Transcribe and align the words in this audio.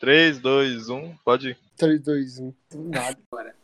3, 0.00 0.38
2, 0.38 0.88
1, 0.88 1.14
pode 1.22 1.50
ir. 1.50 1.58
3, 1.76 2.00
2, 2.00 2.38
1. 2.38 2.54
Nada. 2.74 3.18
Bora. 3.30 3.54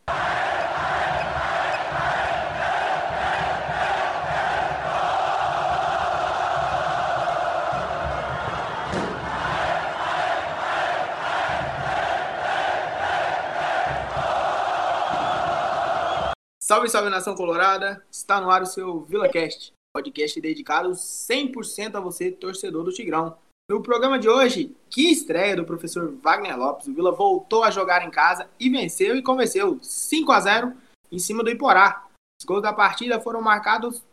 Salve, 16.61 16.91
salve 16.91 17.09
nação 17.09 17.34
colorada! 17.34 18.05
Está 18.11 18.43
no 18.43 18.50
ar 18.50 18.61
o 18.61 18.66
seu 18.66 19.00
VilaCast, 19.05 19.73
podcast 19.95 20.39
dedicado 20.39 20.91
100% 20.91 21.95
a 21.95 22.00
você, 22.00 22.30
torcedor 22.30 22.84
do 22.84 22.93
Tigrão. 22.93 23.39
No 23.68 23.82
programa 23.82 24.16
de 24.16 24.28
hoje, 24.28 24.76
que 24.88 25.10
estreia 25.10 25.56
do 25.56 25.64
professor 25.64 26.16
Wagner 26.22 26.56
Lopes. 26.56 26.86
O 26.86 26.94
Vila 26.94 27.10
voltou 27.10 27.64
a 27.64 27.70
jogar 27.70 28.06
em 28.06 28.10
casa 28.12 28.48
e 28.61 28.70
venceu 28.70 29.16
e 29.16 29.22
convenceu 29.22 29.80
5 29.82 30.30
a 30.30 30.40
0 30.40 30.72
em 31.11 31.18
cima 31.18 31.43
do 31.43 31.50
Iporá. 31.50 32.07
Os 32.41 32.47
gols 32.47 32.62
da 32.62 32.73
partida 32.73 33.21
foram 33.21 33.43
marcados 33.43 34.05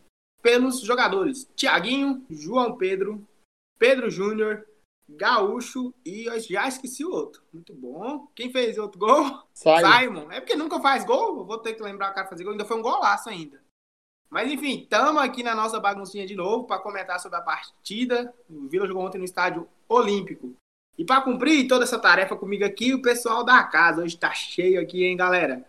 pelos 0.42 0.80
jogadores 0.80 1.48
Tiaguinho, 1.54 2.26
João 2.28 2.76
Pedro, 2.76 3.24
Pedro 3.78 4.10
Júnior, 4.10 4.66
Gaúcho 5.08 5.94
e 6.04 6.24
eu 6.24 6.40
já 6.40 6.66
esqueci 6.66 7.04
o 7.04 7.12
outro. 7.12 7.40
Muito 7.52 7.72
bom. 7.72 8.26
Quem 8.34 8.50
fez 8.50 8.76
outro 8.76 8.98
gol? 8.98 9.24
Simon. 9.54 9.92
Simon. 9.92 10.32
É 10.32 10.40
porque 10.40 10.56
nunca 10.56 10.80
faz 10.80 11.04
gol, 11.04 11.44
vou 11.44 11.58
ter 11.58 11.74
que 11.74 11.82
lembrar 11.82 12.10
o 12.10 12.14
cara 12.14 12.26
fazer 12.26 12.42
gol. 12.42 12.54
Ainda 12.54 12.64
foi 12.64 12.76
um 12.76 12.82
golaço 12.82 13.28
ainda. 13.28 13.62
Mas 14.34 14.50
enfim, 14.50 14.80
estamos 14.80 15.22
aqui 15.22 15.44
na 15.44 15.54
nossa 15.54 15.78
baguncinha 15.78 16.26
de 16.26 16.34
novo 16.34 16.64
para 16.64 16.80
comentar 16.80 17.20
sobre 17.20 17.38
a 17.38 17.40
partida. 17.40 18.34
O 18.50 18.66
Vila 18.66 18.84
jogou 18.84 19.06
ontem 19.06 19.16
no 19.16 19.24
estádio 19.24 19.68
Olímpico. 19.88 20.56
E 20.98 21.04
para 21.04 21.20
cumprir 21.20 21.68
toda 21.68 21.84
essa 21.84 22.00
tarefa 22.00 22.34
comigo 22.34 22.64
aqui, 22.64 22.92
o 22.92 23.00
pessoal 23.00 23.44
da 23.44 23.62
casa. 23.62 24.02
Hoje 24.02 24.18
tá 24.18 24.32
cheio 24.32 24.80
aqui, 24.80 25.04
hein, 25.04 25.16
galera? 25.16 25.64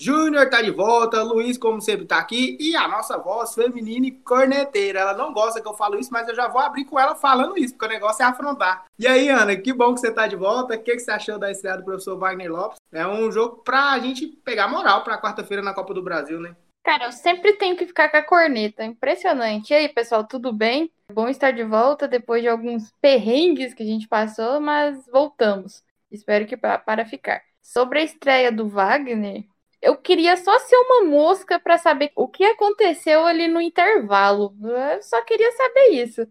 Júnior 0.00 0.48
tá 0.48 0.62
de 0.62 0.70
volta, 0.70 1.22
Luiz, 1.22 1.58
como 1.58 1.78
sempre, 1.82 2.06
tá 2.06 2.16
aqui, 2.16 2.56
e 2.58 2.74
a 2.74 2.88
nossa 2.88 3.18
voz 3.18 3.54
feminina 3.54 4.06
e 4.06 4.12
corneteira. 4.12 5.00
Ela 5.00 5.14
não 5.14 5.34
gosta 5.34 5.60
que 5.60 5.68
eu 5.68 5.74
falo 5.74 5.98
isso, 5.98 6.10
mas 6.10 6.26
eu 6.26 6.34
já 6.34 6.48
vou 6.48 6.62
abrir 6.62 6.86
com 6.86 6.98
ela 6.98 7.14
falando 7.14 7.58
isso, 7.58 7.74
porque 7.74 7.84
o 7.84 7.98
negócio 7.98 8.22
é 8.22 8.26
afrontar. 8.26 8.86
E 8.98 9.06
aí, 9.06 9.28
Ana, 9.28 9.54
que 9.56 9.74
bom 9.74 9.92
que 9.92 10.00
você 10.00 10.10
tá 10.10 10.26
de 10.26 10.36
volta. 10.36 10.74
O 10.74 10.82
que, 10.82 10.92
que 10.92 11.00
você 11.00 11.10
achou 11.10 11.38
da 11.38 11.50
estreia 11.50 11.76
do 11.76 11.84
professor 11.84 12.16
Wagner 12.16 12.50
Lopes? 12.50 12.78
É 12.90 13.06
um 13.06 13.30
jogo 13.30 13.58
pra 13.58 13.98
gente 13.98 14.26
pegar 14.26 14.68
moral 14.68 15.04
pra 15.04 15.20
quarta-feira 15.20 15.62
na 15.62 15.74
Copa 15.74 15.92
do 15.92 16.02
Brasil, 16.02 16.40
né? 16.40 16.56
Cara, 16.86 17.06
eu 17.06 17.12
sempre 17.12 17.54
tenho 17.54 17.76
que 17.76 17.84
ficar 17.86 18.08
com 18.10 18.16
a 18.16 18.22
corneta. 18.22 18.84
Impressionante. 18.84 19.72
E 19.72 19.74
aí, 19.74 19.88
pessoal, 19.88 20.24
tudo 20.26 20.52
bem? 20.52 20.88
É 21.10 21.12
bom 21.12 21.28
estar 21.28 21.50
de 21.50 21.64
volta 21.64 22.06
depois 22.06 22.42
de 22.42 22.48
alguns 22.48 22.92
perrengues 23.00 23.74
que 23.74 23.82
a 23.82 23.86
gente 23.86 24.06
passou, 24.08 24.60
mas 24.60 25.04
voltamos. 25.08 25.82
Espero 26.12 26.46
que 26.46 26.56
pa- 26.56 26.78
para 26.78 27.04
ficar. 27.04 27.42
Sobre 27.60 27.98
a 28.00 28.04
estreia 28.04 28.52
do 28.52 28.68
Wagner, 28.68 29.44
eu 29.82 29.96
queria 29.96 30.36
só 30.36 30.58
ser 30.60 30.76
uma 30.76 31.04
mosca 31.04 31.58
para 31.58 31.76
saber 31.76 32.12
o 32.14 32.28
que 32.28 32.44
aconteceu 32.44 33.26
ali 33.26 33.48
no 33.48 33.60
intervalo. 33.60 34.54
Eu 34.62 35.02
só 35.02 35.22
queria 35.22 35.50
saber 35.52 35.88
isso. 35.90 36.26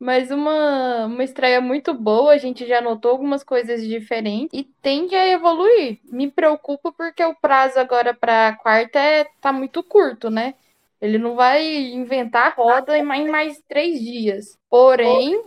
Mas 0.00 0.30
uma, 0.30 1.04
uma 1.04 1.22
estreia 1.22 1.60
muito 1.60 1.92
boa, 1.92 2.32
a 2.32 2.38
gente 2.38 2.66
já 2.66 2.80
notou 2.80 3.10
algumas 3.10 3.44
coisas 3.44 3.86
diferentes 3.86 4.58
e 4.58 4.64
tende 4.80 5.14
a 5.14 5.28
evoluir. 5.28 6.00
Me 6.04 6.30
preocupo 6.30 6.90
porque 6.90 7.22
o 7.22 7.34
prazo 7.34 7.78
agora 7.78 8.14
para 8.14 8.56
quarta 8.56 8.98
é, 8.98 9.26
tá 9.42 9.52
muito 9.52 9.82
curto, 9.82 10.30
né? 10.30 10.54
Ele 11.02 11.18
não 11.18 11.34
vai 11.36 11.62
inventar 11.92 12.54
roda 12.56 12.96
em 12.96 13.02
mais, 13.02 13.26
em 13.26 13.30
mais 13.30 13.62
três 13.68 14.00
dias. 14.00 14.58
Porém, 14.70 15.42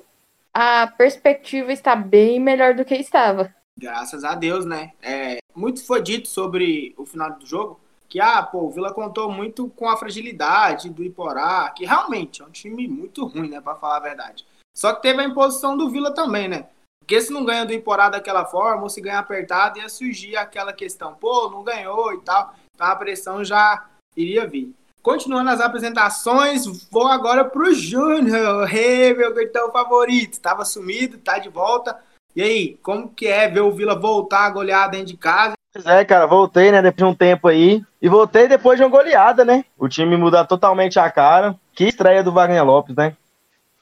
a 0.53 0.85
perspectiva 0.85 1.73
está 1.73 1.95
bem 1.95 2.39
melhor 2.39 2.75
do 2.75 2.85
que 2.85 2.93
estava. 2.93 3.51
Graças 3.75 4.23
a 4.23 4.35
Deus, 4.35 4.65
né? 4.65 4.91
É, 5.01 5.39
muito 5.55 5.83
foi 5.83 5.99
dito 5.99 6.27
sobre 6.27 6.93
o 6.95 7.07
final 7.07 7.31
do 7.33 7.45
jogo 7.45 7.79
que 8.13 8.19
ah, 8.19 8.43
pô, 8.43 8.65
o 8.65 8.69
Vila 8.69 8.93
contou 8.93 9.31
muito 9.31 9.67
com 9.69 9.89
a 9.89 9.97
fragilidade 9.97 10.87
do 10.87 11.03
Iporá, 11.03 11.71
que 11.75 11.83
realmente 11.83 12.43
é 12.43 12.45
um 12.45 12.51
time 12.51 12.87
muito 12.87 13.25
ruim, 13.25 13.49
né, 13.49 13.59
para 13.59 13.73
falar 13.73 13.97
a 13.97 14.01
verdade. 14.01 14.45
Só 14.77 14.93
que 14.93 15.01
teve 15.01 15.19
a 15.19 15.25
imposição 15.25 15.75
do 15.75 15.89
Vila 15.89 16.13
também, 16.13 16.47
né? 16.47 16.67
Porque 16.99 17.19
se 17.19 17.33
não 17.33 17.43
ganha 17.43 17.65
do 17.65 17.73
Iporá 17.73 18.09
daquela 18.09 18.45
forma, 18.45 18.83
ou 18.83 18.89
se 18.89 19.01
ganhar 19.01 19.17
apertado, 19.17 19.79
ia 19.79 19.89
surgir 19.89 20.37
aquela 20.37 20.71
questão, 20.71 21.15
pô, 21.15 21.49
não 21.49 21.63
ganhou 21.63 22.13
e 22.13 22.21
tal. 22.21 22.53
Então 22.75 22.85
a 22.85 22.95
pressão 22.95 23.43
já 23.43 23.83
iria 24.15 24.45
vir. 24.45 24.71
Continuando 25.01 25.49
as 25.49 25.59
apresentações, 25.59 26.67
vou 26.91 27.07
agora 27.07 27.43
pro 27.43 27.73
Júnior, 27.73 28.69
hey, 28.71 29.15
meu 29.15 29.33
cartão 29.33 29.71
favorito. 29.71 30.33
Estava 30.33 30.63
sumido, 30.63 31.17
tá 31.17 31.39
de 31.39 31.49
volta. 31.49 31.99
E 32.35 32.43
aí, 32.43 32.77
como 32.83 33.09
que 33.09 33.25
é 33.25 33.47
ver 33.47 33.61
o 33.61 33.71
Vila 33.71 33.99
voltar 33.99 34.45
a 34.45 34.51
golear 34.51 34.91
dentro 34.91 35.07
de 35.07 35.17
casa? 35.17 35.55
Pois 35.73 35.87
é, 35.87 36.05
cara, 36.05 36.27
voltei, 36.27 36.71
né, 36.71 36.83
depois 36.83 36.97
de 36.97 37.11
um 37.11 37.15
tempo 37.15 37.47
aí. 37.47 37.83
E 37.99 38.07
voltei 38.07 38.47
depois 38.47 38.77
de 38.77 38.83
uma 38.83 38.91
goleada, 38.91 39.43
né? 39.43 39.65
O 39.75 39.89
time 39.89 40.15
muda 40.15 40.45
totalmente 40.45 40.99
a 40.99 41.09
cara. 41.09 41.55
Que 41.73 41.85
estreia 41.85 42.23
do 42.23 42.31
Wagner 42.31 42.63
Lopes, 42.63 42.95
né? 42.95 43.17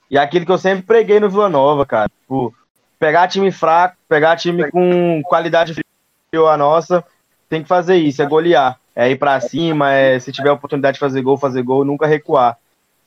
E 0.09 0.17
aquilo 0.17 0.45
que 0.45 0.51
eu 0.51 0.57
sempre 0.57 0.83
preguei 0.83 1.19
no 1.19 1.29
Vila 1.29 1.49
Nova, 1.49 1.85
cara. 1.85 2.09
Tipo, 2.21 2.55
pegar 2.97 3.27
time 3.27 3.51
fraco, 3.51 3.97
pegar 4.07 4.37
time 4.37 4.71
com 4.71 5.21
qualidade 5.23 5.73
inferior 5.73 6.49
a 6.49 6.55
nossa, 6.55 7.03
tem 7.49 7.61
que 7.61 7.67
fazer 7.67 7.97
isso, 7.97 8.21
é 8.21 8.25
golear. 8.25 8.79
É 8.95 9.09
ir 9.09 9.17
pra 9.17 9.41
cima, 9.41 9.91
é, 9.91 10.17
se 10.17 10.31
tiver 10.31 10.51
oportunidade 10.51 10.95
de 10.95 10.99
fazer 10.99 11.21
gol, 11.21 11.37
fazer 11.37 11.61
gol, 11.61 11.83
nunca 11.83 12.07
recuar. 12.07 12.57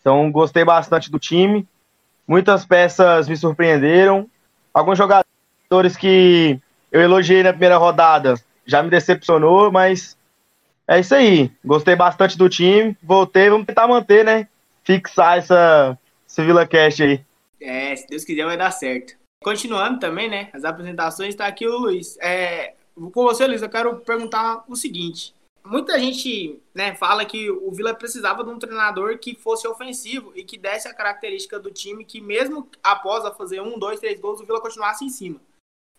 Então, 0.00 0.30
gostei 0.30 0.64
bastante 0.64 1.10
do 1.10 1.18
time. 1.18 1.66
Muitas 2.28 2.66
peças 2.66 3.28
me 3.28 3.36
surpreenderam. 3.36 4.28
Alguns 4.74 4.98
jogadores 4.98 5.96
que 5.98 6.58
eu 6.92 7.00
elogiei 7.00 7.42
na 7.42 7.50
primeira 7.50 7.78
rodada 7.78 8.34
já 8.66 8.82
me 8.82 8.90
decepcionou, 8.90 9.70
mas 9.70 10.16
é 10.86 11.00
isso 11.00 11.14
aí. 11.14 11.50
Gostei 11.64 11.96
bastante 11.96 12.36
do 12.36 12.48
time. 12.48 12.96
Voltei, 13.02 13.50
vamos 13.50 13.66
tentar 13.66 13.88
manter, 13.88 14.24
né? 14.24 14.48
Fixar 14.82 15.38
essa, 15.38 15.98
esse 16.28 16.42
Vila 16.42 16.66
Cash 16.66 17.00
aí. 17.00 17.24
É, 17.60 17.96
se 17.96 18.06
Deus 18.06 18.24
quiser 18.24 18.44
vai 18.44 18.56
dar 18.56 18.70
certo. 18.70 19.14
Continuando 19.42 19.98
também, 19.98 20.28
né? 20.28 20.48
As 20.52 20.64
apresentações, 20.64 21.34
tá 21.34 21.46
aqui 21.46 21.66
o 21.66 21.78
Luiz. 21.78 22.18
É, 22.20 22.74
com 22.94 23.22
você, 23.22 23.46
Luiz, 23.46 23.62
eu 23.62 23.68
quero 23.68 23.96
perguntar 23.96 24.64
o 24.68 24.76
seguinte. 24.76 25.34
Muita 25.64 25.98
gente 25.98 26.60
né, 26.74 26.94
fala 26.94 27.24
que 27.24 27.50
o 27.50 27.70
Vila 27.72 27.94
precisava 27.94 28.44
de 28.44 28.50
um 28.50 28.58
treinador 28.58 29.18
que 29.18 29.34
fosse 29.34 29.66
ofensivo 29.66 30.30
e 30.34 30.44
que 30.44 30.58
desse 30.58 30.86
a 30.86 30.92
característica 30.92 31.58
do 31.58 31.70
time 31.70 32.04
que, 32.04 32.20
mesmo 32.20 32.68
após 32.82 33.24
a 33.24 33.32
fazer 33.32 33.62
um, 33.62 33.78
dois, 33.78 33.98
três 33.98 34.20
gols, 34.20 34.40
o 34.40 34.44
Vila 34.44 34.60
continuasse 34.60 35.04
em 35.06 35.08
cima. 35.08 35.40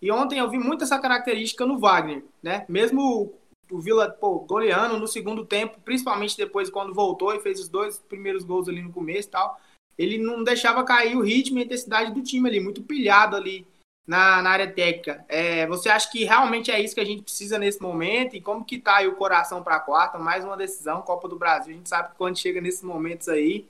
E 0.01 0.11
ontem 0.11 0.39
eu 0.39 0.49
vi 0.49 0.57
muito 0.57 0.83
essa 0.83 0.99
característica 0.99 1.65
no 1.65 1.79
Wagner, 1.79 2.23
né? 2.41 2.65
Mesmo 2.67 3.33
o 3.71 3.79
Vila 3.79 4.09
pô, 4.09 4.39
goleando 4.39 4.99
no 4.99 5.07
segundo 5.07 5.45
tempo, 5.45 5.79
principalmente 5.83 6.37
depois 6.37 6.69
quando 6.69 6.93
voltou 6.93 7.33
e 7.33 7.39
fez 7.39 7.59
os 7.59 7.67
dois 7.67 7.97
primeiros 7.97 8.43
gols 8.43 8.69
ali 8.69 8.81
no 8.81 8.91
começo 8.91 9.27
e 9.27 9.31
tal, 9.31 9.59
ele 9.97 10.17
não 10.17 10.43
deixava 10.43 10.83
cair 10.83 11.15
o 11.15 11.21
ritmo 11.21 11.57
e 11.57 11.61
a 11.61 11.65
intensidade 11.65 12.13
do 12.13 12.21
time 12.21 12.47
ali, 12.47 12.59
muito 12.59 12.83
pilhado 12.83 13.35
ali 13.35 13.65
na, 14.05 14.41
na 14.41 14.49
área 14.49 14.71
técnica. 14.71 15.25
É, 15.27 15.65
você 15.67 15.89
acha 15.89 16.11
que 16.11 16.23
realmente 16.23 16.69
é 16.69 16.79
isso 16.79 16.93
que 16.93 17.01
a 17.01 17.05
gente 17.05 17.23
precisa 17.23 17.57
nesse 17.57 17.81
momento? 17.81 18.35
E 18.35 18.41
como 18.41 18.65
que 18.65 18.77
tá 18.77 18.97
aí 18.97 19.07
o 19.07 19.15
coração 19.15 19.63
para 19.63 19.77
a 19.77 19.79
quarta? 19.79 20.19
Mais 20.19 20.43
uma 20.43 20.57
decisão, 20.57 21.01
Copa 21.01 21.27
do 21.27 21.39
Brasil. 21.39 21.73
A 21.73 21.77
gente 21.77 21.89
sabe 21.89 22.09
que 22.09 22.17
quando 22.17 22.37
chega 22.37 22.61
nesses 22.61 22.83
momentos 22.83 23.27
aí, 23.27 23.65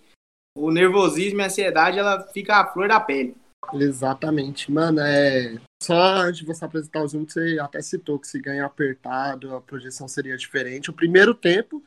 o 0.57 0.71
nervosismo 0.71 1.39
e 1.39 1.43
a 1.43 1.45
ansiedade, 1.45 1.99
ela 1.99 2.21
fica 2.33 2.57
à 2.57 2.65
flor 2.65 2.87
da 2.87 2.99
pele. 2.99 3.35
Exatamente. 3.73 4.71
Mano, 4.71 4.99
é. 5.01 5.55
Só 5.85 6.15
antes 6.15 6.39
de 6.39 6.45
você 6.47 6.65
apresentar 6.65 7.03
os 7.03 7.13
números, 7.13 7.33
você 7.33 7.59
até 7.59 7.79
citou 7.79 8.17
que 8.17 8.27
se 8.27 8.41
ganha 8.41 8.65
apertado, 8.65 9.55
a 9.55 9.61
projeção 9.61 10.07
seria 10.07 10.35
diferente. 10.35 10.89
O 10.89 10.93
primeiro 10.93 11.35
tempo, 11.35 11.83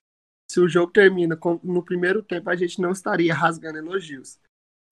se 0.48 0.60
o 0.60 0.68
jogo 0.68 0.92
termina 0.92 1.36
com... 1.36 1.58
no 1.64 1.82
primeiro 1.82 2.22
tempo, 2.22 2.48
a 2.48 2.54
gente 2.54 2.80
não 2.80 2.92
estaria 2.92 3.34
rasgando 3.34 3.78
elogios. 3.78 4.38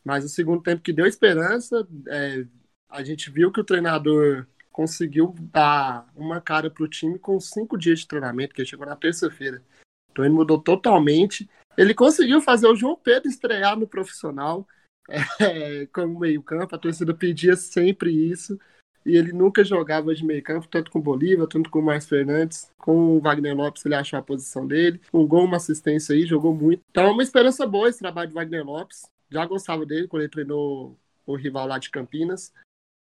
Mas 0.04 0.24
o 0.24 0.28
segundo 0.28 0.60
tempo 0.60 0.82
que 0.82 0.92
deu 0.92 1.06
esperança, 1.06 1.86
é... 2.08 2.44
a 2.88 3.04
gente 3.04 3.30
viu 3.30 3.52
que 3.52 3.60
o 3.60 3.64
treinador 3.64 4.44
conseguiu 4.72 5.32
dar 5.52 6.10
uma 6.16 6.40
cara 6.40 6.68
pro 6.68 6.88
time 6.88 7.16
com 7.16 7.38
cinco 7.38 7.78
dias 7.78 8.00
de 8.00 8.08
treinamento, 8.08 8.56
que 8.56 8.64
chegou 8.64 8.86
na 8.86 8.96
terça-feira. 8.96 9.62
Então 10.10 10.24
ele 10.24 10.34
mudou 10.34 10.60
totalmente. 10.60 11.48
Ele 11.78 11.94
conseguiu 11.94 12.40
fazer 12.40 12.66
o 12.66 12.74
João 12.74 12.96
Pedro 12.96 13.28
estrear 13.28 13.78
no 13.78 13.86
profissional 13.86 14.66
é, 15.40 15.86
como 15.92 16.18
meio-campo. 16.18 16.74
A 16.74 16.78
torcida 16.78 17.14
pedia 17.14 17.54
sempre 17.54 18.10
isso. 18.10 18.58
E 19.06 19.16
ele 19.16 19.32
nunca 19.32 19.62
jogava 19.62 20.12
de 20.12 20.24
meio-campo, 20.24 20.66
tanto 20.66 20.90
com 20.90 20.98
o 20.98 21.02
Bolívar, 21.02 21.46
tanto 21.46 21.70
com 21.70 21.78
o 21.78 21.82
Marcos 21.82 22.08
Fernandes. 22.08 22.72
Com 22.76 23.16
o 23.16 23.20
Wagner 23.20 23.56
Lopes, 23.56 23.86
ele 23.86 23.94
achou 23.94 24.18
a 24.18 24.22
posição 24.22 24.66
dele. 24.66 25.00
Um 25.14 25.24
gol, 25.24 25.44
uma 25.44 25.58
assistência 25.58 26.12
aí, 26.12 26.26
jogou 26.26 26.52
muito. 26.52 26.82
Então 26.90 27.04
é 27.04 27.10
uma 27.10 27.22
esperança 27.22 27.64
boa 27.64 27.88
esse 27.88 28.00
trabalho 28.00 28.28
de 28.28 28.34
Wagner 28.34 28.66
Lopes. 28.66 29.02
Já 29.30 29.46
gostava 29.46 29.86
dele 29.86 30.08
quando 30.08 30.22
ele 30.22 30.30
treinou 30.32 30.98
o 31.24 31.36
rival 31.36 31.68
lá 31.68 31.78
de 31.78 31.88
Campinas. 31.88 32.52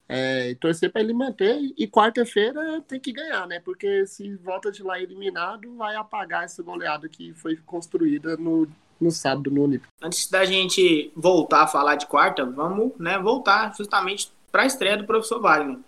É, 0.09 0.49
e 0.49 0.55
torcer 0.55 0.91
para 0.91 1.01
ele 1.01 1.13
manter. 1.13 1.57
E 1.77 1.87
quarta-feira 1.87 2.81
tem 2.81 2.99
que 2.99 3.13
ganhar, 3.13 3.47
né? 3.47 3.61
Porque 3.61 4.05
se 4.05 4.35
volta 4.35 4.69
de 4.73 4.83
lá 4.83 4.99
eliminado, 4.99 5.73
vai 5.77 5.95
apagar 5.95 6.43
essa 6.43 6.61
goleada 6.61 7.07
que 7.07 7.33
foi 7.33 7.55
construída 7.65 8.35
no, 8.35 8.67
no 8.99 9.09
sábado 9.09 9.49
no 9.49 9.61
Olímpico. 9.61 9.87
Antes 10.01 10.29
da 10.29 10.43
gente 10.43 11.13
voltar 11.15 11.63
a 11.63 11.67
falar 11.67 11.95
de 11.95 12.07
quarta, 12.07 12.45
vamos 12.45 12.91
né, 12.99 13.17
voltar 13.17 13.73
justamente 13.77 14.29
para 14.51 14.63
a 14.63 14.65
estreia 14.67 14.97
do 14.97 15.05
professor 15.05 15.41
Wagner. 15.41 15.79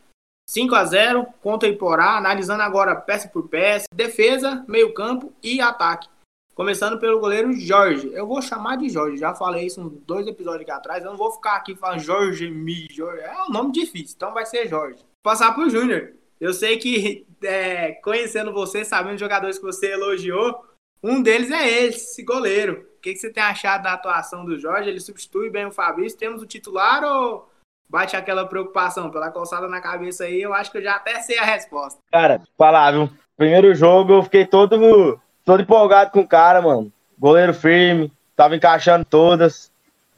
5 0.47 0.75
a 0.75 0.85
0 0.85 1.25
contra 1.41 1.67
o 1.67 1.71
Iporá, 1.71 2.17
analisando 2.17 2.61
agora 2.61 2.95
peça 2.95 3.27
por 3.27 3.47
peça, 3.47 3.87
defesa, 3.93 4.63
meio-campo 4.67 5.33
e 5.41 5.59
ataque. 5.59 6.07
Começando 6.53 6.99
pelo 6.99 7.19
goleiro 7.19 7.51
Jorge. 7.51 8.09
Eu 8.13 8.27
vou 8.27 8.41
chamar 8.41 8.77
de 8.77 8.87
Jorge, 8.87 9.17
já 9.17 9.33
falei 9.33 9.65
isso 9.65 9.81
uns 9.81 9.91
dois 10.05 10.25
episódios 10.25 10.61
aqui 10.61 10.71
atrás. 10.71 11.03
Eu 11.03 11.11
não 11.11 11.17
vou 11.17 11.31
ficar 11.31 11.55
aqui 11.55 11.75
falando 11.75 11.99
Jorge 11.99 12.49
Mi, 12.49 12.87
Jorge. 12.89 13.21
É 13.21 13.43
um 13.43 13.49
nome 13.49 13.71
difícil, 13.71 14.13
então 14.15 14.33
vai 14.33 14.45
ser 14.45 14.67
Jorge. 14.67 15.03
Passar 15.21 15.53
pro 15.53 15.69
Júnior. 15.69 16.13
Eu 16.39 16.53
sei 16.53 16.77
que, 16.77 17.25
é, 17.43 17.93
conhecendo 17.93 18.53
você, 18.53 18.85
sabendo 18.85 19.15
os 19.15 19.19
jogadores 19.19 19.57
que 19.57 19.65
você 19.65 19.91
elogiou, 19.91 20.63
um 21.03 21.21
deles 21.21 21.51
é 21.51 21.83
esse 21.83 22.23
goleiro. 22.23 22.87
O 22.97 23.01
que, 23.01 23.13
que 23.13 23.19
você 23.19 23.29
tem 23.29 23.43
achado 23.43 23.83
da 23.83 23.93
atuação 23.93 24.45
do 24.45 24.57
Jorge? 24.57 24.89
Ele 24.89 24.99
substitui 24.99 25.49
bem 25.49 25.65
o 25.65 25.71
Fabrício? 25.71 26.17
Temos 26.17 26.41
o 26.41 26.47
titular 26.47 27.03
ou 27.03 27.49
bate 27.89 28.15
aquela 28.15 28.45
preocupação 28.45 29.09
pela 29.09 29.31
calçada 29.31 29.67
na 29.67 29.81
cabeça 29.81 30.25
aí? 30.25 30.41
Eu 30.41 30.53
acho 30.53 30.71
que 30.71 30.77
eu 30.77 30.83
já 30.83 30.95
até 30.95 31.21
sei 31.21 31.37
a 31.37 31.45
resposta. 31.45 31.99
Cara, 32.11 32.41
falar, 32.57 32.91
viu? 32.91 33.09
Primeiro 33.37 33.73
jogo 33.75 34.13
eu 34.13 34.23
fiquei 34.23 34.45
todo 34.45 35.19
todo 35.43 35.61
empolgado 35.61 36.11
com 36.11 36.21
o 36.21 36.27
cara, 36.27 36.61
mano. 36.61 36.91
Goleiro 37.17 37.53
firme, 37.53 38.11
tava 38.35 38.55
encaixando 38.55 39.05
todas. 39.05 39.71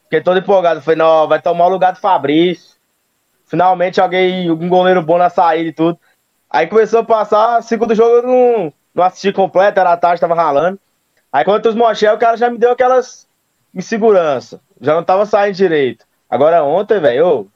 Fiquei 0.04 0.22
todo 0.22 0.40
empolgado. 0.40 0.82
Falei, 0.82 0.98
não, 0.98 1.28
vai 1.28 1.42
tomar 1.42 1.66
o 1.66 1.70
lugar 1.70 1.94
do 1.94 2.00
Fabrício. 2.00 2.78
Finalmente 3.46 4.02
alguém, 4.02 4.50
um 4.50 4.70
goleiro 4.70 5.02
bom 5.02 5.18
na 5.18 5.30
saída 5.30 5.70
e 5.70 5.74
tudo. 5.74 6.00
Aí 6.50 6.68
começou 6.68 7.02
a 7.02 7.04
passar, 7.04 7.62
segundo 7.62 7.94
jogo 7.94 8.16
eu 8.16 8.24
não, 8.24 8.74
não 8.96 9.04
assisti 9.04 9.34
completo, 9.34 9.80
era 9.80 9.98
tarde, 9.98 10.22
tava 10.22 10.34
ralando. 10.34 10.80
Aí 11.32 11.44
contra 11.44 11.70
os 11.70 11.76
Mochel, 11.76 12.16
o 12.16 12.20
cara 12.20 12.38
já 12.38 12.50
me 12.50 12.58
deu 12.58 12.72
aquelas 12.72 13.28
insegurança. 13.76 14.62
Já 14.80 14.96
não 14.96 15.04
tava 15.04 15.26
saindo 15.26 15.56
direito. 15.56 16.06
Agora 16.30 16.64
ontem, 16.64 17.00
velho, 17.00 17.50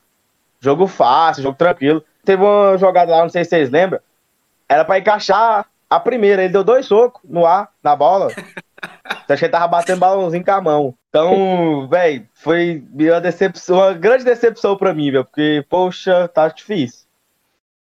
jogo 0.62 0.88
fácil, 0.88 1.44
jogo 1.44 1.58
tranquilo. 1.58 2.04
Teve 2.24 2.44
uma 2.44 2.78
jogada 2.78 3.12
lá, 3.12 3.22
não 3.24 3.30
sei 3.30 3.44
se 3.44 3.50
vocês 3.50 3.70
lembram. 3.70 4.00
Era 4.70 4.86
pra 4.86 5.00
encaixar 5.00 5.66
a 5.90 6.00
primeira, 6.00 6.44
ele 6.44 6.54
deu 6.54 6.64
dois 6.64 6.86
socos 6.86 7.22
no 7.26 7.46
ar, 7.46 7.70
na 7.84 7.96
bola. 7.96 8.28
Acho 9.28 9.40
que 9.40 9.46
ele 9.46 9.52
tava 9.52 9.68
batendo 9.68 10.00
balãozinho 10.00 10.46
com 10.46 10.52
a 10.52 10.62
mão. 10.62 10.98
Então, 11.10 11.88
velho, 11.90 12.28
foi 12.34 12.84
uma 12.94 13.20
decepção, 13.20 13.78
uma 13.78 13.94
grande 13.94 14.24
decepção 14.24 14.78
pra 14.78 14.94
mim, 14.94 15.12
velho, 15.12 15.26
porque, 15.26 15.66
poxa, 15.70 16.28
tá 16.30 16.48
difícil. 16.48 17.06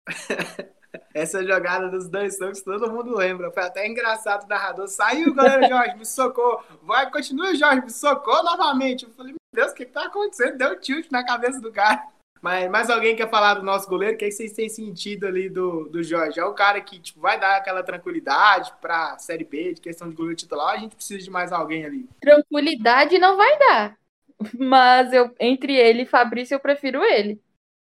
Essa 1.15 1.45
jogada 1.45 1.89
dos 1.89 2.09
dois 2.09 2.37
socos 2.37 2.61
todo 2.63 2.91
mundo 2.91 3.17
lembra. 3.17 3.51
Foi 3.51 3.63
até 3.63 3.87
engraçado 3.87 4.45
o 4.45 4.49
narrador. 4.49 4.89
Saiu 4.89 5.31
o 5.31 5.35
goleiro 5.35 5.69
Jorge, 5.69 5.97
me 5.97 6.05
socou. 6.05 6.63
Vai, 6.83 7.11
continua, 7.11 7.55
Jorge, 7.55 7.83
me 7.83 7.91
socou 7.91 8.43
novamente. 8.43 9.05
Eu 9.05 9.11
falei, 9.11 9.33
meu 9.33 9.39
Deus, 9.53 9.73
o 9.73 9.75
que, 9.75 9.85
que 9.85 9.93
tá 9.93 10.07
acontecendo? 10.07 10.59
Deu 10.59 10.79
tilt 10.81 11.11
na 11.11 11.25
cabeça 11.25 11.61
do 11.61 11.73
cara. 11.73 12.03
Mas 12.45 12.71
mais 12.71 12.91
alguém 12.91 13.17
quer 13.17 13.31
falar 13.31 13.55
do 13.55 13.63
nosso 13.63 13.89
goleiro? 13.89 14.17
O 14.17 14.19
que, 14.19 14.31
vocês 14.31 14.53
têm 14.53 14.69
sentido 14.69 15.27
ali 15.27 15.49
do, 15.49 15.89
do 15.89 16.03
Jorge? 16.03 16.39
É 16.39 16.45
o 16.45 16.53
cara 16.53 16.79
que 16.79 17.01
tipo, 17.01 17.19
vai 17.19 17.41
dar 17.41 17.57
aquela 17.57 17.83
tranquilidade 17.83 18.71
para 18.83 19.17
Série 19.17 19.47
B, 19.47 19.73
de 19.73 19.81
questão 19.81 20.11
de 20.11 20.15
goleiro 20.15 20.37
titular, 20.37 20.75
a 20.75 20.77
gente 20.77 20.95
precisa 20.95 21.25
de 21.25 21.31
mais 21.31 21.53
alguém 21.53 21.87
ali? 21.87 22.07
Tranquilidade 22.21 23.19
não 23.19 23.39
vai 23.39 23.59
dar. 23.59 23.99
Mas 24.59 25.11
eu, 25.15 25.35
entre 25.41 25.75
ele 25.75 26.03
e 26.03 26.07
Fabrício, 26.07 26.55
eu 26.55 26.61
prefiro 26.61 27.03
ele. 27.03 27.41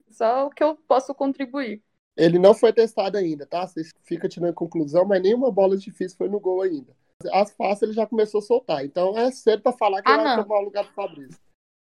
Só 0.09 0.47
o 0.47 0.50
que 0.50 0.62
eu 0.62 0.79
posso 0.87 1.12
contribuir. 1.12 1.82
Ele 2.17 2.38
não 2.38 2.55
foi 2.55 2.73
testado 2.73 3.19
ainda, 3.19 3.44
tá? 3.44 3.67
Vocês 3.67 3.91
ficam 4.05 4.31
tirando 4.31 4.55
conclusão, 4.55 5.05
mas 5.05 5.20
nenhuma 5.20 5.50
bola 5.50 5.76
difícil 5.76 6.17
foi 6.17 6.29
no 6.29 6.38
gol 6.38 6.62
ainda. 6.62 6.94
As 7.32 7.50
fáceis 7.50 7.82
ele 7.82 7.93
já 7.94 8.06
começou 8.06 8.38
a 8.38 8.43
soltar. 8.43 8.85
Então 8.85 9.19
é 9.19 9.29
cedo 9.32 9.61
para 9.61 9.73
falar 9.73 10.03
que 10.03 10.08
ah, 10.08 10.15
ele 10.15 10.23
vai 10.23 10.37
tomar 10.44 10.61
o 10.61 10.65
lugar 10.65 10.85
do 10.85 10.93
Fabrício. 10.93 11.41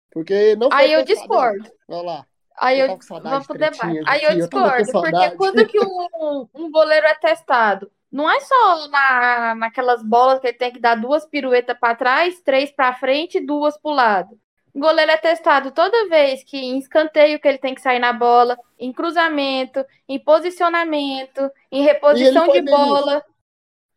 Porque 0.10 0.56
não 0.56 0.72
foi 0.72 0.80
Aí 0.80 0.94
eu 0.94 1.04
discordo. 1.04 1.66
Ainda. 1.66 1.74
Olha 1.90 2.02
lá. 2.02 2.31
Aí 2.58 2.80
eu, 2.80 2.98
vamos 3.24 3.48
pro 3.48 3.58
debate. 3.58 4.02
Aí 4.06 4.24
eu 4.24 4.36
discordo, 4.36 4.92
porque 4.92 5.32
quando 5.32 5.66
que 5.66 5.80
um, 5.80 6.48
um 6.54 6.72
goleiro 6.72 7.08
é 7.08 7.16
testado? 7.16 7.92
Não 8.12 8.30
é 8.30 8.40
só 8.42 8.88
na, 8.90 9.56
naquelas 9.56 10.04
bolas 10.04 10.40
que 10.40 10.48
ele 10.48 10.58
tem 10.58 10.72
que 10.72 10.80
dar 10.80 10.96
duas 10.96 11.26
piruetas 11.26 11.78
para 11.80 11.96
trás, 11.96 12.42
três 12.42 12.70
para 12.72 12.94
frente 12.94 13.38
e 13.38 13.46
duas 13.46 13.78
para 13.78 13.92
o 13.92 13.96
lado. 13.96 14.40
O 14.74 14.80
goleiro 14.80 15.12
é 15.12 15.18
testado 15.18 15.72
toda 15.72 16.08
vez 16.08 16.44
que 16.44 16.58
em 16.58 16.78
escanteio 16.78 17.40
que 17.40 17.48
ele 17.48 17.58
tem 17.58 17.74
que 17.74 17.82
sair 17.82 18.00
na 18.00 18.14
bola, 18.14 18.58
em 18.80 18.92
cruzamento, 18.92 19.86
em 20.08 20.20
posicionamento, 20.20 21.50
em 21.72 21.84
reposição 21.84 22.48
de 22.48 22.62
bola. 22.62 23.24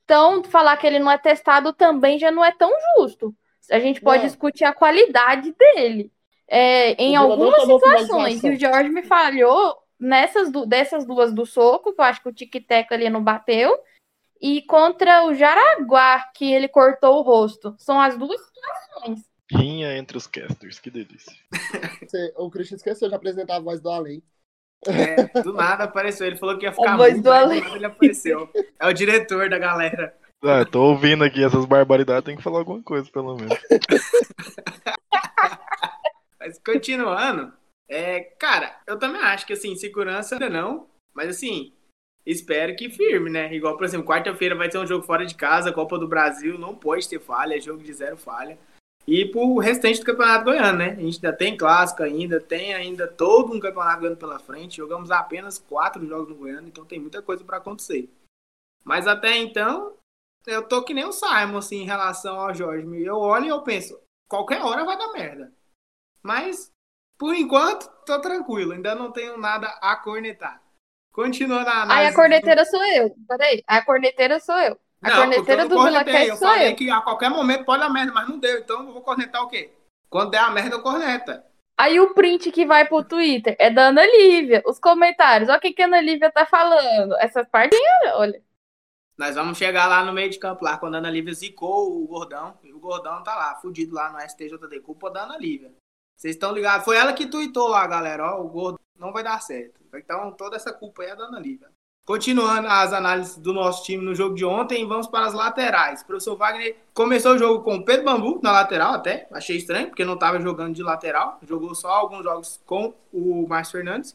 Então, 0.05 0.43
falar 0.45 0.77
que 0.77 0.87
ele 0.87 0.99
não 0.99 1.11
é 1.11 1.19
testado 1.19 1.73
também 1.73 2.19
já 2.19 2.31
não 2.31 2.45
é 2.45 2.53
tão 2.53 2.71
justo. 2.97 3.35
A 3.71 3.79
gente 3.79 4.01
pode 4.01 4.23
não. 4.23 4.27
discutir 4.29 4.65
a 4.65 4.75
qualidade 4.75 5.53
dele. 5.53 6.12
É, 6.49 6.93
em 7.02 7.17
algumas 7.17 7.62
situações, 7.62 8.44
e 8.44 8.50
o 8.50 8.61
Jorge 8.61 8.91
me 8.91 9.02
falhou 9.02 9.76
nessas 9.99 10.50
dessas 10.67 11.06
duas 11.06 11.32
do 11.32 11.46
soco, 11.46 11.94
que 11.94 12.00
eu 12.00 12.05
acho 12.05 12.23
que 12.23 12.29
o 12.29 12.32
tic-tac 12.32 12.93
ali 12.93 13.08
não 13.08 13.23
bateu, 13.23 13.79
e 14.41 14.62
contra 14.62 15.25
o 15.25 15.35
Jaraguá, 15.35 16.25
que 16.35 16.52
ele 16.52 16.69
cortou 16.69 17.19
o 17.19 17.23
rosto. 17.23 17.75
São 17.79 18.00
as 18.00 18.17
duas 18.17 18.41
situações. 18.41 19.25
Rinha 19.50 19.96
entre 19.96 20.17
os 20.17 20.26
casters, 20.26 20.79
que 20.79 20.91
delícia. 20.91 21.32
o 22.37 22.50
Christian 22.50 22.76
esqueceu 22.76 23.08
de 23.08 23.14
apresentar 23.14 23.56
a 23.56 23.61
voz 23.61 23.81
do 23.81 23.91
além. 23.91 24.23
É, 24.87 25.43
do 25.43 25.55
nada 25.55 25.85
apareceu. 25.85 26.26
Ele 26.26 26.37
falou 26.37 26.58
que 26.58 26.67
ia 26.67 26.73
ficar 26.73 26.94
a 26.94 26.96
voz 26.96 27.14
muito, 27.14 27.25
do 27.25 27.32
além. 27.32 27.75
ele 27.75 27.87
apareceu. 27.87 28.49
É 28.79 28.87
o 28.87 28.93
diretor 28.93 29.49
da 29.49 29.58
galera. 29.58 30.14
Ah, 30.43 30.64
tô 30.64 30.91
ouvindo 30.91 31.25
aqui 31.25 31.43
essas 31.43 31.64
barbaridades, 31.64 32.25
tem 32.25 32.37
que 32.37 32.43
falar 32.43 32.58
alguma 32.58 32.82
coisa, 32.82 33.11
pelo 33.11 33.35
menos. 33.35 33.55
Mas 36.44 36.61
continuando, 36.62 37.55
é, 37.88 38.20
cara, 38.20 38.79
eu 38.87 38.99
também 38.99 39.23
acho 39.23 39.46
que 39.46 39.55
assim, 39.55 39.75
segurança 39.76 40.35
ainda 40.35 40.50
não, 40.50 40.87
mas 41.14 41.31
assim, 41.31 41.73
espero 42.26 42.76
que 42.76 42.91
firme, 42.91 43.31
né? 43.31 43.55
Igual, 43.55 43.79
por 43.79 43.85
exemplo, 43.85 44.06
quarta-feira 44.06 44.55
vai 44.55 44.69
ter 44.69 44.76
um 44.76 44.87
jogo 44.87 45.06
fora 45.06 45.25
de 45.25 45.35
casa, 45.35 45.73
Copa 45.73 45.99
do 45.99 46.06
Brasil, 46.06 46.58
não 46.58 46.75
pode 46.75 47.08
ter 47.08 47.19
falha, 47.19 47.56
é 47.56 47.61
jogo 47.61 47.82
de 47.82 47.94
zero 47.94 48.19
falha. 48.19 48.58
E 49.06 49.25
pro 49.25 49.56
restante 49.56 50.00
do 50.00 50.05
Campeonato 50.05 50.44
Goiano, 50.44 50.79
né? 50.79 50.91
A 50.91 51.00
gente 51.00 51.17
ainda 51.17 51.35
tem 51.35 51.56
clássico 51.56 52.02
ainda, 52.02 52.38
tem 52.38 52.75
ainda 52.75 53.08
todo 53.08 53.55
um 53.55 53.61
Campeonato 53.61 54.00
Goiano 54.00 54.17
pela 54.17 54.38
frente. 54.38 54.76
Jogamos 54.76 55.11
apenas 55.11 55.58
quatro 55.58 56.06
jogos 56.06 56.29
no 56.29 56.35
Goiano, 56.35 56.69
então 56.69 56.85
tem 56.85 57.00
muita 57.00 57.23
coisa 57.23 57.43
para 57.43 57.56
acontecer. 57.56 58.11
Mas 58.85 59.06
até 59.06 59.37
então, 59.38 59.94
eu 60.46 60.62
tô 60.62 60.82
que 60.82 60.93
nem 60.93 61.06
o 61.06 61.12
Simon, 61.12 61.56
assim, 61.56 61.82
em 61.82 61.87
relação 61.87 62.38
ao 62.38 62.55
Jorge. 62.55 62.87
Eu 63.02 63.17
olho 63.17 63.46
e 63.46 63.49
eu 63.49 63.62
penso, 63.62 63.99
qualquer 64.29 64.62
hora 64.62 64.85
vai 64.85 64.99
dar 64.99 65.12
merda. 65.12 65.52
Mas, 66.25 66.73
por 67.19 67.35
enquanto, 67.35 67.87
tô 68.06 68.19
tranquilo. 68.21 68.73
Ainda 68.73 68.94
não 68.94 69.12
tenho 69.12 69.37
nada 69.37 69.69
a 69.82 69.94
cornetar. 69.97 70.62
Continuando 71.12 71.69
a 71.69 71.82
análise. 71.82 71.99
Aí 71.99 72.06
a 72.06 72.15
corneteira 72.15 72.65
sou 72.65 72.85
eu. 72.85 73.15
Peraí. 73.29 73.62
A 73.67 73.82
corneteira 73.85 74.41
sou 74.41 74.58
eu. 74.58 74.79
A 75.03 75.10
não, 75.10 75.17
corneteira 75.19 75.69
do 75.69 75.84
Vilacast 75.84 76.29
eu 76.29 76.37
sou 76.37 76.49
falei 76.49 76.72
eu. 76.72 76.77
que 76.77 76.91
a 76.91 77.03
qualquer 77.03 77.29
momento 77.29 77.67
pode 77.67 77.82
dar 77.82 77.91
merda, 77.91 78.10
mas 78.13 78.27
não 78.27 78.39
deu. 78.39 78.58
Então 78.58 78.87
eu 78.87 78.93
vou 78.93 79.03
cornetar 79.03 79.43
o 79.43 79.49
quê? 79.49 79.70
Quando 80.08 80.31
der 80.31 80.39
a 80.39 80.51
merda, 80.51 80.77
eu 80.77 80.82
corneta. 80.82 81.44
Aí 81.77 82.01
o 82.01 82.15
print 82.15 82.51
que 82.51 82.65
vai 82.65 82.87
pro 82.87 83.05
Twitter 83.05 83.55
é 83.58 83.69
da 83.69 83.89
Ana 83.89 84.06
Lívia. 84.06 84.63
Os 84.65 84.79
comentários. 84.79 85.49
Olha 85.49 85.58
o 85.58 85.60
que, 85.60 85.72
que 85.72 85.82
a 85.82 85.87
Ana 85.87 86.01
Lívia 86.01 86.32
tá 86.32 86.46
falando. 86.46 87.15
Essas 87.17 87.46
partinhas, 87.49 88.15
olha. 88.15 88.43
Nós 89.19 89.34
vamos 89.34 89.58
chegar 89.58 89.87
lá 89.87 90.05
no 90.05 90.13
meio 90.13 90.31
de 90.31 90.39
campo, 90.39 90.65
lá, 90.65 90.79
quando 90.79 90.96
a 90.96 90.99
Ana 90.99 91.10
Lívia 91.10 91.34
zicou 91.34 92.03
o 92.03 92.06
Gordão. 92.06 92.58
E 92.65 92.72
o 92.72 92.81
Gordão 92.81 93.22
tá 93.22 93.37
lá, 93.37 93.56
fudido 93.56 93.94
lá 93.94 94.10
no 94.10 94.20
STJD. 94.20 94.81
Culpa 94.81 95.10
da 95.10 95.25
Ana 95.25 95.37
Lívia. 95.37 95.72
Vocês 96.17 96.35
estão 96.35 96.53
ligados? 96.53 96.85
Foi 96.85 96.97
ela 96.97 97.13
que 97.13 97.27
tweetou 97.27 97.69
lá, 97.69 97.87
galera. 97.87 98.37
Ó, 98.37 98.43
o 98.43 98.49
gordo 98.49 98.81
não 98.99 99.13
vai 99.13 99.23
dar 99.23 99.41
certo. 99.41 99.81
Então, 99.94 100.33
toda 100.33 100.56
essa 100.56 100.73
culpa 100.73 101.03
aí 101.03 101.11
é 101.11 101.17
da 101.17 101.25
Ana 101.25 101.39
Lívia. 101.39 101.69
Continuando 102.06 102.69
as 102.69 102.93
análises 102.93 103.39
do 103.39 103.55
nosso 103.55 103.83
time 103.83 104.05
no 104.05 104.15
jogo 104.15 104.35
de 104.35 104.44
ontem, 104.44 104.87
vamos 104.87 105.06
para 105.06 105.25
as 105.25 105.33
laterais. 105.33 106.03
O 106.03 106.06
professor 106.06 106.37
Wagner 106.37 106.77
começou 106.93 107.33
o 107.33 107.39
jogo 107.39 107.65
com 107.65 107.77
o 107.77 107.85
Pedro 107.85 108.05
Bambu 108.05 108.41
na 108.43 108.53
lateral, 108.53 108.93
até. 108.93 109.27
Achei 109.33 109.56
estranho, 109.56 109.89
porque 109.89 110.05
não 110.05 110.13
estava 110.13 110.39
jogando 110.39 110.75
de 110.75 110.83
lateral. 110.83 111.39
Jogou 111.49 111.75
só 111.75 111.89
alguns 111.89 112.23
jogos 112.23 112.61
com 112.67 112.93
o 113.11 113.47
Márcio 113.49 113.79
Fernandes. 113.79 114.15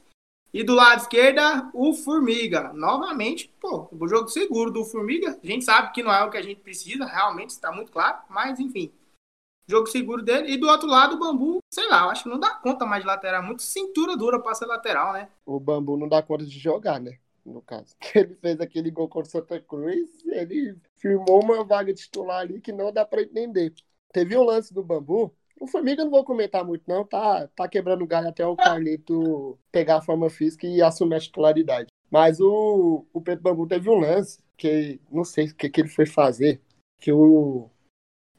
E 0.54 0.64
do 0.64 0.76
lado 0.76 1.02
esquerdo, 1.02 1.42
o 1.74 1.94
Formiga. 1.94 2.72
Novamente, 2.74 3.52
pô, 3.60 3.88
o 3.92 4.08
jogo 4.08 4.28
seguro 4.28 4.70
do 4.70 4.86
Formiga. 4.86 5.40
A 5.44 5.48
gente 5.48 5.66
sabe 5.66 5.92
que 5.92 6.04
não 6.04 6.14
é 6.14 6.24
o 6.24 6.30
que 6.30 6.38
a 6.38 6.44
gente 6.44 6.62
precisa, 6.62 7.06
realmente 7.06 7.50
está 7.50 7.72
muito 7.72 7.92
claro. 7.92 8.20
Mas, 8.30 8.60
enfim, 8.60 8.92
jogo 9.70 9.88
seguro 9.88 10.24
dele. 10.24 10.52
E 10.52 10.58
do 10.58 10.68
outro 10.68 10.88
lado, 10.88 11.16
o 11.16 11.20
Bambu, 11.20 11.60
sei 11.70 11.88
lá, 11.88 12.04
eu 12.04 12.10
acho 12.10 12.24
que 12.24 12.30
não 12.30 12.40
dá 12.40 12.50
conta 12.56 12.86
mais 12.86 13.04
de 13.04 13.08
lateral. 13.08 13.44
Muito 13.44 13.62
cintura 13.62 14.18
dura 14.18 14.40
pra 14.40 14.56
ser 14.56 14.66
lateral, 14.66 15.14
né? 15.14 15.30
O 15.46 15.60
Bambu 15.60 15.96
não 15.96 16.08
dá 16.10 16.22
conta 16.24 16.46
de 16.46 16.58
jogar, 16.58 17.00
né? 17.00 17.20
No 17.46 17.62
caso. 17.62 17.96
Ele 18.16 18.36
fez 18.36 18.60
aquele 18.60 18.90
gol 18.90 19.08
contra 19.08 19.28
o 19.28 19.32
Santa 19.32 19.60
Cruz, 19.60 20.10
ele 20.26 20.78
firmou 20.98 21.42
uma 21.42 21.64
vaga 21.64 21.94
titular 21.94 22.42
ali 22.42 22.60
que 22.60 22.72
não 22.72 22.92
dá 22.92 23.06
pra 23.06 23.22
entender. 23.22 23.74
Teve 24.12 24.38
um 24.38 24.44
lance 24.44 24.74
do 24.74 24.84
Bambu. 24.84 25.34
O 25.60 25.68
Formiga 25.68 26.04
não 26.04 26.12
vou 26.12 26.24
comentar 26.24 26.64
muito, 26.64 26.84
não. 26.88 27.06
Tá, 27.06 27.48
tá 27.56 27.68
quebrando 27.68 28.06
galho 28.06 28.30
até 28.30 28.46
o 28.46 28.56
Carlito 28.56 29.58
pegar 29.72 29.98
a 29.98 30.02
forma 30.02 30.30
física 30.30 30.68
e 30.68 30.82
assumir 30.82 31.16
a 31.16 31.20
titularidade. 31.20 31.88
Mas 32.10 32.40
o, 32.40 33.06
o 33.14 33.22
Pedro 33.22 33.44
Bambu 33.44 33.68
teve 33.68 33.90
um 33.90 34.00
lance 34.00 34.40
que 34.58 35.00
não 35.12 35.24
sei 35.24 35.48
o 35.48 35.56
que, 35.56 35.70
que 35.70 35.82
ele 35.82 35.90
foi 35.90 36.06
fazer. 36.06 36.62
Que 37.00 37.12
o, 37.12 37.70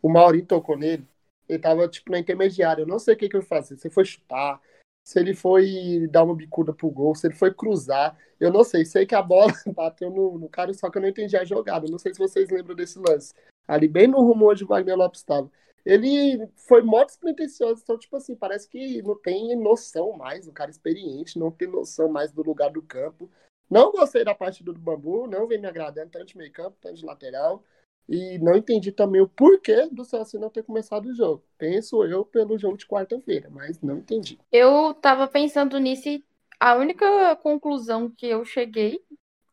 o 0.02 0.08
Maurinho 0.08 0.46
tocou 0.46 0.76
nele 0.76 1.06
ele 1.50 1.58
tava, 1.58 1.88
tipo, 1.88 2.12
na 2.12 2.18
intermediária. 2.18 2.82
Eu 2.82 2.86
não 2.86 2.98
sei 2.98 3.14
o 3.14 3.16
que, 3.16 3.28
que 3.28 3.36
eu 3.36 3.42
fazer. 3.42 3.76
Se 3.76 3.90
foi 3.90 4.04
chutar, 4.04 4.60
se 5.04 5.18
ele 5.18 5.34
foi 5.34 6.06
dar 6.10 6.22
uma 6.22 6.34
bicuda 6.34 6.72
pro 6.72 6.90
gol, 6.90 7.14
se 7.14 7.26
ele 7.26 7.34
foi 7.34 7.52
cruzar. 7.52 8.16
Eu 8.38 8.52
não 8.52 8.62
sei, 8.62 8.84
sei 8.84 9.04
que 9.04 9.14
a 9.14 9.22
bola 9.22 9.52
bateu 9.74 10.10
no, 10.10 10.38
no 10.38 10.48
cara, 10.48 10.72
só 10.72 10.88
que 10.88 10.98
eu 10.98 11.02
não 11.02 11.08
entendi 11.08 11.36
a 11.36 11.44
jogada. 11.44 11.88
Não 11.90 11.98
sei 11.98 12.14
se 12.14 12.20
vocês 12.20 12.48
lembram 12.50 12.76
desse 12.76 12.98
lance. 12.98 13.34
Ali 13.66 13.88
bem 13.88 14.06
no 14.06 14.18
rumo 14.22 14.50
onde 14.50 14.64
o 14.64 14.66
Wagner 14.68 14.96
Lopes 14.96 15.20
estava. 15.20 15.50
Ele 15.84 16.46
foi 16.56 16.82
mó 16.82 17.04
despretensioso, 17.04 17.80
então, 17.82 17.98
tipo 17.98 18.14
assim, 18.16 18.36
parece 18.36 18.68
que 18.68 19.02
não 19.02 19.18
tem 19.18 19.56
noção 19.56 20.12
mais, 20.12 20.46
um 20.46 20.52
cara 20.52 20.70
experiente, 20.70 21.38
não 21.38 21.50
tem 21.50 21.66
noção 21.66 22.08
mais 22.08 22.30
do 22.30 22.42
lugar 22.42 22.70
do 22.70 22.82
campo. 22.82 23.30
Não 23.68 23.90
gostei 23.90 24.24
da 24.24 24.34
partida 24.34 24.72
do 24.72 24.78
Bambu, 24.78 25.26
não 25.26 25.46
vem 25.46 25.60
me 25.60 25.66
agradando, 25.66 26.10
tanto 26.10 26.26
de 26.26 26.36
meio 26.36 26.52
campo, 26.52 26.76
tanto 26.80 26.96
de 26.96 27.04
lateral. 27.04 27.64
E 28.10 28.38
não 28.38 28.56
entendi 28.56 28.90
também 28.90 29.20
o 29.20 29.28
porquê 29.28 29.88
do 29.88 30.04
Celso 30.04 30.36
não 30.36 30.50
ter 30.50 30.64
começado 30.64 31.06
o 31.06 31.14
jogo. 31.14 31.44
Penso 31.56 32.04
eu 32.04 32.24
pelo 32.24 32.58
jogo 32.58 32.76
de 32.76 32.84
quarta-feira, 32.84 33.48
mas 33.48 33.80
não 33.80 33.98
entendi. 33.98 34.36
Eu 34.50 34.92
tava 34.94 35.28
pensando 35.28 35.78
nisso 35.78 36.08
e 36.08 36.24
a 36.58 36.74
única 36.74 37.36
conclusão 37.36 38.10
que 38.10 38.26
eu 38.26 38.44
cheguei, 38.44 39.00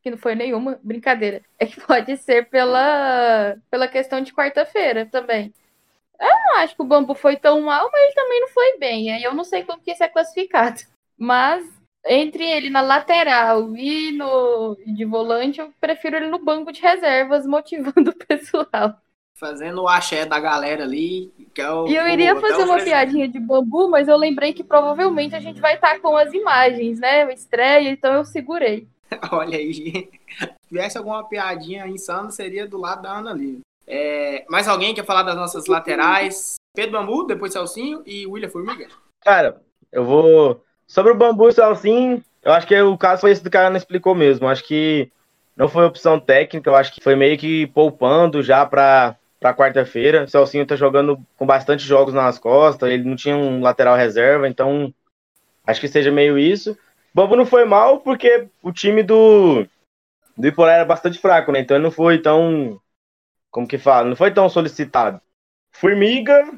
que 0.02 0.10
não 0.10 0.18
foi 0.18 0.34
nenhuma 0.34 0.80
brincadeira, 0.82 1.44
é 1.60 1.68
que 1.68 1.80
pode 1.80 2.18
ser 2.18 2.50
pela, 2.50 3.56
pela 3.70 3.88
questão 3.88 4.22
de 4.22 4.34
quarta-feira 4.34 5.06
também. 5.06 5.54
Eu 6.20 6.28
não 6.28 6.58
acho 6.58 6.76
que 6.76 6.82
o 6.82 6.86
Bambu 6.86 7.14
foi 7.14 7.38
tão 7.38 7.62
mal, 7.62 7.92
mas 7.94 8.02
ele 8.06 8.16
também 8.16 8.42
não 8.42 8.48
foi 8.48 8.78
bem. 8.80 9.14
Aí 9.14 9.22
eu 9.22 9.36
não 9.36 9.44
sei 9.44 9.64
como 9.64 9.80
que 9.84 9.92
isso 9.92 10.04
é 10.04 10.10
classificado. 10.10 10.82
Mas 11.16 11.64
entre 12.06 12.44
ele 12.44 12.70
na 12.70 12.82
lateral 12.82 13.76
e 13.76 14.12
no 14.12 14.76
de 14.86 15.06
volante, 15.06 15.60
eu 15.60 15.72
prefiro 15.80 16.16
ele 16.18 16.28
no 16.28 16.40
banco 16.40 16.72
de 16.72 16.82
reservas, 16.82 17.46
motivando 17.48 18.12
o 18.12 18.16
pessoal. 18.26 18.96
Fazendo 19.36 19.84
o 19.84 19.88
axé 19.88 20.26
da 20.26 20.40
galera 20.40 20.84
ali. 20.84 21.32
Que 21.54 21.62
é 21.62 21.72
o, 21.72 21.88
E 21.88 21.96
eu 21.96 22.08
iria 22.08 22.36
o- 22.36 22.42
fazer 22.42 22.64
uma 22.64 22.78
piadinha 22.84 23.28
de 23.28 23.40
bambu, 23.40 23.88
mas 23.90 24.08
eu 24.08 24.18
lembrei 24.18 24.52
que 24.54 24.64
provavelmente 24.64 25.36
a 25.36 25.40
gente 25.40 25.62
vai 25.62 25.76
estar 25.76 26.00
com 26.00 26.18
as 26.18 26.34
imagens, 26.34 27.00
né? 27.00 27.32
Estreia, 27.32 27.90
então 27.90 28.14
eu 28.14 28.26
segurei. 28.26 28.88
Olha 29.32 29.58
aí. 29.58 30.10
Se 30.40 30.68
tivesse 30.70 30.98
alguma 30.98 31.24
piadinha 31.28 31.88
insana, 31.88 32.32
seria 32.32 32.68
do 32.68 32.78
lado 32.78 33.04
da 33.04 33.18
Ana 33.18 33.32
Lívia. 33.32 33.62
É, 33.86 34.44
mais 34.50 34.68
alguém 34.68 34.94
quer 34.94 35.06
falar 35.06 35.24
das 35.24 35.36
nossas 35.36 35.66
laterais? 35.68 36.56
Pedro 36.76 36.94
Bambu, 37.00 37.24
depois 37.26 37.54
Celcinho 37.54 38.02
e 38.06 38.28
William 38.28 38.50
Formiga. 38.50 38.88
Cara, 39.22 39.62
eu 39.92 40.04
vou. 40.04 40.64
Sobre 40.88 41.12
o 41.12 41.16
bambu 41.16 41.52
Celcinho, 41.52 42.24
eu 42.42 42.54
acho 42.54 42.66
que 42.66 42.82
o 42.82 42.98
caso 42.98 43.22
foi 43.22 43.32
esse 43.32 43.44
do 43.44 43.52
cara 43.52 43.70
não 43.70 43.78
explicou 43.78 44.16
mesmo. 44.16 44.48
Acho 44.48 44.64
que 44.64 45.12
não 45.56 45.68
foi 45.68 45.86
opção 45.86 46.20
técnica, 46.20 46.70
eu 46.70 46.76
acho 46.76 46.94
que 46.94 47.04
foi 47.04 47.16
meio 47.16 47.38
que 47.38 47.68
poupando 47.68 48.42
já 48.42 48.66
pra, 48.66 49.18
pra 49.40 49.54
quarta-feira. 49.54 50.24
O 50.24 50.28
Celcinho 50.28 50.66
tá 50.66 50.76
jogando 50.76 51.20
com 51.36 51.46
bastante 51.46 51.84
jogos 51.84 52.14
nas 52.14 52.40
costas, 52.40 52.90
ele 52.90 53.04
não 53.04 53.16
tinha 53.16 53.36
um 53.36 53.62
lateral 53.62 53.98
reserva, 53.98 54.48
então 54.48 54.94
acho 55.66 55.82
que 55.82 55.88
seja 55.88 56.12
meio 56.12 56.40
isso. 56.40 56.78
Bambu 57.14 57.36
não 57.36 57.46
foi 57.46 57.66
mal 57.66 58.00
porque 58.00 58.48
o 58.62 58.72
time 58.72 59.04
do, 59.04 59.66
do 60.38 60.48
Iporá 60.48 60.74
era 60.74 60.86
bastante 60.86 61.20
fraco, 61.20 61.52
né? 61.52 61.60
Então 61.60 61.76
ele 61.76 61.84
não 61.84 61.92
foi 61.92 62.20
tão. 62.20 62.80
Como 63.52 63.68
que 63.68 63.78
fala? 63.78 64.08
Não 64.08 64.16
foi 64.16 64.32
tão 64.32 64.48
solicitado. 64.48 65.20
Formiga, 65.72 66.50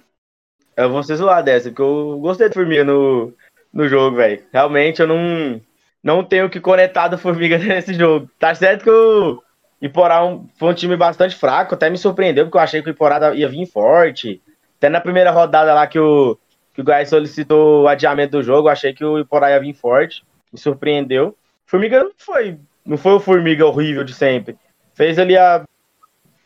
eu 0.76 0.90
vou 0.90 1.02
zoar 1.02 1.44
dessa, 1.44 1.70
porque 1.70 1.82
eu 1.82 2.20
gostei 2.20 2.50
de 2.50 2.54
Formiga 2.54 2.84
no, 2.84 3.34
no 3.74 3.88
jogo, 3.88 4.18
velho. 4.18 4.44
Realmente 4.52 5.02
eu 5.02 5.08
não, 5.08 5.62
não 6.04 6.24
tenho 6.24 6.50
que 6.50 6.60
conectar 6.60 7.08
do 7.08 7.18
Formiga 7.18 7.58
nesse 7.60 7.94
jogo. 7.94 8.30
Tá 8.40 8.54
certo 8.56 8.84
que 8.84 8.90
o 8.90 9.42
Iporá 9.82 10.26
um- 10.26 10.48
foi 10.58 10.70
um 10.70 10.74
time 10.74 10.96
bastante 10.98 11.36
fraco, 11.36 11.76
até 11.76 11.90
me 11.90 11.98
surpreendeu, 11.98 12.46
porque 12.46 12.58
eu 12.58 12.62
achei 12.62 12.82
que 12.82 12.90
o 12.90 12.92
Iporá 12.92 13.34
ia 13.36 13.48
vir 13.48 13.66
forte. 13.66 14.42
Até 14.78 14.90
na 14.90 15.02
primeira 15.02 15.32
rodada 15.32 15.74
lá 15.74 15.88
que 15.88 16.00
o, 16.00 16.38
que 16.74 16.82
o 16.82 16.84
Goiás 16.84 17.10
solicitou 17.10 17.84
o 17.84 17.88
adiamento 17.88 18.32
do 18.38 18.44
jogo, 18.44 18.68
eu 18.68 18.72
achei 18.72 18.94
que 18.94 19.04
o 19.06 19.20
Iporá 19.20 19.52
ia 19.52 19.60
vir 19.60 19.74
forte. 19.74 20.24
Me 20.52 20.60
surpreendeu. 20.60 21.36
Formiga 21.66 22.04
não 22.04 22.12
foi, 22.18 22.58
não 22.86 22.98
foi 22.98 23.14
o 23.14 23.20
Formiga 23.20 23.66
horrível 23.66 24.04
de 24.04 24.14
sempre. 24.14 24.58
Fez 24.96 25.20
ali 25.20 25.38
a, 25.38 25.64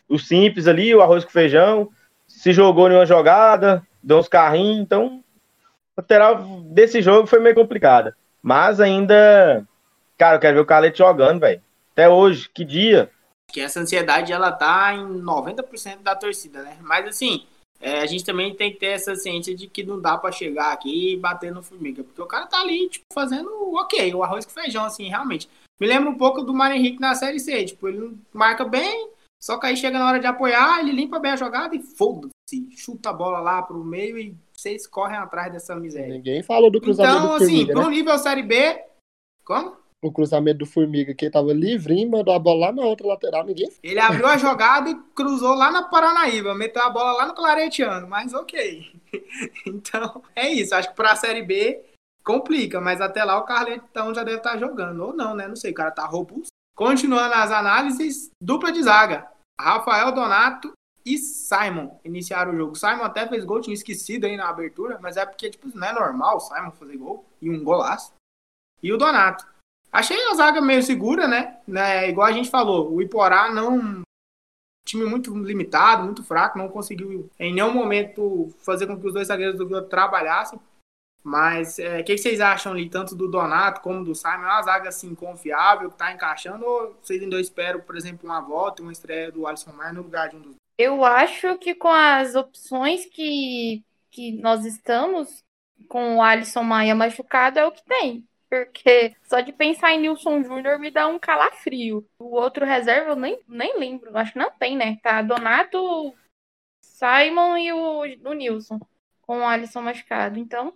o 0.10 0.20
simples 0.20 0.68
ali, 0.68 0.94
o 0.94 1.02
arroz 1.02 1.24
com 1.24 1.32
feijão, 1.32 1.90
se 2.28 2.52
jogou 2.52 2.90
em 2.92 2.96
uma 2.96 3.06
jogada, 3.06 3.82
deu 4.04 4.18
uns 4.20 4.28
carrinhos, 4.28 4.80
então 4.82 5.23
lateral 5.98 6.44
desse 6.66 7.02
jogo 7.02 7.28
foi 7.28 7.40
meio 7.40 7.56
complicada. 7.56 8.16
Mas 8.42 8.80
ainda, 8.80 9.66
cara, 10.18 10.36
eu 10.36 10.40
quero 10.40 10.56
ver 10.56 10.62
o 10.62 10.66
Calete 10.66 10.98
jogando, 10.98 11.40
velho. 11.40 11.62
Até 11.92 12.10
hoje, 12.10 12.50
que 12.50 12.66
dia. 12.66 13.10
Que 13.52 13.62
essa 13.62 13.80
ansiedade, 13.80 14.34
ela 14.34 14.52
tá 14.52 14.94
em 14.94 15.22
90% 15.22 16.02
da 16.02 16.16
torcida, 16.16 16.64
né? 16.64 16.78
Mas 16.82 17.08
assim, 17.08 17.46
é, 17.80 18.02
a 18.02 18.06
gente 18.06 18.24
também 18.24 18.56
tem 18.56 18.72
que 18.72 18.80
ter 18.80 18.88
essa 18.88 19.16
ciência 19.16 19.54
de 19.54 19.68
que 19.68 19.84
não 19.84 20.00
dá 20.00 20.18
pra 20.18 20.32
chegar 20.32 20.72
aqui 20.72 21.14
e 21.14 21.18
bater 21.18 21.52
no 21.52 21.62
Formiga. 21.62 22.04
Porque 22.04 22.22
o 22.22 22.26
cara 22.26 22.48
tá 22.48 22.62
ali, 22.62 22.90
tipo, 22.90 23.06
fazendo 23.14 23.50
ok, 23.76 24.14
o 24.16 24.24
arroz 24.24 24.46
com 24.46 24.52
feijão, 24.52 24.86
assim, 24.86 25.08
realmente. 25.08 25.50
Me 25.80 25.88
lembra 25.88 26.10
um 26.10 26.18
pouco 26.18 26.42
do 26.42 26.54
Mário 26.54 26.78
Henrique 26.78 27.02
na 27.02 27.14
Série 27.14 27.40
C. 27.40 27.66
Tipo, 27.66 27.90
ele 27.90 28.18
marca 28.34 28.64
bem, 28.64 29.10
só 29.42 29.58
que 29.58 29.68
aí 29.68 29.76
chega 29.76 30.00
na 30.00 30.08
hora 30.08 30.20
de 30.20 30.26
apoiar, 30.26 30.80
ele 30.80 30.94
limpa 30.94 31.20
bem 31.20 31.32
a 31.32 31.36
jogada 31.36 31.76
e 31.76 31.82
foda-se. 31.82 32.70
Chuta 32.78 33.10
a 33.10 33.14
bola 33.14 33.40
lá 33.40 33.62
pro 33.62 33.84
meio 33.84 34.18
e 34.18 34.36
vocês 34.64 34.88
correm 34.88 35.18
atrás 35.18 35.52
dessa 35.52 35.76
miséria. 35.76 36.08
Ninguém 36.08 36.42
falou 36.42 36.72
do 36.72 36.80
cruzamento 36.80 37.18
Então, 37.18 37.28
do 37.28 37.34
assim, 37.36 37.48
Formiga, 37.48 37.74
pro 37.74 37.84
né? 37.84 37.90
nível 37.90 38.18
Série 38.18 38.44
B. 38.44 38.82
Como? 39.46 39.78
O 40.02 40.12
cruzamento 40.12 40.60
do 40.60 40.66
Formiga, 40.66 41.14
que 41.14 41.26
ele 41.26 41.32
tava 41.32 41.54
livrinho, 41.54 42.10
mandou 42.10 42.34
a 42.34 42.40
bola 42.40 42.68
lá 42.68 42.72
na 42.74 42.84
outra 42.84 43.08
lateral, 43.08 43.46
ninguém 43.46 43.70
Ele 43.82 44.00
abriu 44.00 44.28
a 44.28 44.38
jogada 44.38 44.90
e 44.90 44.96
cruzou 45.16 45.54
lá 45.54 45.72
na 45.72 45.84
Paranaíba, 45.84 46.54
meteu 46.54 46.82
a 46.82 46.90
bola 46.90 47.14
lá 47.14 47.26
no 47.28 47.34
Claretiano, 47.34 48.08
mas 48.08 48.34
ok. 48.34 48.92
Então, 49.68 50.24
é 50.36 50.50
isso. 50.50 50.74
Acho 50.74 50.90
que 50.90 50.96
pra 50.96 51.16
Série 51.16 51.44
B 51.44 51.84
complica, 52.26 52.82
mas 52.82 53.00
até 53.00 53.24
lá 53.24 53.38
o 53.38 53.46
Carletão 53.46 54.14
já 54.14 54.24
deve 54.24 54.38
estar 54.38 54.58
jogando. 54.58 55.02
Ou 55.02 55.14
não, 55.14 55.36
né? 55.36 55.48
Não 55.48 55.56
sei, 55.56 55.72
o 55.72 55.76
cara 55.76 55.92
tá 55.92 56.06
robusto. 56.06 56.48
Continuando 56.76 57.34
as 57.36 57.52
análises, 57.52 58.32
dupla 58.42 58.72
de 58.72 58.82
zaga. 58.82 59.30
Rafael 59.60 60.12
Donato 60.12 60.74
e 61.06 61.18
Simon 61.18 62.00
iniciaram 62.04 62.54
o 62.54 62.58
jogo. 62.58 62.76
Simon 62.76 63.04
até 63.04 63.28
fez 63.28 63.44
gol, 63.44 63.62
tinha 63.62 63.74
esquecido 63.74 64.26
aí 64.26 64.38
na 64.38 64.50
abertura, 64.50 64.98
mas 65.02 65.18
é 65.18 65.26
porque, 65.26 65.50
tipo, 65.50 65.70
não 65.78 65.88
é 65.88 65.94
normal 65.94 66.38
o 66.38 66.40
Simon 66.40 66.72
fazer 66.72 66.98
gol 66.98 67.26
e 67.42 67.50
um 67.50 67.64
golaço. 67.64 68.14
E 68.82 68.92
o 68.92 68.98
Donato. 68.98 69.46
Achei 69.92 70.18
a 70.28 70.34
zaga 70.34 70.62
meio 70.62 70.82
segura, 70.82 71.28
né? 71.28 71.60
né? 71.68 72.10
Igual 72.10 72.28
a 72.28 72.32
gente 72.32 72.50
falou, 72.50 72.92
o 72.92 73.02
Iporá 73.02 73.52
não. 73.52 74.02
Time 74.86 75.06
muito 75.06 75.34
limitado, 75.38 76.04
muito 76.04 76.24
fraco, 76.24 76.58
não 76.58 76.68
conseguiu 76.68 77.30
em 77.40 77.54
nenhum 77.54 77.74
momento 77.74 78.54
fazer 78.60 78.86
com 78.86 79.00
que 79.00 79.08
os 79.08 79.14
dois 79.14 79.28
zagueiros 79.28 79.58
do 79.58 79.66
Vila 79.66 79.82
trabalhassem. 79.82 80.60
Mas 81.24 81.80
é, 81.80 82.02
o 82.02 82.04
que, 82.04 82.16
que 82.16 82.18
vocês 82.18 82.42
acham 82.42 82.74
ali, 82.74 82.90
tanto 82.90 83.16
do 83.16 83.30
Donato 83.30 83.80
como 83.80 84.04
do 84.04 84.14
Simon? 84.14 84.44
É 84.44 84.52
uma 84.52 84.62
zaga 84.62 84.90
assim 84.90 85.16
confiável, 85.16 85.90
que 85.90 85.98
tá 85.98 86.12
encaixando? 86.12 86.66
Ou 86.66 86.98
vocês 87.02 87.22
ainda 87.24 87.40
esperam, 87.40 87.80
por 87.80 87.96
exemplo, 87.96 88.30
uma 88.30 88.42
volta, 88.42 88.82
uma 88.82 88.92
estreia 88.92 89.32
do 89.32 89.48
Alisson 89.48 89.72
Maia 89.72 89.94
no 89.94 90.02
lugar 90.02 90.28
de 90.28 90.36
um 90.36 90.42
dos 90.42 90.56
Eu 90.78 91.04
acho 91.04 91.58
que 91.58 91.76
com 91.76 91.90
as 91.90 92.36
opções 92.36 93.06
que, 93.06 93.84
que 94.10 94.34
nós 94.42 94.66
estamos, 94.66 95.44
com 95.88 96.18
o 96.18 96.22
Alisson 96.22 96.64
Maia 96.64 96.96
machucado, 96.96 97.60
é 97.60 97.66
o 97.66 97.72
que 97.72 97.84
tem. 97.84 98.28
Porque 98.50 99.16
só 99.24 99.40
de 99.40 99.52
pensar 99.52 99.94
em 99.94 100.02
Nilson 100.02 100.44
Júnior 100.44 100.78
me 100.80 100.92
dá 100.92 101.08
um 101.08 101.18
calafrio. 101.18 102.08
O 102.20 102.36
outro 102.36 102.66
reserva 102.66 103.12
eu 103.12 103.16
nem, 103.16 103.40
nem 103.48 103.80
lembro. 103.80 104.16
Acho 104.18 104.34
que 104.34 104.40
não 104.40 104.52
tem, 104.52 104.78
né? 104.78 104.98
Tá 105.02 105.22
Donato, 105.24 106.14
Simon 106.82 107.58
e 107.58 107.74
o, 107.74 108.02
o 108.02 108.34
Nilson 108.34 108.80
com 109.24 109.40
o 109.40 109.44
Alisson 109.44 109.82
machucado. 109.82 110.38
Então, 110.38 110.74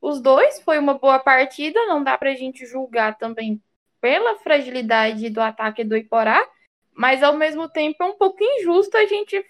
os 0.00 0.20
dois 0.20 0.60
foi 0.62 0.78
uma 0.78 0.94
boa 0.98 1.20
partida. 1.20 1.86
Não 1.86 2.02
dá 2.02 2.18
pra 2.18 2.34
gente 2.34 2.66
julgar 2.66 3.16
também 3.16 3.62
pela 4.00 4.38
fragilidade 4.38 5.30
do 5.30 5.40
ataque 5.40 5.84
do 5.84 5.96
Iporá. 5.96 6.44
Mas 6.94 7.22
ao 7.22 7.36
mesmo 7.36 7.68
tempo 7.68 8.02
é 8.02 8.06
um 8.06 8.16
pouco 8.16 8.38
injusto 8.42 8.96
a 8.96 9.06
gente 9.06 9.42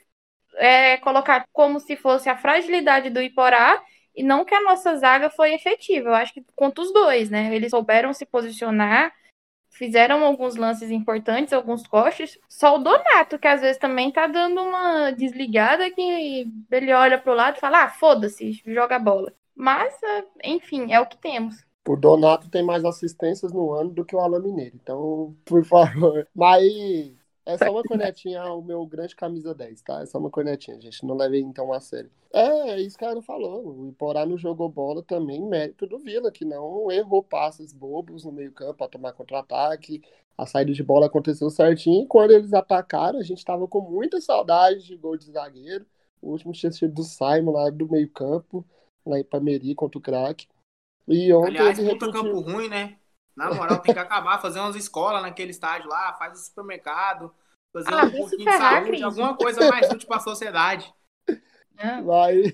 é, 0.55 0.97
colocar 0.99 1.47
como 1.53 1.81
se 1.81 1.97
fosse 1.97 2.29
a 2.29 2.37
fragilidade 2.37 3.11
do 3.11 3.21
Iporá 3.21 3.83
e 4.15 4.23
não 4.23 4.45
que 4.45 4.55
a 4.55 4.63
nossa 4.63 4.97
zaga 4.97 5.31
foi 5.31 5.55
efetiva. 5.55 6.11
Eu 6.11 6.15
acho 6.15 6.35
que 6.35 6.45
contra 6.55 6.83
os 6.83 6.93
dois, 6.93 7.31
né? 7.31 7.55
Eles 7.55 7.71
souberam 7.71 8.13
se 8.13 8.27
posicionar, 8.27 9.13
fizeram 9.71 10.25
alguns 10.25 10.57
lances 10.57 10.91
importantes, 10.91 11.53
alguns 11.53 11.87
cortes. 11.87 12.39
Só 12.49 12.77
o 12.77 12.79
Donato, 12.79 13.39
que 13.39 13.49
às 13.49 13.61
vezes 13.61 13.79
também 13.79 14.11
tá 14.11 14.27
dando 14.27 14.61
uma 14.61 15.11
desligada 15.13 15.91
que 15.91 16.47
ele 16.71 16.93
olha 16.93 17.19
pro 17.19 17.35
lado 17.35 17.57
e 17.57 17.61
fala: 17.61 17.85
ah, 17.85 17.89
foda-se, 17.89 18.61
joga 18.67 18.97
a 18.97 19.01
bola. 19.01 19.33
Mas, 19.55 19.95
ah, 20.03 20.25
enfim, 20.45 20.93
é 20.93 21.01
o 21.01 21.07
que 21.07 21.17
temos. 21.17 21.65
O 21.89 21.97
Donato 21.97 22.51
tem 22.51 22.63
mais 22.63 22.85
assistências 22.85 23.53
no 23.53 23.73
ano 23.73 23.91
do 23.91 24.05
que 24.05 24.15
o 24.15 24.21
Alan 24.21 24.41
Mineiro. 24.41 24.77
Então, 24.81 25.35
por 25.45 25.65
favor. 25.65 26.29
Mas 26.35 26.63
é 27.45 27.57
só 27.57 27.71
uma 27.71 27.83
cornetinha 27.83 28.41
ao 28.41 28.63
meu 28.63 28.85
grande 28.87 29.17
camisa 29.17 29.55
10, 29.55 29.83
tá? 29.83 30.03
É 30.03 30.07
só 30.07 30.19
uma 30.19 30.31
cornetinha, 30.31 30.81
gente. 30.81 31.05
Não 31.05 31.17
levei 31.17 31.41
então 31.41 31.73
a 31.73 31.81
sério. 31.81 32.11
É, 32.33 32.71
é 32.71 32.81
isso 32.81 32.97
que 32.99 33.05
a 33.05 33.11
Ana 33.11 33.23
falou. 33.23 33.67
O 33.67 33.89
Iporá 33.89 34.27
não 34.27 34.39
jogou 34.39 34.69
bola 34.69 35.03
também, 35.03 35.43
mérito 35.43 35.87
do 35.87 35.99
Vila, 35.99 36.31
que 36.31 36.45
não 36.45 36.91
errou 36.91 37.23
passes 37.23 37.73
bobos 37.73 38.25
no 38.25 38.33
meio-campo 38.33 38.75
para 38.75 38.89
tomar 38.89 39.13
contra-ataque. 39.13 40.03
A 40.37 40.47
saída 40.47 40.73
de 40.73 40.83
bola 40.83 41.07
aconteceu 41.07 41.51
certinho. 41.51 42.05
E 42.05 42.07
quando 42.07 42.31
eles 42.31 42.53
atacaram, 42.53 43.19
a 43.19 43.23
gente 43.23 43.45
tava 43.45 43.67
com 43.67 43.81
muita 43.81 44.21
saudade 44.21 44.87
de 44.87 44.97
gol 44.97 45.17
de 45.17 45.31
zagueiro. 45.31 45.87
O 46.23 46.33
último 46.33 46.53
tinha 46.53 46.71
sido 46.71 46.95
do 46.95 47.03
Simon 47.03 47.53
lá 47.53 47.71
do 47.71 47.89
meio-campo, 47.91 48.65
lá 49.05 49.19
em 49.19 49.25
Pameri 49.25 49.75
contra 49.75 49.99
o 49.99 50.03
craque. 50.03 50.47
E 51.09 51.33
ontem 51.33 51.59
Aliás, 51.59 51.79
ele 51.79 51.89
repetiu. 51.89 52.13
campo 52.13 52.41
ruim, 52.41 52.69
né? 52.69 53.00
Na 53.41 53.55
moral, 53.55 53.81
tem 53.81 53.93
que 53.93 53.99
acabar, 53.99 54.41
fazer 54.41 54.61
umas 54.61 54.77
escolas 54.77 55.23
naquele 55.23 55.51
estádio 55.51 55.89
lá, 55.89 56.13
faz 56.15 56.39
um 56.41 56.43
supermercado, 56.45 57.35
fazer 57.73 57.93
Ah, 57.93 58.05
um 58.07 58.11
vai 58.11 58.11
pouquinho 58.11 58.49
de 58.49 58.57
saúde, 58.57 58.87
Cris. 58.87 59.03
alguma 59.03 59.37
coisa 59.37 59.65
mais 59.65 59.91
útil 59.91 60.09
pra 60.09 60.21
sociedade. 60.21 60.93
né? 61.75 62.01
Mas, 62.03 62.53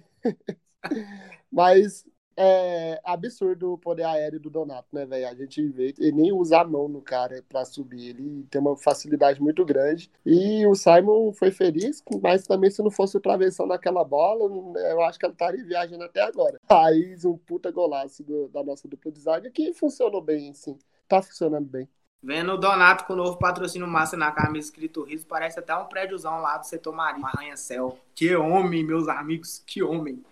mas 1.50 2.04
é 2.36 3.00
absurdo 3.04 3.72
o 3.72 3.78
poder 3.78 4.04
aéreo 4.04 4.38
do 4.38 4.50
Donato, 4.50 4.88
né, 4.92 5.06
velho? 5.06 5.28
A 5.28 5.34
gente 5.34 5.66
vê, 5.68 5.94
ele 5.98 6.12
nem 6.12 6.32
usa 6.32 6.60
a 6.60 6.64
mão 6.64 6.88
no 6.88 7.00
cara 7.00 7.42
pra 7.48 7.64
subir, 7.64 8.10
ele 8.10 8.46
tem 8.50 8.60
uma 8.60 8.76
facilidade 8.76 9.40
muito 9.40 9.64
grande. 9.64 10.10
E 10.24 10.66
o 10.66 10.74
Simon 10.74 11.32
foi 11.32 11.50
feliz, 11.50 12.02
mas 12.22 12.46
também 12.46 12.70
se 12.70 12.82
não 12.82 12.90
fosse 12.90 13.16
o 13.16 13.20
travessão 13.20 13.66
daquela 13.66 14.04
bola, 14.04 14.44
eu 14.90 15.00
acho 15.02 15.18
que 15.18 15.26
ele 15.26 15.32
estaria 15.32 15.64
viajando 15.64 16.04
até 16.04 16.22
agora. 16.22 16.60
Raiz, 16.68 17.24
um 17.24 17.36
puta 17.36 17.70
golaço 17.70 18.22
do- 18.22 18.48
da 18.48 18.62
nossa 18.62 18.86
dupla 18.86 19.10
de 19.10 19.20
zaga 19.20 19.50
que 19.50 19.72
funcionou 19.72 20.20
bem, 20.20 20.52
sim. 20.52 20.78
Tá 21.08 21.22
funcionando 21.22 21.66
bem. 21.66 21.88
Vendo 22.22 22.52
o 22.52 22.56
Donato 22.56 23.04
com 23.04 23.12
o 23.12 23.16
novo 23.16 23.38
patrocínio 23.38 23.86
massa 23.86 24.16
na 24.16 24.32
camisa 24.32 24.66
escrito 24.66 25.04
riso, 25.04 25.26
parece 25.26 25.58
até 25.60 25.76
um 25.76 25.84
prédiozão 25.84 26.40
lá 26.40 26.56
do 26.56 26.66
setor 26.66 26.92
marítimo, 26.92 27.26
arranha-céu. 27.26 27.96
Que 28.14 28.34
homem, 28.34 28.82
meus 28.82 29.06
amigos, 29.06 29.62
que 29.64 29.82
homem. 29.82 30.24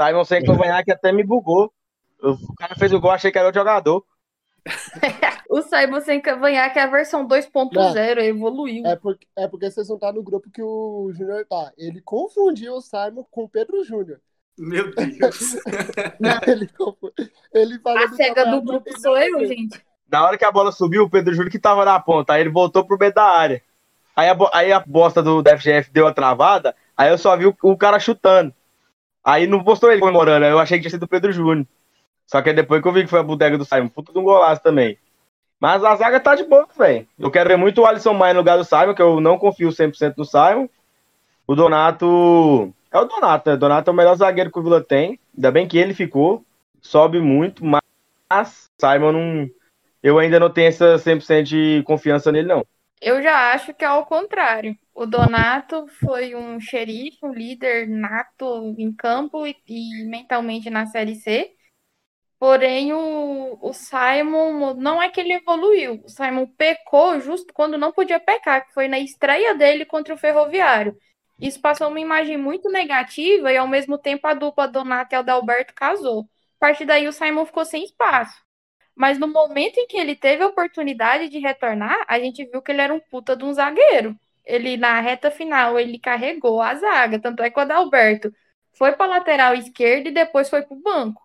Simon 0.00 0.24
sem 0.24 0.44
convanhar 0.44 0.84
até 0.86 1.12
me 1.12 1.24
bugou. 1.24 1.72
O 2.22 2.54
cara 2.56 2.74
fez 2.76 2.92
o 2.92 3.00
gol, 3.00 3.10
achei 3.10 3.30
que 3.30 3.38
era 3.38 3.48
outro 3.48 3.60
jogador. 3.60 4.04
O 5.48 5.62
Simon 5.62 6.00
sem 6.02 6.20
cavanhaque 6.20 6.78
é 6.78 6.82
a 6.82 6.86
versão 6.86 7.26
2.0, 7.26 8.18
evoluiu. 8.18 8.84
É 8.84 8.96
porque, 8.96 9.26
é 9.34 9.48
porque 9.48 9.70
vocês 9.70 9.88
não 9.88 9.96
estão 9.96 10.12
no 10.12 10.22
grupo 10.22 10.50
que 10.50 10.62
o 10.62 11.10
Júnior 11.14 11.46
tá. 11.48 11.72
Ele 11.78 12.02
confundiu 12.02 12.74
o 12.74 12.82
Simon 12.82 13.24
com 13.30 13.44
o 13.44 13.48
Pedro 13.48 13.82
Júnior. 13.82 14.20
Meu 14.58 14.94
Deus. 14.94 15.56
Ele, 16.46 16.68
ele 17.54 17.78
falou 17.78 18.04
A 18.04 18.08
cega 18.08 18.44
do 18.50 18.60
grupo 18.60 18.90
sou 19.00 19.16
eu, 19.16 19.46
gente. 19.46 19.80
Na 20.10 20.26
hora 20.26 20.36
que 20.36 20.44
a 20.44 20.52
bola 20.52 20.70
subiu, 20.70 21.04
o 21.04 21.10
Pedro 21.10 21.32
Júnior 21.32 21.50
que 21.50 21.58
tava 21.58 21.84
na 21.84 21.98
ponta. 21.98 22.34
Aí 22.34 22.40
ele 22.42 22.50
voltou 22.50 22.84
pro 22.84 22.98
meio 22.98 23.14
da 23.14 23.24
área. 23.24 23.62
Aí 24.16 24.28
a, 24.28 24.36
aí 24.52 24.72
a 24.72 24.80
bosta 24.80 25.22
do, 25.22 25.42
da 25.42 25.56
FGF 25.56 25.90
deu 25.92 26.06
a 26.06 26.12
travada. 26.12 26.74
Aí 26.96 27.08
eu 27.08 27.16
só 27.16 27.36
vi 27.36 27.46
o, 27.46 27.56
o 27.62 27.76
cara 27.76 27.98
chutando. 28.00 28.52
Aí 29.24 29.46
não 29.46 29.62
postou 29.62 29.90
ele 29.90 30.00
comemorando. 30.00 30.46
Eu 30.46 30.58
achei 30.58 30.78
que 30.78 30.82
tinha 30.82 30.90
sido 30.90 31.02
o 31.04 31.08
Pedro 31.08 31.32
Júnior. 31.32 31.66
Só 32.26 32.42
que 32.42 32.52
depois 32.52 32.82
que 32.82 32.88
eu 32.88 32.92
vi 32.92 33.02
que 33.02 33.10
foi 33.10 33.20
a 33.20 33.22
bodega 33.22 33.56
do 33.56 33.64
Simon. 33.64 33.88
Puta 33.88 34.12
de 34.12 34.18
um 34.18 34.22
golaço 34.22 34.62
também. 34.62 34.98
Mas 35.60 35.82
a 35.82 35.96
zaga 35.96 36.20
tá 36.20 36.34
de 36.34 36.44
boa, 36.44 36.68
velho. 36.76 37.06
Eu 37.18 37.30
quero 37.30 37.48
ver 37.48 37.56
muito 37.56 37.80
o 37.80 37.86
Alisson 37.86 38.14
Maia 38.14 38.34
no 38.34 38.40
lugar 38.40 38.56
do 38.56 38.64
Simon, 38.64 38.94
que 38.94 39.02
eu 39.02 39.20
não 39.20 39.38
confio 39.38 39.70
100% 39.70 40.14
no 40.16 40.24
Simon. 40.24 40.68
O 41.46 41.54
Donato. 41.54 42.72
É 42.92 42.98
o 42.98 43.04
Donato, 43.04 43.48
né? 43.50 43.56
O 43.56 43.58
Donato 43.58 43.90
é 43.90 43.92
o 43.92 43.96
melhor 43.96 44.14
zagueiro 44.14 44.52
que 44.52 44.58
o 44.58 44.62
Vila 44.62 44.82
tem. 44.82 45.18
Ainda 45.34 45.50
bem 45.50 45.66
que 45.66 45.78
ele 45.78 45.94
ficou. 45.94 46.44
Sobe 46.80 47.20
muito, 47.20 47.64
mas 47.64 48.70
Simon 48.78 49.12
não. 49.12 49.50
Eu 50.02 50.18
ainda 50.18 50.38
não 50.38 50.48
tenho 50.48 50.68
essa 50.68 50.96
100% 50.96 51.42
de 51.42 51.82
confiança 51.84 52.30
nele, 52.30 52.46
não. 52.46 52.64
Eu 53.00 53.22
já 53.22 53.52
acho 53.52 53.72
que 53.74 53.84
é 53.84 53.88
ao 53.88 54.06
contrário. 54.06 54.76
O 54.94 55.06
Donato 55.06 55.86
foi 56.00 56.34
um 56.34 56.60
xerife, 56.60 57.18
um 57.22 57.32
líder 57.32 57.88
nato 57.88 58.74
em 58.78 58.92
campo 58.94 59.46
e, 59.46 59.56
e 59.66 60.04
mentalmente 60.04 60.68
na 60.70 60.86
Série 60.86 61.14
C. 61.14 61.54
Porém, 62.38 62.92
o, 62.92 63.58
o 63.60 63.72
Simon 63.72 64.74
não 64.74 65.02
é 65.02 65.10
que 65.10 65.20
ele 65.20 65.34
evoluiu. 65.34 66.02
O 66.04 66.08
Simon 66.08 66.46
pecou 66.46 67.20
justo 67.20 67.52
quando 67.52 67.78
não 67.78 67.92
podia 67.92 68.20
pecar, 68.20 68.66
que 68.66 68.72
foi 68.72 68.88
na 68.88 68.98
estreia 68.98 69.54
dele 69.54 69.84
contra 69.84 70.14
o 70.14 70.18
Ferroviário. 70.18 70.96
Isso 71.40 71.60
passou 71.60 71.88
uma 71.88 72.00
imagem 72.00 72.36
muito 72.36 72.70
negativa 72.70 73.52
e, 73.52 73.56
ao 73.56 73.68
mesmo 73.68 73.98
tempo, 73.98 74.26
a 74.26 74.34
dupla 74.34 74.68
Donato 74.68 75.14
e 75.14 75.16
Adalberto 75.16 75.74
casou. 75.74 76.22
A 76.56 76.60
partir 76.60 76.84
daí, 76.84 77.08
o 77.08 77.12
Simon 77.12 77.46
ficou 77.46 77.64
sem 77.64 77.84
espaço. 77.84 78.47
Mas 78.98 79.16
no 79.16 79.28
momento 79.28 79.78
em 79.78 79.86
que 79.86 79.96
ele 79.96 80.16
teve 80.16 80.42
a 80.42 80.48
oportunidade 80.48 81.28
de 81.28 81.38
retornar, 81.38 82.04
a 82.08 82.18
gente 82.18 82.44
viu 82.44 82.60
que 82.60 82.72
ele 82.72 82.80
era 82.82 82.92
um 82.92 82.98
puta 82.98 83.36
de 83.36 83.44
um 83.44 83.52
zagueiro. 83.52 84.18
Ele, 84.44 84.76
na 84.76 85.00
reta 85.00 85.30
final, 85.30 85.78
ele 85.78 86.00
carregou 86.00 86.60
a 86.60 86.74
zaga. 86.74 87.20
Tanto 87.20 87.40
é 87.44 87.48
que 87.48 87.58
o 87.58 87.62
Adalberto 87.62 88.32
foi 88.76 88.92
para 88.92 89.06
lateral 89.06 89.54
esquerda 89.54 90.08
e 90.08 90.12
depois 90.12 90.50
foi 90.50 90.62
para 90.62 90.76
o 90.76 90.82
banco. 90.82 91.22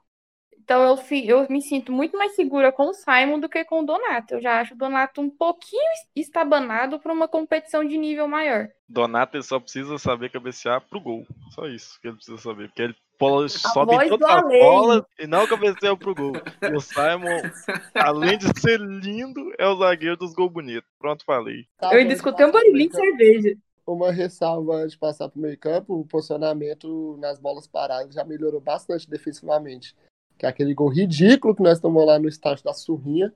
Então 0.64 0.84
eu, 0.84 0.98
eu 1.26 1.48
me 1.50 1.62
sinto 1.62 1.92
muito 1.92 2.16
mais 2.16 2.36
segura 2.36 2.72
com 2.72 2.90
o 2.90 2.94
Simon 2.94 3.40
do 3.40 3.50
que 3.50 3.66
com 3.66 3.82
o 3.82 3.86
Donato. 3.86 4.36
Eu 4.36 4.42
já 4.42 4.62
acho 4.62 4.76
o 4.76 4.78
Donato 4.78 5.20
um 5.20 5.30
pouquinho 5.30 5.82
estabanado 6.16 7.00
para 7.00 7.12
uma 7.12 7.28
competição 7.28 7.84
de 7.84 7.98
nível 7.98 8.28
maior. 8.28 8.70
Donato 8.88 9.36
ele 9.36 9.44
só 9.44 9.60
precisa 9.60 9.98
saber 9.98 10.30
cabecear 10.30 10.80
pro 10.80 11.02
gol. 11.02 11.26
Só 11.52 11.66
isso 11.66 12.00
que 12.00 12.08
ele 12.08 12.16
precisa 12.16 12.38
saber. 12.38 12.68
Porque 12.68 12.84
ele 12.84 12.96
bola, 13.20 13.50
sobe 13.50 13.96
as 13.96 14.22
além. 14.22 14.60
bolas 14.60 15.04
e 15.20 15.28
não 15.28 15.48
cabeceia 15.48 15.96
pro 15.96 16.16
gol. 16.16 16.34
E 16.62 16.76
o 16.76 16.80
Simon, 16.80 17.42
além 17.96 18.38
de 18.38 18.48
ser 18.60 18.80
lindo, 18.80 19.54
é 19.58 19.68
o 19.68 19.78
zagueiro 19.78 20.18
dos 20.18 20.34
gols 20.34 20.52
bonitos. 20.52 20.90
Pronto, 21.00 21.24
falei. 21.26 21.66
Tá 21.78 21.94
eu 21.94 22.00
ainda 22.00 22.14
escutei 22.14 22.46
um 22.46 22.52
barulhinho 22.52 22.90
de 22.90 22.96
cerveja. 22.96 23.58
Uma 23.86 24.12
ressalva 24.12 24.76
antes 24.76 24.94
de 24.94 24.98
passar 24.98 25.28
para 25.28 25.38
o 25.38 25.42
meio 25.42 25.58
campo, 25.58 26.00
o 26.00 26.06
posicionamento 26.06 27.18
nas 27.20 27.38
bolas 27.38 27.68
paradas 27.68 28.14
já 28.14 28.24
melhorou 28.24 28.62
bastante 28.62 29.10
defensivamente. 29.10 29.96
Que 30.38 30.46
é 30.46 30.50
aquele 30.50 30.74
gol 30.74 30.90
ridículo 30.90 31.56
que 31.56 31.62
nós 31.62 31.80
tomamos 31.80 32.08
lá 32.08 32.18
no 32.18 32.30
estádio 32.30 32.64
da 32.64 32.74
Surrinha 32.74 33.34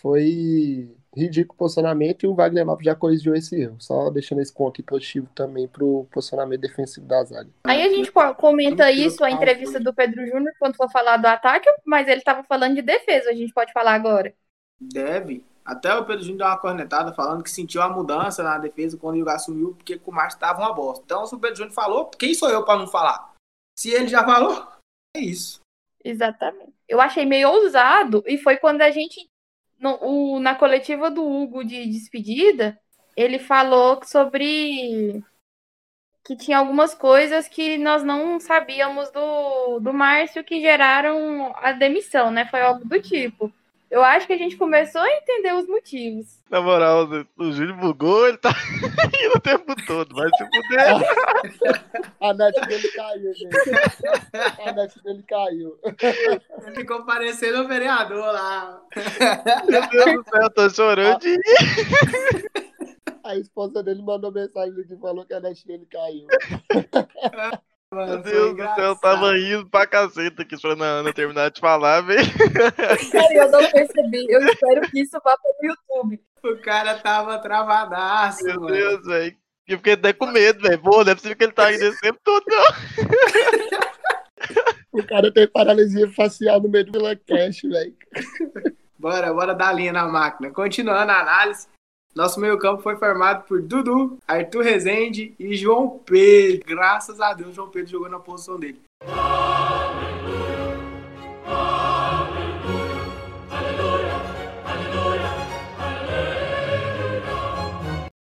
foi 0.00 0.96
ridículo 1.16 1.54
o 1.54 1.58
posicionamento 1.58 2.24
e 2.24 2.26
o 2.26 2.34
Wagner 2.34 2.66
Lopes 2.66 2.84
já 2.84 2.94
corrigiu 2.94 3.34
esse 3.34 3.60
erro. 3.60 3.76
Só 3.78 4.10
deixando 4.10 4.40
esse 4.40 4.52
ponto 4.52 4.72
aqui 4.72 4.82
positivo 4.82 5.28
também 5.34 5.68
pro 5.68 6.06
posicionamento 6.10 6.60
defensivo 6.60 7.06
da 7.06 7.22
zaga. 7.24 7.50
Aí 7.64 7.82
a 7.82 7.88
gente 7.88 8.10
co- 8.10 8.34
comenta 8.34 8.90
isso, 8.90 9.24
a 9.24 9.30
entrevista 9.30 9.78
do 9.78 9.94
Pedro 9.94 10.26
Júnior, 10.26 10.52
quando 10.58 10.76
for 10.76 10.90
falar 10.90 11.16
do 11.16 11.26
ataque, 11.26 11.68
mas 11.84 12.08
ele 12.08 12.18
estava 12.18 12.42
falando 12.44 12.74
de 12.74 12.82
defesa, 12.82 13.30
a 13.30 13.34
gente 13.34 13.52
pode 13.52 13.72
falar 13.72 13.94
agora. 13.94 14.34
Deve. 14.80 15.44
Até 15.64 15.94
o 15.94 16.04
Pedro 16.04 16.22
Júnior 16.22 16.38
deu 16.38 16.46
uma 16.48 16.58
cornetada 16.58 17.14
falando 17.14 17.42
que 17.42 17.50
sentiu 17.50 17.80
a 17.80 17.88
mudança 17.88 18.42
na 18.42 18.58
defesa 18.58 18.98
quando 18.98 19.14
o 19.14 19.18
Igor 19.18 19.32
assumiu, 19.32 19.74
porque 19.74 19.98
com 19.98 20.10
o 20.10 20.14
Márcio 20.14 20.38
tava 20.38 20.60
uma 20.60 20.74
bosta. 20.74 21.02
Então, 21.06 21.24
se 21.26 21.34
o 21.34 21.38
Pedro 21.38 21.56
Júnior 21.56 21.72
falou, 21.74 22.06
quem 22.10 22.34
sou 22.34 22.50
eu 22.50 22.64
para 22.64 22.78
não 22.78 22.86
falar? 22.86 23.32
Se 23.78 23.90
ele 23.90 24.08
já 24.08 24.22
falou, 24.22 24.66
é 25.16 25.20
isso. 25.20 25.60
Exatamente. 26.04 26.74
Eu 26.86 27.00
achei 27.00 27.24
meio 27.24 27.48
ousado, 27.50 28.22
e 28.26 28.36
foi 28.36 28.58
quando 28.58 28.82
a 28.82 28.90
gente, 28.90 29.26
no- 29.84 29.98
o- 30.02 30.40
na 30.40 30.54
coletiva 30.56 31.10
do 31.10 31.24
Hugo 31.24 31.64
de 31.64 31.86
despedida, 31.86 32.78
ele 33.16 33.38
falou 33.38 34.00
sobre 34.04 35.22
que 36.24 36.36
tinha 36.36 36.58
algumas 36.58 36.94
coisas 36.94 37.48
que 37.48 37.78
nós 37.78 38.02
não 38.02 38.40
sabíamos 38.40 39.10
do, 39.10 39.78
do 39.80 39.92
Márcio 39.92 40.42
que 40.44 40.60
geraram 40.60 41.52
a 41.56 41.72
demissão, 41.72 42.30
né? 42.30 42.46
Foi 42.46 42.60
algo 42.62 42.84
do 42.86 43.00
tipo. 43.00 43.52
Eu 43.94 44.02
acho 44.02 44.26
que 44.26 44.32
a 44.32 44.36
gente 44.36 44.56
começou 44.56 45.00
a 45.00 45.08
entender 45.08 45.54
os 45.54 45.68
motivos. 45.68 46.42
Na 46.50 46.60
moral, 46.60 47.08
o 47.38 47.52
Júlio 47.52 47.76
bugou, 47.76 48.26
ele 48.26 48.36
tá 48.38 48.50
indo 49.24 49.36
o 49.36 49.40
tempo 49.40 49.72
todo. 49.86 50.12
Vai 50.16 50.28
se 50.30 50.44
fuder. 50.46 51.84
A 52.20 52.34
net 52.34 52.60
dele 52.66 52.88
caiu, 52.88 53.32
gente. 53.34 53.56
A 54.66 54.72
net 54.72 55.00
dele 55.00 55.22
caiu. 55.22 55.78
Ele 55.84 56.74
ficou 56.74 57.04
parecendo 57.04 57.62
o 57.62 57.68
vereador 57.68 58.32
lá. 58.32 58.82
Meu 59.68 59.88
Deus 59.88 60.24
do 60.24 60.24
céu, 60.28 60.42
eu 60.42 60.50
tô 60.50 60.70
chorando 60.70 61.20
de. 61.20 61.38
A 63.22 63.36
esposa 63.36 63.80
dele 63.80 64.02
mandou 64.02 64.32
mensagem 64.32 64.80
aqui 64.80 64.92
e 64.92 64.98
falou 64.98 65.24
que 65.24 65.34
a 65.34 65.38
net 65.38 65.64
dele 65.64 65.86
caiu. 65.86 66.26
Meu 67.94 68.06
Mano, 68.06 68.22
Deus 68.22 68.56
do 68.56 68.62
céu, 68.74 68.84
eu 68.84 68.96
tava 68.96 69.32
rindo 69.32 69.68
pra 69.68 69.86
caceta 69.86 70.42
aqui, 70.42 70.54
esperando 70.54 70.82
a 70.82 70.86
Ana 70.86 71.12
terminar 71.12 71.50
de 71.50 71.60
falar, 71.60 72.00
velho. 72.00 72.20
Eu 73.32 73.50
não 73.50 73.70
percebi. 73.70 74.26
Eu 74.28 74.40
espero 74.46 74.80
que 74.90 75.00
isso 75.00 75.12
vá 75.24 75.36
para 75.36 75.50
o 75.62 75.66
YouTube. 75.66 76.20
O 76.42 76.56
cara 76.58 76.98
tava 76.98 77.38
travadaço, 77.38 78.44
Meu 78.44 78.60
mano. 78.60 78.74
Deus, 78.74 79.06
velho. 79.06 79.36
Eu 79.66 79.78
fiquei 79.78 79.94
até 79.94 80.12
com 80.12 80.26
medo, 80.26 80.60
velho. 80.60 80.82
Pô, 80.82 81.04
não 81.04 81.12
é 81.12 81.14
possível 81.14 81.36
que 81.36 81.44
ele 81.44 81.52
tá 81.52 81.70
rindo 81.70 81.84
esse 81.84 82.00
tempo 82.00 82.18
todo, 82.22 82.44
não. 82.46 82.64
O 84.92 85.02
cara 85.06 85.32
tem 85.32 85.48
paralisia 85.48 86.10
facial 86.12 86.60
no 86.60 86.68
meio 86.68 86.84
do 86.84 86.92
Vila 86.92 87.16
Cash, 87.16 87.62
velho. 87.62 87.94
Bora, 88.98 89.32
bora 89.32 89.54
dar 89.54 89.72
linha 89.72 89.92
na 89.92 90.06
máquina. 90.06 90.50
Continuando 90.50 91.10
a 91.10 91.20
análise, 91.20 91.66
nosso 92.14 92.38
meio-campo 92.38 92.80
foi 92.80 92.94
formado 92.96 93.44
por 93.44 93.60
Dudu, 93.60 94.18
Arthur 94.26 94.62
Rezende 94.62 95.34
e 95.36 95.56
João 95.56 95.98
Pedro. 95.98 96.64
Graças 96.64 97.20
a 97.20 97.34
Deus, 97.34 97.54
João 97.54 97.68
Pedro 97.68 97.90
jogou 97.90 98.08
na 98.08 98.20
posição 98.20 98.56
dele. 98.56 98.80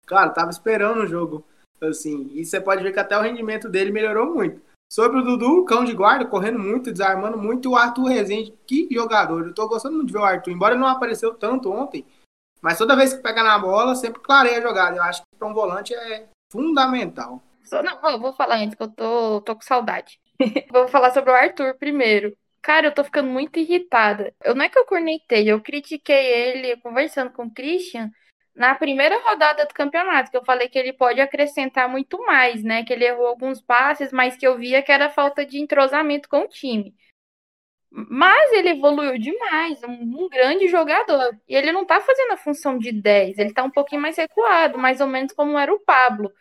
Cara, 0.05 0.29
tava 0.29 0.51
esperando 0.51 1.01
o 1.01 1.07
jogo. 1.07 1.43
Assim, 1.81 2.29
e 2.33 2.45
você 2.45 2.61
pode 2.61 2.83
ver 2.83 2.93
que 2.93 2.99
até 2.99 3.17
o 3.17 3.21
rendimento 3.21 3.67
dele 3.67 3.91
melhorou 3.91 4.33
muito. 4.33 4.61
Sobre 4.89 5.19
o 5.19 5.23
Dudu, 5.23 5.65
cão 5.65 5.83
de 5.83 5.93
guarda, 5.93 6.25
correndo 6.25 6.59
muito, 6.59 6.91
desarmando 6.91 7.37
muito. 7.37 7.71
O 7.71 7.75
Arthur 7.75 8.05
Rezende, 8.05 8.53
que 8.65 8.87
jogador. 8.91 9.47
Eu 9.47 9.53
tô 9.53 9.67
gostando 9.67 9.95
muito 9.95 10.07
de 10.07 10.13
ver 10.13 10.19
o 10.19 10.23
Arthur, 10.23 10.51
embora 10.51 10.75
não 10.75 10.87
apareceu 10.87 11.33
tanto 11.33 11.71
ontem. 11.71 12.05
Mas 12.61 12.77
toda 12.77 12.95
vez 12.95 13.13
que 13.13 13.23
pega 13.23 13.43
na 13.43 13.57
bola, 13.57 13.95
sempre 13.95 14.21
clareia 14.21 14.59
a 14.59 14.61
jogada. 14.61 14.97
Eu 14.97 15.03
acho 15.03 15.21
que 15.21 15.37
para 15.37 15.47
um 15.47 15.53
volante 15.53 15.93
é 15.93 16.27
fundamental. 16.51 17.41
Não, 17.71 18.09
eu 18.09 18.19
vou 18.19 18.33
falar 18.33 18.57
antes, 18.57 18.75
que 18.75 18.83
eu 18.83 18.89
tô, 18.89 19.41
tô 19.41 19.55
com 19.55 19.61
saudade. 19.61 20.19
vou 20.71 20.87
falar 20.87 21.11
sobre 21.11 21.31
o 21.31 21.35
Arthur 21.35 21.75
primeiro. 21.75 22.35
Cara, 22.61 22.87
eu 22.87 22.93
tô 22.93 23.03
ficando 23.03 23.29
muito 23.29 23.57
irritada. 23.57 24.33
Eu 24.43 24.53
não 24.53 24.65
é 24.65 24.69
que 24.69 24.77
eu 24.77 24.85
cornetei, 24.85 25.49
eu 25.49 25.61
critiquei 25.61 26.25
ele 26.25 26.77
conversando 26.77 27.31
com 27.31 27.45
o 27.45 27.53
Christian 27.53 28.11
na 28.55 28.75
primeira 28.75 29.17
rodada 29.23 29.65
do 29.65 29.73
campeonato, 29.73 30.29
que 30.29 30.37
eu 30.37 30.43
falei 30.43 30.67
que 30.67 30.77
ele 30.77 30.93
pode 30.93 31.21
acrescentar 31.21 31.89
muito 31.89 32.23
mais, 32.25 32.63
né? 32.63 32.83
Que 32.83 32.93
ele 32.93 33.05
errou 33.05 33.27
alguns 33.27 33.61
passes, 33.61 34.11
mas 34.11 34.35
que 34.35 34.45
eu 34.45 34.57
via 34.57 34.83
que 34.83 34.91
era 34.91 35.09
falta 35.09 35.45
de 35.45 35.59
entrosamento 35.59 36.27
com 36.29 36.41
o 36.41 36.47
time. 36.47 36.93
Mas 37.91 38.53
ele 38.53 38.69
evoluiu 38.69 39.17
demais, 39.17 39.83
um, 39.83 40.23
um, 40.23 40.29
grande 40.29 40.67
jogador. 40.69 41.37
E 41.47 41.55
ele 41.55 41.73
não 41.73 41.85
tá 41.85 41.99
fazendo 41.99 42.31
a 42.31 42.37
função 42.37 42.77
de 42.77 42.91
10, 42.91 43.37
ele 43.37 43.53
tá 43.53 43.63
um 43.63 43.69
pouquinho 43.69 44.01
mais 44.01 44.15
recuado, 44.15 44.77
mais 44.79 45.01
ou 45.01 45.07
menos 45.07 45.33
como 45.33 45.59
era 45.59 45.73
o 45.73 45.79
Pablo. 45.79 46.31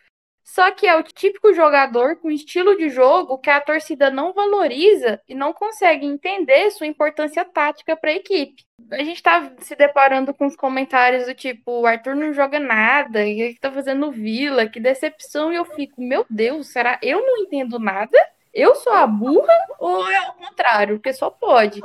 Só 0.43 0.71
que 0.71 0.87
é 0.87 0.95
o 0.95 1.03
típico 1.03 1.53
jogador 1.53 2.17
com 2.17 2.31
estilo 2.31 2.75
de 2.75 2.89
jogo 2.89 3.37
que 3.37 3.49
a 3.49 3.61
torcida 3.61 4.09
não 4.09 4.33
valoriza 4.33 5.21
e 5.27 5.35
não 5.35 5.53
consegue 5.53 6.05
entender 6.05 6.71
sua 6.71 6.87
importância 6.87 7.45
tática 7.45 7.95
para 7.95 8.09
a 8.09 8.15
equipe. 8.15 8.63
A 8.91 8.97
gente 8.97 9.17
está 9.17 9.51
se 9.59 9.75
deparando 9.75 10.33
com 10.33 10.45
os 10.45 10.55
comentários 10.55 11.27
do 11.27 11.35
tipo: 11.35 11.81
o 11.81 11.85
Arthur 11.85 12.15
não 12.15 12.33
joga 12.33 12.59
nada, 12.59 13.25
e 13.25 13.53
que 13.53 13.59
tá 13.59 13.71
fazendo 13.71 14.11
Vila, 14.11 14.67
que 14.67 14.79
decepção. 14.79 15.53
E 15.53 15.55
eu 15.55 15.65
fico: 15.65 16.01
meu 16.01 16.25
Deus, 16.29 16.67
será 16.71 16.99
eu 17.01 17.25
não 17.25 17.37
entendo 17.37 17.77
nada? 17.79 18.17
Eu 18.53 18.75
sou 18.75 18.93
a 18.93 19.07
burra 19.07 19.53
ou 19.79 20.07
é 20.09 20.29
o 20.29 20.33
contrário? 20.33 20.97
Porque 20.97 21.13
só 21.13 21.29
pode 21.29 21.81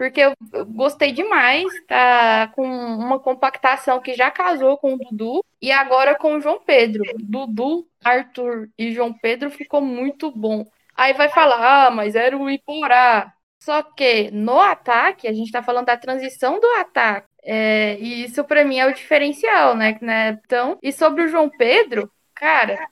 porque 0.00 0.18
eu 0.18 0.34
gostei 0.68 1.12
demais, 1.12 1.66
tá 1.86 2.50
com 2.54 2.64
uma 2.66 3.20
compactação 3.20 4.00
que 4.00 4.14
já 4.14 4.30
casou 4.30 4.78
com 4.78 4.94
o 4.94 4.96
Dudu 4.96 5.44
e 5.60 5.70
agora 5.70 6.14
com 6.14 6.36
o 6.36 6.40
João 6.40 6.58
Pedro. 6.64 7.04
Dudu, 7.18 7.86
Arthur 8.02 8.70
e 8.78 8.92
João 8.92 9.12
Pedro 9.12 9.50
ficou 9.50 9.82
muito 9.82 10.30
bom. 10.30 10.64
Aí 10.96 11.12
vai 11.12 11.28
falar, 11.28 11.88
ah, 11.88 11.90
mas 11.90 12.14
era 12.14 12.34
o 12.34 12.48
Iporá. 12.48 13.30
Só 13.62 13.82
que 13.82 14.30
no 14.30 14.58
ataque, 14.58 15.28
a 15.28 15.34
gente 15.34 15.52
tá 15.52 15.62
falando 15.62 15.84
da 15.84 15.98
transição 15.98 16.58
do 16.58 16.66
ataque. 16.78 17.28
É, 17.42 17.98
e 18.00 18.24
isso 18.24 18.42
para 18.44 18.64
mim 18.64 18.78
é 18.78 18.86
o 18.86 18.94
diferencial, 18.94 19.76
né? 19.76 19.98
né? 20.00 20.40
Então, 20.46 20.78
e 20.82 20.92
sobre 20.92 21.24
o 21.24 21.28
João 21.28 21.50
Pedro, 21.50 22.10
cara, 22.34 22.88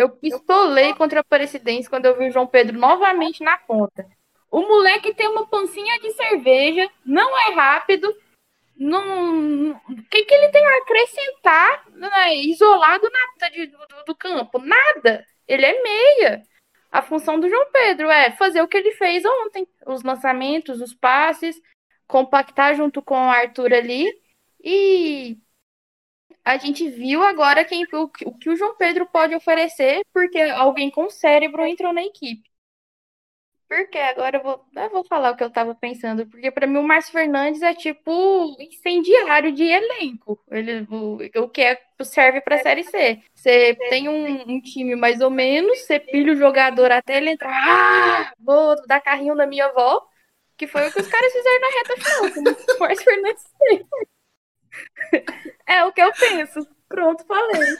eu 0.00 0.08
pistolei 0.08 0.94
contra 0.94 1.20
a 1.20 1.22
Aparecidense 1.22 1.88
quando 1.88 2.06
eu 2.06 2.16
vi 2.16 2.28
o 2.28 2.30
João 2.32 2.46
Pedro 2.46 2.78
novamente 2.78 3.42
na 3.42 3.58
conta. 3.58 4.06
O 4.50 4.62
moleque 4.62 5.14
tem 5.14 5.28
uma 5.28 5.46
pancinha 5.46 5.98
de 6.00 6.10
cerveja, 6.12 6.90
não 7.04 7.38
é 7.38 7.54
rápido. 7.54 8.12
Não... 8.76 9.72
O 9.72 10.02
que, 10.10 10.24
que 10.24 10.34
ele 10.34 10.48
tem 10.48 10.66
a 10.66 10.78
acrescentar 10.78 11.88
né, 11.90 12.34
isolado 12.36 13.08
na 13.10 13.48
de, 13.50 13.66
do, 13.66 13.78
do 14.06 14.14
campo? 14.16 14.58
Nada. 14.58 15.24
Ele 15.46 15.66
é 15.66 15.82
meia. 15.82 16.42
A 16.90 17.02
função 17.02 17.38
do 17.38 17.48
João 17.48 17.70
Pedro 17.70 18.10
é 18.10 18.32
fazer 18.32 18.62
o 18.62 18.68
que 18.68 18.76
ele 18.76 18.92
fez 18.92 19.24
ontem: 19.24 19.66
os 19.86 20.02
lançamentos, 20.02 20.80
os 20.80 20.94
passes, 20.94 21.60
compactar 22.08 22.74
junto 22.74 23.00
com 23.02 23.14
o 23.14 23.30
Arthur 23.30 23.72
ali. 23.72 24.10
E 24.62 25.38
a 26.50 26.56
gente 26.56 26.88
viu 26.90 27.22
agora 27.22 27.64
quem, 27.64 27.84
o, 27.92 28.10
o 28.26 28.36
que 28.36 28.50
o 28.50 28.56
João 28.56 28.74
Pedro 28.76 29.06
pode 29.06 29.34
oferecer, 29.36 30.02
porque 30.12 30.40
alguém 30.40 30.90
com 30.90 31.08
cérebro 31.08 31.64
entrou 31.64 31.92
na 31.92 32.02
equipe. 32.02 32.42
Porque 33.68 33.98
agora 33.98 34.38
eu 34.38 34.42
vou, 34.42 34.64
eu 34.74 34.90
vou 34.90 35.04
falar 35.04 35.30
o 35.30 35.36
que 35.36 35.44
eu 35.44 35.50
tava 35.50 35.76
pensando, 35.76 36.26
porque 36.26 36.50
para 36.50 36.66
mim 36.66 36.78
o 36.78 36.82
Márcio 36.82 37.12
Fernandes 37.12 37.62
é 37.62 37.72
tipo 37.72 38.56
incendiário 38.58 39.52
de 39.52 39.62
elenco. 39.62 40.42
Ele, 40.50 40.88
o, 40.90 41.18
o 41.44 41.48
que 41.48 41.62
é, 41.62 41.80
serve 42.02 42.40
para 42.40 42.58
Série 42.58 42.82
C. 42.82 43.22
Você 43.32 43.76
tem 43.88 44.08
um, 44.08 44.54
um, 44.54 44.60
time 44.60 44.96
mais 44.96 45.20
ou 45.20 45.30
menos, 45.30 45.78
você 45.78 46.00
pilha 46.00 46.32
o 46.32 46.36
jogador 46.36 46.90
até 46.90 47.18
ele 47.18 47.30
entrar, 47.30 47.52
ah, 47.52 48.32
vou 48.40 48.74
dar 48.88 49.00
carrinho 49.00 49.36
na 49.36 49.46
minha 49.46 49.66
avó, 49.66 50.04
que 50.56 50.66
foi 50.66 50.88
o 50.88 50.92
que 50.92 51.00
os 51.00 51.06
caras 51.06 51.32
fizeram 51.32 51.60
na 51.60 51.68
reta 51.68 51.94
final. 51.96 52.76
o 52.76 52.80
Márcio 52.80 53.04
Fernandes 53.04 53.44
tem. 53.56 53.86
É 55.66 55.84
o 55.84 55.92
que 55.92 56.00
eu 56.00 56.10
penso. 56.12 56.66
Pronto, 56.88 57.24
falei. 57.24 57.76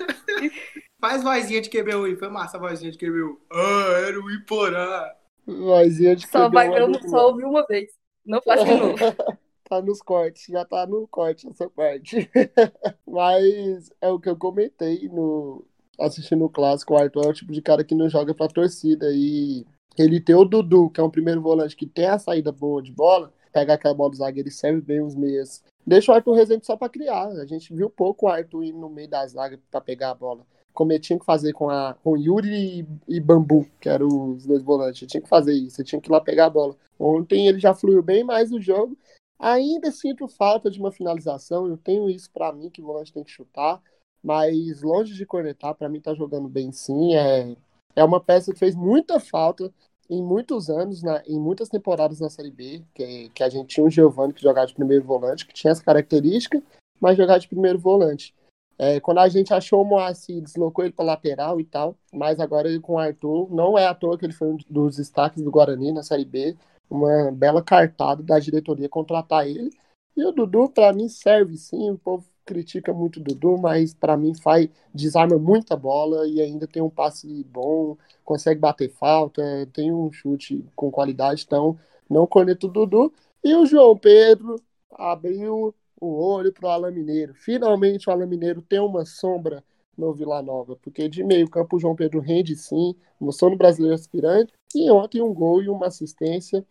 Faz 1.01 1.23
vozinha 1.23 1.61
de 1.61 1.69
QBU 1.69 2.05
aí, 2.05 2.17
foi 2.17 2.29
massa 2.29 2.57
a 2.57 2.61
vozinha 2.61 2.93
de 2.93 2.99
QBU. 2.99 3.41
Ah, 3.53 4.07
era 4.07 4.21
o 4.21 4.31
Iporá. 4.31 5.17
Vozinha 5.47 6.15
de 6.15 6.29
só, 6.29 6.49
vai, 6.49 6.69
eu 6.69 6.93
só 7.09 7.29
ouvi 7.29 7.45
uma 7.45 7.67
vez. 7.67 7.91
Não 8.25 8.41
faço 8.41 8.65
de 8.65 8.75
novo. 8.75 8.97
tá 9.69 9.81
nos 9.81 10.01
cortes, 10.03 10.47
já 10.49 10.65
tá 10.65 10.87
no 10.87 11.09
corte 11.09 11.49
essa 11.49 11.69
parte. 11.69 12.31
Mas 13.07 13.91
é 14.01 14.09
o 14.09 14.21
que 14.21 14.29
eu 14.29 14.37
comentei 14.37 15.09
no 15.09 15.65
assistindo 15.99 16.45
o 16.45 16.51
clássico. 16.51 16.95
O 16.95 16.97
Arthur 16.97 17.27
é 17.27 17.29
o 17.29 17.35
tipo 17.35 17.53
de 17.53 17.63
cara 17.63 17.85
que 17.85 17.95
não 17.95 18.09
joga 18.09 18.35
pra 18.35 18.49
torcida. 18.49 19.07
E 19.13 19.65
ele 19.97 20.21
tem 20.21 20.35
o 20.35 20.45
Dudu, 20.45 20.91
que 20.91 21.01
é 21.01 21.05
um 21.05 21.11
primeiro 21.11 21.41
volante 21.41 21.77
que 21.77 21.87
tem 21.87 22.07
a 22.07 22.19
saída 22.19 22.53
boa 22.53 22.83
de 22.83 22.93
bola, 22.93 23.33
pega 23.53 23.75
aquela 23.75 23.95
bola 23.95 24.11
do 24.11 24.17
zagueiro 24.17 24.49
e 24.49 24.53
serve 24.53 24.81
bem 24.81 25.01
os 25.01 25.15
meias. 25.15 25.63
Deixa 25.87 26.13
o 26.13 26.15
Arthur 26.15 26.35
Rezende 26.35 26.67
só 26.67 26.77
pra 26.77 26.89
criar. 26.89 27.29
A 27.29 27.47
gente 27.47 27.75
viu 27.75 27.91
pouco 27.91 28.27
o 28.27 28.29
Arthur 28.29 28.65
ir 28.65 28.73
no 28.73 28.89
meio 28.89 29.09
da 29.09 29.27
zaga 29.27 29.59
pra 29.71 29.81
pegar 29.81 30.11
a 30.11 30.15
bola 30.15 30.47
como 30.73 30.99
tinha 30.99 31.19
que 31.19 31.25
fazer 31.25 31.53
com, 31.53 31.69
a, 31.69 31.95
com 32.03 32.17
Yuri 32.17 32.81
e, 32.81 33.17
e 33.17 33.21
Bambu, 33.21 33.67
que 33.81 33.89
eram 33.89 34.31
os 34.31 34.47
dois 34.47 34.63
volantes. 34.63 35.07
tinha 35.07 35.21
que 35.21 35.29
fazer 35.29 35.53
isso, 35.53 35.77
você 35.77 35.85
tinha 35.85 36.01
que 36.01 36.09
ir 36.09 36.13
lá 36.13 36.21
pegar 36.21 36.47
a 36.47 36.51
bola. 36.51 36.77
Ontem 36.99 37.47
ele 37.47 37.59
já 37.59 37.75
fluiu 37.75 38.03
bem 38.03 38.25
mais 38.25 38.51
no 38.51 38.61
jogo. 38.61 38.97
Ainda 39.39 39.91
sinto 39.91 40.29
falta 40.29 40.71
de 40.71 40.79
uma 40.79 40.93
finalização, 40.93 41.67
eu 41.67 41.77
tenho 41.77 42.09
isso 42.11 42.31
para 42.31 42.53
mim, 42.53 42.69
que 42.71 42.83
o 42.83 42.85
volante 42.87 43.13
tem 43.13 43.25
que 43.25 43.31
chutar, 43.31 43.83
mas 44.23 44.83
longe 44.83 45.15
de 45.15 45.25
cornetar, 45.25 45.75
para 45.75 45.89
mim 45.89 46.01
tá 46.01 46.15
jogando 46.15 46.49
bem 46.49 46.71
sim. 46.73 47.15
É, 47.15 47.57
é 47.97 48.05
uma 48.05 48.21
peça 48.21 48.53
que 48.53 48.59
fez 48.59 48.75
muita 48.75 49.19
falta 49.19 49.73
em 50.11 50.23
muitos 50.23 50.69
anos, 50.69 51.03
na, 51.03 51.23
em 51.25 51.39
muitas 51.39 51.69
temporadas 51.69 52.19
na 52.19 52.29
Série 52.29 52.51
B, 52.51 52.83
que, 52.93 53.29
que 53.31 53.43
a 53.45 53.49
gente 53.49 53.69
tinha 53.69 53.87
um 53.87 53.91
Giovanni 53.91 54.33
que 54.33 54.43
jogava 54.43 54.67
de 54.67 54.75
primeiro 54.75 55.05
volante, 55.05 55.47
que 55.47 55.55
tinha 55.55 55.71
essa 55.71 55.85
característica, 55.85 56.61
mas 57.01 57.17
jogava 57.17 57.39
de 57.39 57.47
primeiro 57.47 57.79
volante. 57.79 58.35
É, 58.77 58.99
quando 58.99 59.19
a 59.19 59.29
gente 59.29 59.55
achou 59.55 59.83
o 59.83 59.85
Moacir, 59.85 60.43
deslocou 60.43 60.85
ele 60.85 60.93
para 60.93 61.05
lateral 61.05 61.61
e 61.61 61.65
tal, 61.65 61.95
mas 62.13 62.41
agora 62.41 62.69
ele 62.69 62.81
com 62.81 62.95
o 62.95 62.99
Arthur, 62.99 63.49
não 63.55 63.79
é 63.79 63.87
à 63.87 63.95
toa 63.95 64.19
que 64.19 64.27
ele 64.27 64.33
foi 64.33 64.49
um 64.49 64.59
dos 64.69 64.97
destaques 64.97 65.43
do 65.43 65.51
Guarani 65.51 65.93
na 65.93 66.03
Série 66.03 66.25
B, 66.25 66.57
uma 66.89 67.31
bela 67.31 67.63
cartada 67.63 68.23
da 68.23 68.39
diretoria 68.39 68.89
contratar 68.89 69.47
ele. 69.47 69.71
E 70.17 70.25
o 70.25 70.33
Dudu, 70.33 70.69
para 70.71 70.93
mim, 70.93 71.09
serve 71.09 71.57
sim, 71.57 71.91
o 71.91 71.99
povo 71.99 72.27
critica 72.51 72.93
muito 72.93 73.21
o 73.21 73.23
Dudu, 73.23 73.57
mas 73.59 73.95
para 73.95 74.17
mim 74.17 74.35
faz, 74.35 74.69
desarma 74.93 75.39
muita 75.39 75.77
bola 75.77 76.27
e 76.27 76.41
ainda 76.41 76.67
tem 76.67 76.83
um 76.83 76.91
passe 76.91 77.45
bom, 77.45 77.97
consegue 78.25 78.59
bater 78.59 78.91
falta, 78.91 79.41
tem 79.73 79.93
um 79.93 80.11
chute 80.11 80.65
com 80.75 80.91
qualidade, 80.91 81.45
então 81.47 81.79
não 82.09 82.27
conecta 82.27 82.67
o 82.67 82.71
Dudu. 82.71 83.13
E 83.45 83.55
o 83.55 83.65
João 83.67 83.97
Pedro 83.97 84.57
abriu 84.91 85.73
o 86.01 86.07
olho 86.09 86.53
para 86.53 86.67
o 86.67 86.71
Alan 86.71 86.91
Mineiro. 86.91 87.35
Finalmente 87.35 88.11
o 88.11 88.13
Alan 88.13 88.27
Mineiro 88.27 88.61
tem 88.61 88.81
uma 88.81 89.05
sombra 89.05 89.63
no 89.97 90.13
Vila 90.13 90.43
Nova, 90.43 90.75
porque 90.75 91.09
de 91.09 91.23
meio 91.23 91.49
campo 91.49 91.77
o 91.77 91.79
João 91.79 91.95
Pedro 91.95 92.19
rende 92.19 92.57
sim, 92.57 92.97
mostrou 93.21 93.53
no 93.53 93.57
Brasileiro 93.57 93.95
Aspirante, 93.95 94.53
e 94.75 94.91
ontem 94.91 95.23
um 95.23 95.33
gol 95.33 95.63
e 95.63 95.69
uma 95.69 95.87
assistência. 95.87 96.67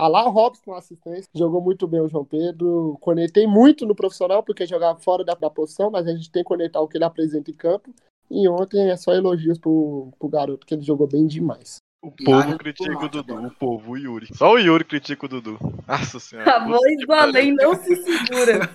A 0.00 0.08
lá 0.08 0.22
Robson 0.22 0.62
com 0.64 0.74
assistência, 0.74 1.28
jogou 1.34 1.60
muito 1.60 1.86
bem 1.86 2.00
o 2.00 2.08
João 2.08 2.24
Pedro, 2.24 2.96
conectei 3.02 3.46
muito 3.46 3.84
no 3.84 3.94
profissional, 3.94 4.42
porque 4.42 4.64
jogava 4.64 4.98
fora 4.98 5.22
da, 5.22 5.34
da 5.34 5.50
posição, 5.50 5.90
mas 5.90 6.06
a 6.06 6.12
gente 6.12 6.30
tem 6.30 6.42
que 6.42 6.48
conectar 6.48 6.80
o 6.80 6.88
que 6.88 6.96
ele 6.96 7.04
apresenta 7.04 7.50
em 7.50 7.54
campo, 7.54 7.94
e 8.30 8.48
ontem 8.48 8.88
é 8.88 8.96
só 8.96 9.12
elogios 9.12 9.58
pro, 9.58 10.10
pro 10.18 10.26
garoto, 10.26 10.66
que 10.66 10.72
ele 10.72 10.80
jogou 10.80 11.06
bem 11.06 11.26
demais. 11.26 11.82
O 12.02 12.10
povo 12.10 12.56
critica 12.56 13.04
o 13.04 13.08
Dudu, 13.10 13.46
o 13.46 13.50
povo, 13.50 13.92
o 13.92 13.98
Yuri. 13.98 14.34
Só 14.34 14.54
o 14.54 14.58
Yuri 14.58 14.84
critica 14.84 15.26
o 15.26 15.28
Dudu. 15.28 15.58
Nossa 15.86 16.18
senhora. 16.18 16.50
A 16.50 16.66
voz 16.66 17.06
do 17.06 17.12
além 17.12 17.52
não 17.52 17.74
se 17.74 17.94
segura. 18.00 18.70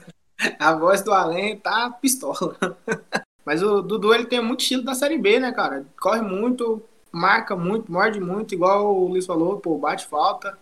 A 0.60 0.76
voz 0.76 1.02
do 1.02 1.12
além 1.12 1.58
tá 1.58 1.90
pistola. 1.90 2.56
Mas 3.44 3.64
o 3.64 3.82
Dudu, 3.82 4.14
ele 4.14 4.28
tem 4.28 4.44
muito 4.44 4.60
estilo 4.60 4.84
da 4.84 4.94
Série 4.94 5.18
B, 5.18 5.40
né, 5.40 5.52
cara? 5.52 5.88
Corre 6.00 6.22
muito, 6.22 6.84
marca 7.12 7.56
muito, 7.56 7.92
morde 7.92 8.20
muito, 8.20 8.54
igual 8.54 8.96
o 8.96 9.08
Luiz 9.08 9.26
falou, 9.26 9.58
pô, 9.58 9.76
bate 9.80 10.06
falta. 10.06 10.56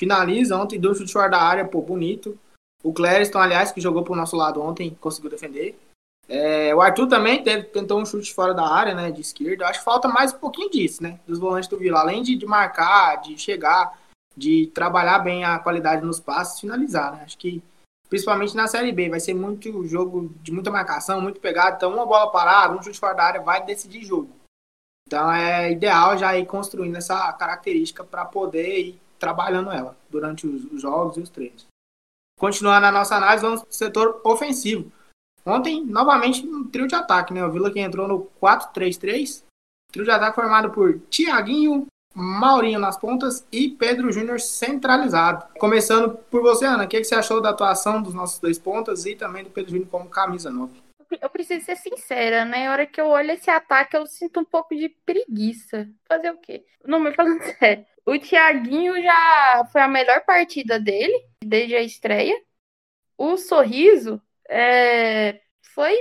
Finaliza 0.00 0.56
ontem, 0.56 0.80
deu 0.80 0.94
chute 0.94 1.12
fora 1.12 1.28
da 1.28 1.42
área, 1.42 1.62
pô, 1.62 1.82
bonito. 1.82 2.38
O 2.82 2.90
Clériston, 2.90 3.38
aliás, 3.38 3.70
que 3.70 3.82
jogou 3.82 4.02
pro 4.02 4.16
nosso 4.16 4.34
lado 4.34 4.62
ontem, 4.62 4.96
conseguiu 4.98 5.28
defender. 5.28 5.78
É, 6.26 6.74
o 6.74 6.80
Arthur 6.80 7.06
também 7.06 7.42
teve, 7.42 7.64
tentou 7.64 8.00
um 8.00 8.06
chute 8.06 8.32
fora 8.32 8.54
da 8.54 8.66
área, 8.66 8.94
né, 8.94 9.10
de 9.10 9.20
esquerda. 9.20 9.66
Acho 9.66 9.80
que 9.80 9.84
falta 9.84 10.08
mais 10.08 10.32
um 10.32 10.38
pouquinho 10.38 10.70
disso, 10.70 11.02
né, 11.02 11.20
dos 11.26 11.38
volantes 11.38 11.68
do 11.68 11.76
Vila. 11.76 12.00
Além 12.00 12.22
de, 12.22 12.34
de 12.34 12.46
marcar, 12.46 13.16
de 13.16 13.36
chegar, 13.36 13.98
de 14.34 14.68
trabalhar 14.68 15.18
bem 15.18 15.44
a 15.44 15.58
qualidade 15.58 16.02
nos 16.02 16.18
passes, 16.18 16.60
finalizar, 16.60 17.12
né. 17.12 17.24
Acho 17.26 17.36
que, 17.36 17.62
principalmente 18.08 18.56
na 18.56 18.66
Série 18.66 18.92
B, 18.92 19.10
vai 19.10 19.20
ser 19.20 19.34
muito 19.34 19.86
jogo 19.86 20.34
de 20.40 20.50
muita 20.50 20.70
marcação, 20.70 21.20
muito 21.20 21.40
pegado. 21.40 21.76
Então, 21.76 21.92
uma 21.92 22.06
bola 22.06 22.30
parada, 22.30 22.74
um 22.74 22.82
chute 22.82 22.98
fora 22.98 23.12
da 23.12 23.24
área 23.24 23.42
vai 23.42 23.62
decidir 23.66 24.02
jogo. 24.02 24.30
Então, 25.06 25.30
é 25.30 25.70
ideal 25.70 26.16
já 26.16 26.34
ir 26.38 26.46
construindo 26.46 26.96
essa 26.96 27.30
característica 27.34 28.02
para 28.02 28.24
poder 28.24 28.78
ir 28.78 29.00
trabalhando 29.20 29.70
ela 29.70 29.96
durante 30.08 30.46
os, 30.46 30.64
os 30.64 30.82
jogos 30.82 31.16
e 31.16 31.20
os 31.20 31.28
treinos. 31.28 31.66
Continuando 32.38 32.86
a 32.86 32.92
nossa 32.92 33.14
análise, 33.14 33.44
vamos 33.44 33.60
para 33.60 33.70
o 33.70 33.74
setor 33.74 34.20
ofensivo. 34.24 34.90
Ontem, 35.44 35.84
novamente, 35.84 36.44
um 36.46 36.66
trio 36.66 36.88
de 36.88 36.94
ataque, 36.94 37.32
né? 37.32 37.44
O 37.44 37.52
Vila 37.52 37.70
que 37.70 37.78
entrou 37.78 38.08
no 38.08 38.28
4-3-3. 38.40 39.44
Trio 39.92 40.04
de 40.04 40.10
ataque 40.10 40.34
formado 40.34 40.70
por 40.70 40.98
Tiaguinho, 41.10 41.86
Maurinho 42.14 42.78
nas 42.78 42.96
pontas 42.96 43.46
e 43.52 43.68
Pedro 43.68 44.10
Júnior 44.10 44.40
centralizado. 44.40 45.46
Começando 45.58 46.16
por 46.30 46.42
você, 46.42 46.64
Ana, 46.64 46.84
o 46.84 46.88
que, 46.88 47.02
você 47.02 47.14
achou 47.14 47.40
da 47.40 47.50
atuação 47.50 48.02
dos 48.02 48.14
nossos 48.14 48.38
dois 48.38 48.58
pontas 48.58 49.06
e 49.06 49.14
também 49.14 49.44
do 49.44 49.50
Pedro 49.50 49.72
Júnior 49.72 49.88
como 49.90 50.08
camisa 50.08 50.50
nova? 50.50 50.72
Eu 51.20 51.28
preciso 51.28 51.64
ser 51.64 51.76
sincera, 51.76 52.44
né? 52.44 52.68
A 52.68 52.72
hora 52.72 52.86
que 52.86 53.00
eu 53.00 53.06
olho 53.06 53.32
esse 53.32 53.50
ataque, 53.50 53.96
eu 53.96 54.06
sinto 54.06 54.40
um 54.40 54.44
pouco 54.44 54.74
de 54.74 54.88
preguiça. 55.04 55.88
Fazer 56.08 56.30
o 56.30 56.38
quê? 56.38 56.64
Não, 56.84 57.00
mas 57.00 57.14
falando 57.16 57.40
sério. 57.58 57.84
O 58.06 58.18
Thiaguinho 58.18 59.00
já 59.02 59.64
foi 59.72 59.80
a 59.80 59.88
melhor 59.88 60.24
partida 60.24 60.78
dele, 60.78 61.14
desde 61.44 61.76
a 61.76 61.82
estreia. 61.82 62.36
O 63.16 63.36
Sorriso 63.36 64.20
é, 64.48 65.40
foi 65.74 65.96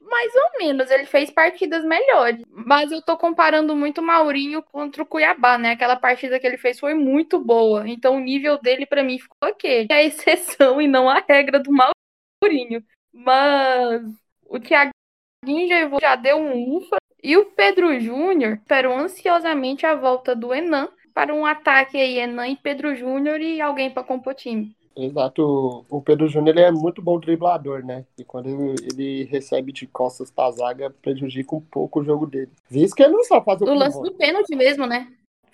mais 0.00 0.34
ou 0.34 0.58
menos, 0.58 0.90
ele 0.90 1.06
fez 1.06 1.30
partidas 1.30 1.84
melhores. 1.84 2.42
Mas 2.48 2.90
eu 2.90 3.00
tô 3.00 3.16
comparando 3.16 3.76
muito 3.76 4.00
o 4.00 4.04
Maurinho 4.04 4.62
contra 4.62 5.02
o 5.02 5.06
Cuiabá, 5.06 5.56
né? 5.56 5.72
Aquela 5.72 5.94
partida 5.96 6.40
que 6.40 6.46
ele 6.46 6.58
fez 6.58 6.80
foi 6.80 6.94
muito 6.94 7.38
boa. 7.38 7.88
Então 7.88 8.16
o 8.16 8.20
nível 8.20 8.58
dele 8.60 8.86
para 8.86 9.04
mim 9.04 9.18
ficou 9.18 9.36
ok. 9.48 9.86
É 9.90 9.94
a 9.94 10.02
exceção 10.02 10.80
e 10.80 10.88
não 10.88 11.08
a 11.08 11.24
regra 11.26 11.60
do 11.60 11.70
Maurinho. 11.72 12.84
Mas 13.12 14.02
o 14.46 14.58
Thiaguinho 14.58 16.00
já 16.00 16.16
deu 16.16 16.38
um 16.38 16.76
ufa. 16.76 16.96
E 17.22 17.36
o 17.36 17.46
Pedro 17.52 18.00
Júnior 18.00 18.54
esperou 18.54 18.94
ansiosamente 18.94 19.84
a 19.84 19.94
volta 19.94 20.34
do 20.34 20.54
Enan 20.54 20.88
para 21.14 21.34
um 21.34 21.44
ataque 21.44 21.96
aí, 21.96 22.18
Enan 22.18 22.48
e 22.48 22.56
Pedro 22.56 22.94
Júnior 22.94 23.40
e 23.40 23.60
alguém 23.60 23.90
para 23.90 24.02
compor 24.02 24.34
time. 24.34 24.74
Exato. 24.96 25.84
O 25.88 26.02
Pedro 26.02 26.28
Júnior 26.28 26.56
ele 26.56 26.66
é 26.66 26.70
muito 26.70 27.00
bom 27.00 27.18
driblador, 27.18 27.84
né? 27.84 28.04
E 28.18 28.24
quando 28.24 28.74
ele 28.92 29.24
recebe 29.24 29.72
de 29.72 29.86
costas 29.86 30.30
pra 30.30 30.50
zaga, 30.50 30.90
prejudica 30.90 31.54
um 31.54 31.60
pouco 31.60 32.00
o 32.00 32.04
jogo 32.04 32.26
dele. 32.26 32.50
Visto 32.68 32.94
que 32.94 33.02
ele 33.02 33.12
não 33.12 33.24
só 33.24 33.42
faz 33.42 33.60
o 33.62 33.64
Do 33.64 33.74
lance 33.74 34.00
do 34.02 34.12
pênalti 34.12 34.54
mesmo, 34.54 34.86
né? 34.86 35.08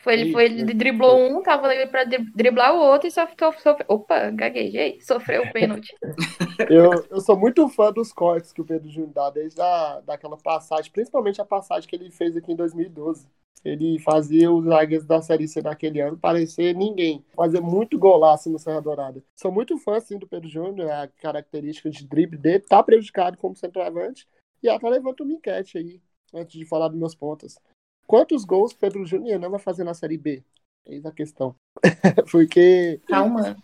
Foi, 0.06 0.14
ele, 0.14 0.32
foi, 0.32 0.44
ele 0.44 0.72
driblou 0.72 1.18
um, 1.18 1.42
tava 1.42 1.66
ali 1.66 1.84
pra 1.88 2.04
driblar 2.04 2.72
o 2.72 2.78
outro 2.78 3.08
e 3.08 3.10
só 3.10 3.26
ficou. 3.26 3.52
Sofre... 3.54 3.84
Opa, 3.88 4.30
gaguejei, 4.30 5.00
sofreu 5.00 5.42
o 5.42 5.52
pênalti. 5.52 5.92
eu, 6.70 6.92
eu 7.10 7.20
sou 7.20 7.36
muito 7.36 7.68
fã 7.68 7.92
dos 7.92 8.12
cortes 8.12 8.52
que 8.52 8.60
o 8.60 8.64
Pedro 8.64 8.88
Júnior 8.88 9.12
dá, 9.12 9.30
desde 9.30 9.60
a, 9.60 10.00
daquela 10.06 10.36
passagem, 10.36 10.92
principalmente 10.92 11.40
a 11.40 11.44
passagem 11.44 11.90
que 11.90 11.96
ele 11.96 12.08
fez 12.12 12.36
aqui 12.36 12.52
em 12.52 12.54
2012. 12.54 13.26
Ele 13.64 13.98
fazia 13.98 14.48
os 14.48 14.64
zagueiros 14.64 15.04
da 15.04 15.20
Série 15.20 15.48
C 15.48 15.60
naquele 15.60 16.00
ano 16.00 16.16
parecer 16.16 16.72
ninguém. 16.72 17.24
Fazer 17.34 17.60
muito 17.60 17.98
golaço 17.98 18.48
no 18.48 18.60
Serra 18.60 18.80
Dourada. 18.80 19.20
Sou 19.34 19.50
muito 19.50 19.76
fã, 19.76 19.96
assim, 19.96 20.16
do 20.16 20.28
Pedro 20.28 20.48
Júnior. 20.48 20.88
A 20.88 21.08
característica 21.08 21.90
de 21.90 22.06
drible 22.06 22.38
dele 22.38 22.60
tá 22.60 22.80
prejudicado 22.80 23.36
como 23.36 23.56
centroavante. 23.56 24.24
E 24.62 24.68
até 24.68 24.88
levanta 24.88 25.24
uma 25.24 25.32
enquete 25.32 25.78
aí, 25.78 26.00
antes 26.32 26.56
de 26.56 26.64
falar 26.64 26.86
dos 26.86 26.96
meus 26.96 27.16
pontos. 27.16 27.58
Quantos 28.06 28.44
gols 28.44 28.72
Pedro 28.72 29.04
Júnior 29.04 29.40
não 29.40 29.50
vai 29.50 29.60
fazer 29.60 29.84
na 29.84 29.94
Série 29.94 30.16
B? 30.16 30.42
Eis 30.84 31.04
a 31.04 31.12
questão. 31.12 31.54
porque... 32.30 33.00
Calma. 33.06 33.56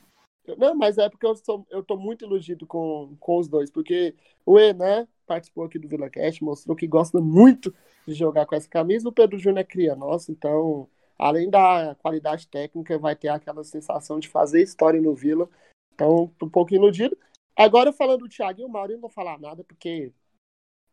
Não, 0.58 0.74
mas 0.74 0.98
é 0.98 1.08
porque 1.08 1.24
eu, 1.24 1.36
sou, 1.36 1.64
eu 1.70 1.84
tô 1.84 1.96
muito 1.96 2.24
iludido 2.24 2.66
com, 2.66 3.16
com 3.20 3.38
os 3.38 3.48
dois. 3.48 3.70
Porque 3.70 4.14
o 4.44 4.58
Enan 4.58 5.06
participou 5.26 5.64
aqui 5.64 5.78
do 5.78 5.88
Vila 5.88 6.10
Cast, 6.10 6.42
mostrou 6.42 6.76
que 6.76 6.86
gosta 6.86 7.20
muito 7.20 7.72
de 8.06 8.14
jogar 8.14 8.44
com 8.46 8.54
essa 8.54 8.68
camisa. 8.68 9.08
O 9.08 9.12
Pedro 9.12 9.38
Júnior 9.38 9.60
é 9.60 9.64
cria 9.64 9.94
nossa, 9.94 10.32
então, 10.32 10.88
além 11.18 11.48
da 11.48 11.94
qualidade 12.02 12.48
técnica, 12.48 12.98
vai 12.98 13.14
ter 13.14 13.28
aquela 13.28 13.62
sensação 13.62 14.18
de 14.18 14.28
fazer 14.28 14.62
história 14.62 15.00
no 15.00 15.14
Vila. 15.14 15.48
Então, 15.94 16.30
tô 16.38 16.46
um 16.46 16.50
pouquinho 16.50 16.80
iludido. 16.80 17.16
Agora, 17.56 17.92
falando 17.92 18.20
do 18.20 18.28
Thiago 18.28 18.60
e 18.60 18.64
o 18.64 18.68
Maurinho, 18.68 18.96
não 18.96 19.02
vou 19.02 19.10
falar 19.10 19.38
nada, 19.38 19.62
porque 19.62 20.12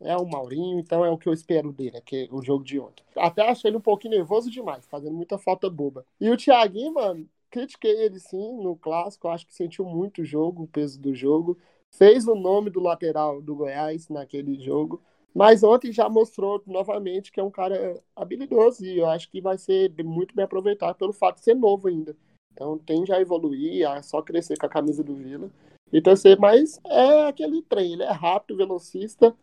é 0.02 0.16
o 0.16 0.26
Maurinho, 0.26 0.80
então 0.80 1.04
é 1.04 1.10
o 1.10 1.18
que 1.18 1.28
eu 1.28 1.34
espero 1.34 1.72
dele, 1.72 1.92
né, 1.92 2.02
que 2.02 2.28
é 2.30 2.34
o 2.34 2.42
jogo 2.42 2.64
de 2.64 2.80
ontem. 2.80 3.04
Até 3.16 3.48
achei 3.48 3.70
ele 3.70 3.78
um 3.78 3.82
pouquinho 3.82 4.16
nervoso 4.16 4.50
demais, 4.50 4.86
fazendo 4.88 5.16
muita 5.16 5.38
falta 5.38 5.70
boba. 5.70 6.06
E 6.20 6.30
o 6.30 6.38
Thiaguinho, 6.38 6.94
mano, 6.94 7.28
critiquei 7.50 7.92
ele 8.06 8.20
sim 8.20 8.62
no 8.62 8.76
clássico, 8.76 9.28
acho 9.28 9.46
que 9.46 9.54
sentiu 9.54 9.86
muito 9.86 10.22
o 10.22 10.26
jogo, 10.26 10.64
o 10.64 10.68
peso 10.68 11.00
do 11.00 11.14
jogo. 11.14 11.58
Fez 11.92 12.28
o 12.28 12.36
nome 12.36 12.70
do 12.70 12.80
lateral 12.80 13.42
do 13.42 13.56
Goiás 13.56 14.10
naquele 14.10 14.60
jogo. 14.60 15.02
Mas 15.34 15.64
ontem 15.64 15.92
já 15.92 16.10
mostrou 16.10 16.62
novamente 16.66 17.32
que 17.32 17.40
é 17.40 17.44
um 17.44 17.52
cara 17.52 18.02
habilidoso 18.16 18.84
e 18.84 19.00
eu 19.00 19.08
acho 19.08 19.30
que 19.30 19.42
vai 19.42 19.58
ser 19.58 19.92
muito 20.04 20.36
bem 20.36 20.46
aproveitado 20.46 20.96
pelo 20.96 21.14
fato 21.14 21.38
de 21.38 21.44
ser 21.44 21.56
novo 21.56 21.88
ainda. 21.88 22.16
Então 22.52 22.78
tende 22.78 23.12
a 23.12 23.22
evoluir, 23.22 23.88
a 23.88 24.02
só 24.02 24.22
crescer 24.22 24.58
com 24.58 24.66
a 24.66 24.70
camisa 24.70 25.04
do 25.04 25.16
Vila 25.16 25.50
e 25.92 26.02
torcer, 26.02 26.38
mas 26.38 26.80
é 26.86 27.28
aquele 27.28 27.62
trem, 27.62 27.94
ele 27.94 28.04
é 28.04 28.12
rápido, 28.12 28.58
velocista, 28.58 29.36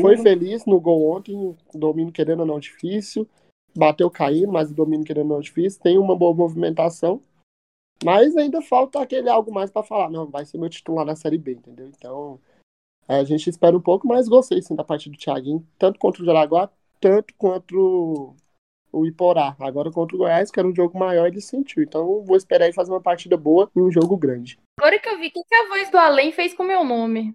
foi 0.00 0.16
feliz 0.16 0.64
no 0.66 0.80
gol 0.80 1.16
ontem, 1.16 1.56
domínio 1.74 2.12
querendo 2.12 2.40
ou 2.40 2.46
não 2.46 2.58
difícil, 2.58 3.28
bateu 3.76 4.10
caindo, 4.10 4.52
mas 4.52 4.70
o 4.70 4.74
domínio 4.74 5.06
querendo 5.06 5.30
ou 5.30 5.36
não 5.36 5.40
difícil, 5.40 5.80
tem 5.80 5.98
uma 5.98 6.16
boa 6.16 6.34
movimentação, 6.34 7.22
mas 8.04 8.36
ainda 8.36 8.60
falta 8.62 9.00
aquele 9.00 9.28
algo 9.28 9.52
mais 9.52 9.70
para 9.70 9.82
falar, 9.82 10.10
não, 10.10 10.26
vai 10.26 10.44
ser 10.44 10.58
meu 10.58 10.68
titular 10.68 11.04
na 11.04 11.14
Série 11.14 11.38
B, 11.38 11.52
entendeu? 11.52 11.86
Então 11.86 12.40
a 13.06 13.24
gente 13.24 13.50
espera 13.50 13.76
um 13.76 13.80
pouco, 13.80 14.06
mas 14.06 14.28
gostei 14.28 14.62
sim 14.62 14.74
da 14.74 14.84
partida 14.84 15.16
do 15.16 15.18
Thiaguinho, 15.18 15.66
tanto 15.78 15.98
contra 15.98 16.22
o 16.22 16.24
Jaraguá, 16.24 16.70
tanto 17.00 17.34
contra 17.36 17.76
o, 17.76 18.36
o 18.92 19.04
Iporá. 19.04 19.56
Agora 19.58 19.90
contra 19.90 20.14
o 20.14 20.18
Goiás, 20.18 20.50
que 20.50 20.60
era 20.60 20.68
um 20.68 20.74
jogo 20.74 20.98
maior, 20.98 21.26
ele 21.26 21.40
sentiu. 21.40 21.82
Então 21.82 22.22
vou 22.22 22.36
esperar 22.36 22.66
ele 22.66 22.74
fazer 22.74 22.92
uma 22.92 23.00
partida 23.00 23.36
boa 23.36 23.70
e 23.74 23.80
um 23.80 23.90
jogo 23.90 24.16
grande. 24.16 24.58
Agora 24.78 24.98
que 24.98 25.08
eu 25.08 25.18
vi, 25.18 25.26
o 25.26 25.32
que, 25.32 25.42
que 25.42 25.54
a 25.54 25.68
voz 25.68 25.90
do 25.90 25.98
além 25.98 26.30
fez 26.30 26.54
com 26.54 26.62
o 26.62 26.66
meu 26.66 26.84
nome? 26.84 27.34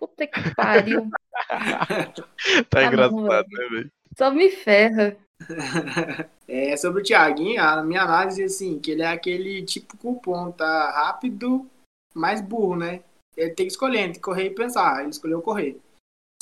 Puta 0.00 0.26
que 0.26 0.54
pariu. 0.54 1.10
tá 2.70 2.84
engraçado, 2.84 3.48
né, 3.48 3.68
velho? 3.70 3.92
Só 4.16 4.30
me 4.30 4.50
ferra. 4.50 5.16
É, 6.52 6.76
sobre 6.76 7.00
o 7.00 7.04
Thiaguinho, 7.04 7.62
a 7.62 7.80
minha 7.80 8.02
análise, 8.02 8.42
assim, 8.42 8.80
que 8.80 8.90
ele 8.90 9.02
é 9.02 9.06
aquele 9.06 9.62
típico 9.64 10.20
ponta 10.20 10.66
rápido, 10.66 11.64
mais 12.12 12.40
burro, 12.40 12.74
né? 12.74 13.04
ele 13.36 13.54
tem 13.54 13.66
que 13.66 13.72
escolher 13.72 14.00
entre 14.00 14.20
correr 14.20 14.46
e 14.46 14.54
pensar. 14.54 15.00
Ele 15.00 15.10
escolheu 15.10 15.40
correr. 15.40 15.80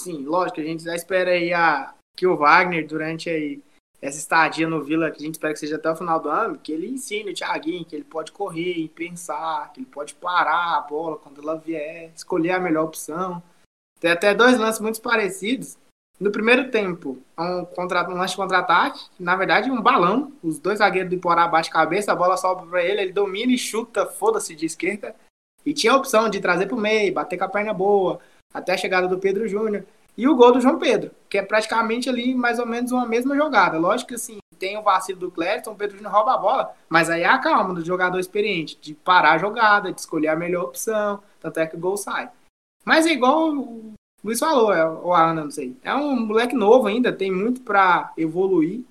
Sim, 0.00 0.24
lógico, 0.24 0.60
a 0.60 0.64
gente 0.64 0.82
já 0.82 0.94
espera 0.94 1.32
aí 1.32 1.52
a, 1.52 1.94
que 2.16 2.26
o 2.26 2.36
Wagner, 2.36 2.86
durante 2.86 3.28
aí 3.28 3.62
essa 4.00 4.18
estadia 4.18 4.68
no 4.68 4.82
Vila, 4.82 5.11
que 5.11 5.18
a 5.18 5.24
gente 5.24 5.34
espera 5.34 5.52
que 5.52 5.58
seja 5.58 5.76
até 5.76 5.90
o 5.90 5.96
final 5.96 6.20
do 6.20 6.28
ano, 6.28 6.58
que 6.58 6.72
ele 6.72 6.88
ensine 6.88 7.30
o 7.30 7.34
Thiaguinho 7.34 7.84
que 7.84 7.96
ele 7.96 8.04
pode 8.04 8.30
correr 8.30 8.88
pensar, 8.94 9.72
que 9.72 9.80
ele 9.80 9.87
pode 9.87 10.14
parar 10.14 10.76
a 10.76 10.80
bola 10.80 11.16
quando 11.16 11.40
ela 11.40 11.58
vier, 11.58 12.12
escolher 12.14 12.52
a 12.52 12.61
melhor 12.61 12.84
opção. 12.84 13.42
Tem 14.00 14.11
até 14.11 14.34
dois 14.34 14.56
lances 14.56 14.80
muito 14.80 15.00
parecidos. 15.02 15.76
No 16.20 16.32
primeiro 16.32 16.70
tempo, 16.70 17.18
um, 17.38 17.64
contra, 17.64 18.08
um 18.08 18.14
lance 18.14 18.32
de 18.32 18.37
contra-ataque, 18.37 19.04
na 19.18 19.37
verdade, 19.37 19.70
um 19.70 19.80
balão. 19.80 20.32
Os 20.42 20.58
dois 20.58 20.78
zagueiros 20.78 21.11
do 21.11 21.16
Iporá 21.16 21.46
bate 21.46 21.70
cabeça, 21.70 22.12
a 22.12 22.16
bola 22.16 22.37
sobe 22.37 22.68
para 22.68 22.82
ele, 22.82 23.02
ele 23.02 23.12
domina 23.12 23.52
e 23.52 23.58
chuta, 23.58 24.06
foda-se 24.06 24.54
de 24.54 24.66
esquerda. 24.66 25.14
E 25.64 25.72
tinha 25.72 25.92
a 25.92 25.96
opção 25.96 26.28
de 26.28 26.40
trazer 26.40 26.66
para 26.66 26.76
o 26.76 26.80
meio, 26.80 27.12
bater 27.12 27.37
com 27.37 27.44
a 27.44 27.48
perna 27.48 27.72
boa, 27.72 28.20
até 28.52 28.72
a 28.72 28.76
chegada 28.76 29.06
do 29.06 29.18
Pedro 29.18 29.46
Júnior. 29.48 29.84
E 30.18 30.26
o 30.26 30.35
gol 30.35 30.50
do 30.50 30.61
João 30.61 30.81
Pedro, 30.81 31.12
que 31.31 31.38
é 31.38 31.42
praticamente 31.42 32.09
ali 32.09 32.35
mais 32.35 32.59
ou 32.59 32.66
menos 32.66 32.90
uma 32.90 33.07
mesma 33.07 33.37
jogada. 33.37 33.78
Lógico 33.78 34.09
que 34.09 34.14
assim, 34.16 34.38
tem 34.59 34.76
o 34.76 34.83
vacilo 34.83 35.20
do 35.20 35.31
Clériton, 35.31 35.70
o 35.70 35.76
Pedro 35.76 35.96
Júnior 35.96 36.12
rouba 36.12 36.35
a 36.35 36.38
bola, 36.38 36.74
mas 36.88 37.09
aí 37.09 37.22
é 37.22 37.28
a 37.28 37.38
calma 37.38 37.72
do 37.72 37.85
jogador 37.85 38.18
experiente, 38.18 38.76
de 38.81 38.94
parar 38.94 39.35
a 39.35 39.38
jogada, 39.38 39.92
de 39.92 40.00
escolher 40.00 40.26
a 40.26 40.37
melhor 40.37 40.64
opção, 40.64 41.22
tanto 41.38 41.61
é 41.61 41.66
que 41.68 41.76
o 41.76 41.78
gol 41.78 41.96
sai. 41.96 42.28
Mas 42.85 43.07
é 43.07 43.12
igual 43.12 43.52
o 43.54 43.92
Luiz 44.24 44.40
falou, 44.40 44.72
ou 45.04 45.14
a 45.14 45.31
Ana, 45.31 45.44
não 45.44 45.50
sei. 45.52 45.76
É 45.85 45.94
um 45.94 46.26
moleque 46.26 46.57
novo 46.57 46.88
ainda, 46.88 47.12
tem 47.12 47.31
muito 47.31 47.61
para 47.61 48.12
evoluir, 48.16 48.83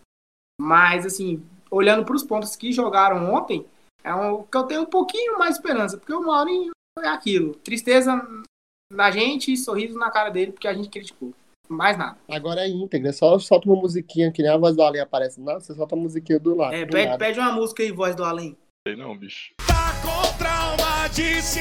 mas 0.62 1.06
assim, 1.06 1.44
olhando 1.70 2.06
para 2.06 2.16
os 2.16 2.24
pontos 2.24 2.56
que 2.56 2.72
jogaram 2.72 3.34
ontem, 3.34 3.66
é 4.02 4.16
um, 4.16 4.44
que 4.44 4.58
eu 4.58 4.64
tenho 4.64 4.84
um 4.84 4.86
pouquinho 4.86 5.38
mais 5.38 5.56
esperança, 5.56 5.98
porque 5.98 6.14
o 6.14 6.26
Maurinho 6.26 6.72
é 7.00 7.10
aquilo. 7.10 7.54
Tristeza 7.56 8.26
na 8.92 9.12
gente 9.12 9.52
e 9.52 9.58
sorriso 9.58 9.98
na 9.98 10.10
cara 10.10 10.30
dele, 10.30 10.52
porque 10.52 10.68
a 10.68 10.74
gente 10.74 10.90
criticou. 10.90 11.34
Mais 11.70 11.98
nada. 11.98 12.18
Agora 12.30 12.62
é 12.62 12.70
íntegra, 12.70 13.12
só 13.12 13.38
solta 13.40 13.68
uma 13.68 13.82
musiquinha 13.82 14.32
que 14.32 14.42
nem 14.42 14.50
a 14.50 14.58
voz 14.58 14.76
do 14.76 14.82
Além 14.82 15.02
aparece. 15.02 15.42
Não, 15.42 15.60
você 15.60 15.74
solta 15.76 15.96
a 15.96 15.98
musiquinha 15.98 16.40
do 16.40 16.56
lado. 16.56 16.74
É, 16.74 16.86
do 16.86 16.92
pede, 16.92 17.10
lado. 17.10 17.20
pede 17.20 17.40
uma 17.40 17.52
música 17.52 17.84
aí, 17.84 17.92
voz 17.92 18.16
do 18.16 18.24
Além. 18.24 18.56
Sei 18.88 18.96
não, 18.96 19.18
bicho. 19.18 19.54
Tá 19.68 19.94
com 20.02 20.38
trauma 20.38 21.10
de 21.10 21.42
se 21.42 21.60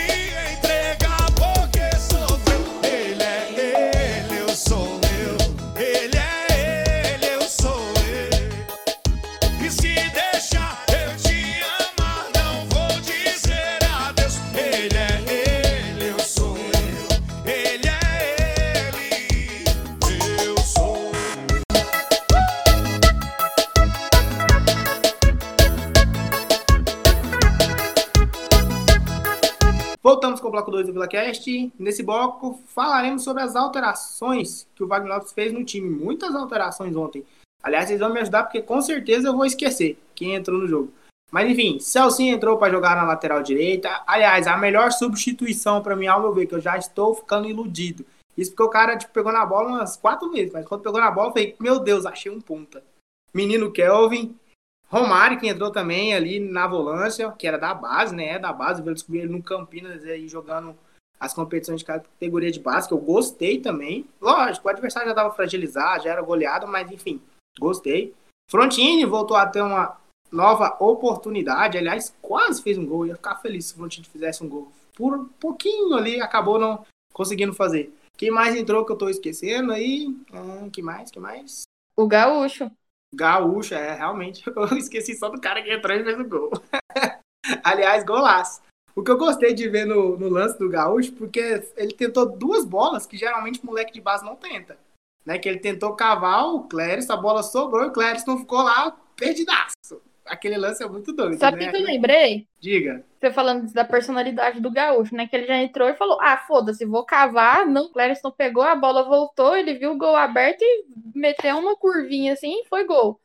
Voltamos 30.06 30.40
com 30.40 30.46
o 30.46 30.50
bloco 30.52 30.70
2 30.70 30.86
do 30.86 30.92
VilaCast. 30.92 31.72
Nesse 31.76 32.00
bloco 32.00 32.62
falaremos 32.68 33.24
sobre 33.24 33.42
as 33.42 33.56
alterações 33.56 34.64
que 34.72 34.84
o 34.84 34.86
Wagner 34.86 35.12
Lopes 35.12 35.32
fez 35.32 35.52
no 35.52 35.64
time. 35.64 35.90
Muitas 35.90 36.32
alterações 36.32 36.94
ontem. 36.94 37.24
Aliás, 37.60 37.88
vocês 37.88 37.98
vão 37.98 38.14
me 38.14 38.20
ajudar 38.20 38.44
porque 38.44 38.62
com 38.62 38.80
certeza 38.80 39.26
eu 39.26 39.36
vou 39.36 39.44
esquecer. 39.44 39.98
quem 40.14 40.36
entrou 40.36 40.60
no 40.60 40.68
jogo. 40.68 40.92
Mas 41.32 41.50
enfim, 41.50 41.80
Celcinho 41.80 42.36
entrou 42.36 42.56
para 42.56 42.72
jogar 42.72 42.94
na 42.94 43.02
lateral 43.02 43.42
direita. 43.42 44.04
Aliás, 44.06 44.46
a 44.46 44.56
melhor 44.56 44.92
substituição 44.92 45.82
para 45.82 45.96
mim, 45.96 46.06
ao 46.06 46.20
meu 46.20 46.32
ver, 46.32 46.46
que 46.46 46.54
eu 46.54 46.60
já 46.60 46.78
estou 46.78 47.12
ficando 47.12 47.48
iludido. 47.48 48.06
Isso 48.38 48.52
porque 48.52 48.62
o 48.62 48.70
cara 48.70 48.96
tipo, 48.96 49.12
pegou 49.12 49.32
na 49.32 49.44
bola 49.44 49.70
umas 49.70 49.96
quatro 49.96 50.30
vezes, 50.30 50.52
mas 50.52 50.64
quando 50.64 50.82
pegou 50.82 51.00
na 51.00 51.10
bola, 51.10 51.30
eu 51.30 51.32
falei, 51.32 51.56
meu 51.58 51.80
Deus, 51.80 52.06
achei 52.06 52.30
um 52.30 52.40
ponta. 52.40 52.80
Menino 53.34 53.72
Kelvin, 53.72 54.38
Romário, 54.88 55.38
que 55.38 55.49
entrou 55.49 55.70
também 55.70 56.14
ali 56.14 56.38
na 56.38 56.66
volância, 56.66 57.31
que 57.33 57.46
era 57.46 57.59
da 57.59 57.75
base, 57.75 58.14
né? 58.14 58.27
É 58.27 58.38
da 58.38 58.53
base, 58.53 58.81
eu 58.87 58.94
descobri 58.94 59.20
ele 59.20 59.33
no 59.33 59.42
Campinas 59.42 60.05
aí 60.05 60.29
jogando 60.29 60.77
as 61.18 61.35
competições 61.35 61.81
de 61.81 61.85
categoria 61.85 62.51
de 62.51 62.61
base, 62.61 62.87
que 62.87 62.94
eu 62.94 62.99
gostei 62.99 63.61
também. 63.61 64.07
Lógico, 64.20 64.66
o 64.68 64.70
adversário 64.70 65.09
já 65.09 65.14
dava 65.14 65.35
fragilizado, 65.35 66.05
já 66.05 66.11
era 66.11 66.22
goleado, 66.22 66.68
mas 66.68 66.90
enfim, 66.90 67.20
gostei. 67.59 68.14
Frontini 68.49 69.05
voltou 69.05 69.37
a 69.37 69.46
ter 69.46 69.62
uma 69.62 69.96
nova 70.31 70.77
oportunidade, 70.79 71.79
aliás, 71.79 72.14
quase 72.22 72.62
fez 72.62 72.79
um 72.79 72.87
gol, 72.87 73.07
ia 73.07 73.16
ficar 73.16 73.37
feliz 73.37 73.66
se 73.66 73.75
o 73.75 73.77
Frontini 73.79 74.07
fizesse 74.07 74.44
um 74.44 74.49
gol. 74.49 74.70
Por 74.94 75.14
um 75.14 75.25
pouquinho 75.25 75.94
ali, 75.94 76.20
acabou 76.20 76.59
não 76.59 76.85
conseguindo 77.12 77.55
fazer. 77.55 77.92
Quem 78.16 78.31
mais 78.31 78.55
entrou 78.55 78.85
que 78.85 78.92
eu 78.92 78.96
tô 78.96 79.09
esquecendo 79.09 79.72
aí? 79.72 80.07
Hum, 80.33 80.70
que 80.70 80.81
mais? 80.81 81.11
Que 81.11 81.20
mais? 81.20 81.62
O 81.96 82.07
Gaúcho. 82.07 82.70
Gaúcho, 83.14 83.74
é, 83.74 83.94
realmente. 83.94 84.44
Eu 84.54 84.76
esqueci 84.76 85.14
só 85.14 85.28
do 85.28 85.40
cara 85.40 85.62
que 85.62 85.72
entrou 85.72 85.96
e 85.96 86.04
fez 86.04 86.18
o 86.18 86.24
gol. 86.24 86.50
Aliás, 87.62 88.04
golaço. 88.04 88.60
O 88.94 89.02
que 89.02 89.10
eu 89.10 89.18
gostei 89.18 89.52
de 89.52 89.68
ver 89.68 89.84
no, 89.84 90.16
no, 90.18 90.30
lance 90.30 90.58
do 90.58 90.70
Gaúcho, 90.70 91.12
porque 91.12 91.62
ele 91.76 91.92
tentou 91.92 92.24
duas 92.24 92.64
bolas 92.64 93.06
que 93.06 93.18
geralmente 93.18 93.64
moleque 93.64 93.92
de 93.92 94.00
base 94.00 94.24
não 94.24 94.34
tenta. 94.34 94.78
Né? 95.24 95.38
Que 95.38 95.50
ele 95.50 95.58
tentou 95.58 95.94
cavar 95.94 96.46
o 96.46 96.62
Cléris, 96.62 97.10
a 97.10 97.16
bola 97.16 97.42
sobrou 97.42 97.84
e 97.84 97.88
o 97.88 97.92
Cléris 97.92 98.24
não 98.24 98.38
ficou 98.38 98.62
lá 98.62 98.96
perdidaço. 99.14 100.00
Aquele 100.26 100.56
lance 100.56 100.82
é 100.82 100.88
muito 100.88 101.12
doido. 101.12 101.38
Sabe 101.38 101.62
o 101.62 101.66
né? 101.66 101.70
que, 101.70 101.76
eu 101.76 101.84
lembrei? 101.84 102.48
Diga. 102.60 103.04
Você 103.18 103.30
falando 103.30 103.72
da 103.72 103.84
personalidade 103.84 104.60
do 104.60 104.70
Gaúcho, 104.70 105.14
né? 105.14 105.26
Que 105.26 105.36
ele 105.36 105.46
já 105.46 105.56
entrou 105.56 105.88
e 105.88 105.94
falou: 105.94 106.18
Ah, 106.20 106.36
foda-se, 106.36 106.84
vou 106.84 107.04
cavar. 107.04 107.66
Não, 107.66 107.90
não 108.22 108.32
pegou, 108.32 108.62
a 108.62 108.74
bola 108.74 109.04
voltou, 109.04 109.56
ele 109.56 109.74
viu 109.74 109.92
o 109.92 109.98
gol 109.98 110.16
aberto 110.16 110.62
e 110.62 110.84
meteu 111.14 111.56
uma 111.58 111.76
curvinha 111.76 112.32
assim 112.32 112.60
e 112.60 112.68
foi 112.68 112.84
gol. 112.84 113.20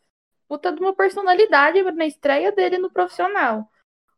Puta 0.48 0.72
de 0.72 0.82
uma 0.82 0.94
personalidade 0.94 1.82
na 1.92 2.06
estreia 2.06 2.52
dele 2.52 2.78
no 2.78 2.92
profissional. 2.92 3.68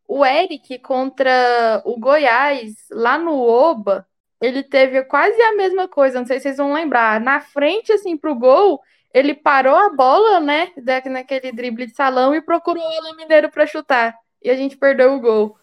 O 0.07 0.25
Eric 0.25 0.79
contra 0.79 1.81
o 1.85 1.97
Goiás, 1.99 2.73
lá 2.91 3.17
no 3.17 3.39
Oba, 3.39 4.05
ele 4.41 4.61
teve 4.61 5.03
quase 5.05 5.41
a 5.41 5.55
mesma 5.55 5.87
coisa, 5.87 6.19
não 6.19 6.27
sei 6.27 6.37
se 6.37 6.43
vocês 6.43 6.57
vão 6.57 6.73
lembrar. 6.73 7.21
Na 7.21 7.39
frente, 7.39 7.93
assim, 7.93 8.17
pro 8.17 8.35
gol, 8.35 8.81
ele 9.13 9.35
parou 9.35 9.75
a 9.75 9.89
bola, 9.89 10.39
né, 10.39 10.71
naquele 11.05 11.51
drible 11.51 11.85
de 11.85 11.93
salão 11.93 12.33
e 12.33 12.41
procurou 12.41 12.83
o 12.83 12.97
Alan 12.97 13.15
Mineiro 13.15 13.51
para 13.51 13.67
chutar. 13.67 14.17
E 14.41 14.49
a 14.49 14.55
gente 14.55 14.75
perdeu 14.75 15.13
o 15.13 15.19
gol. 15.19 15.57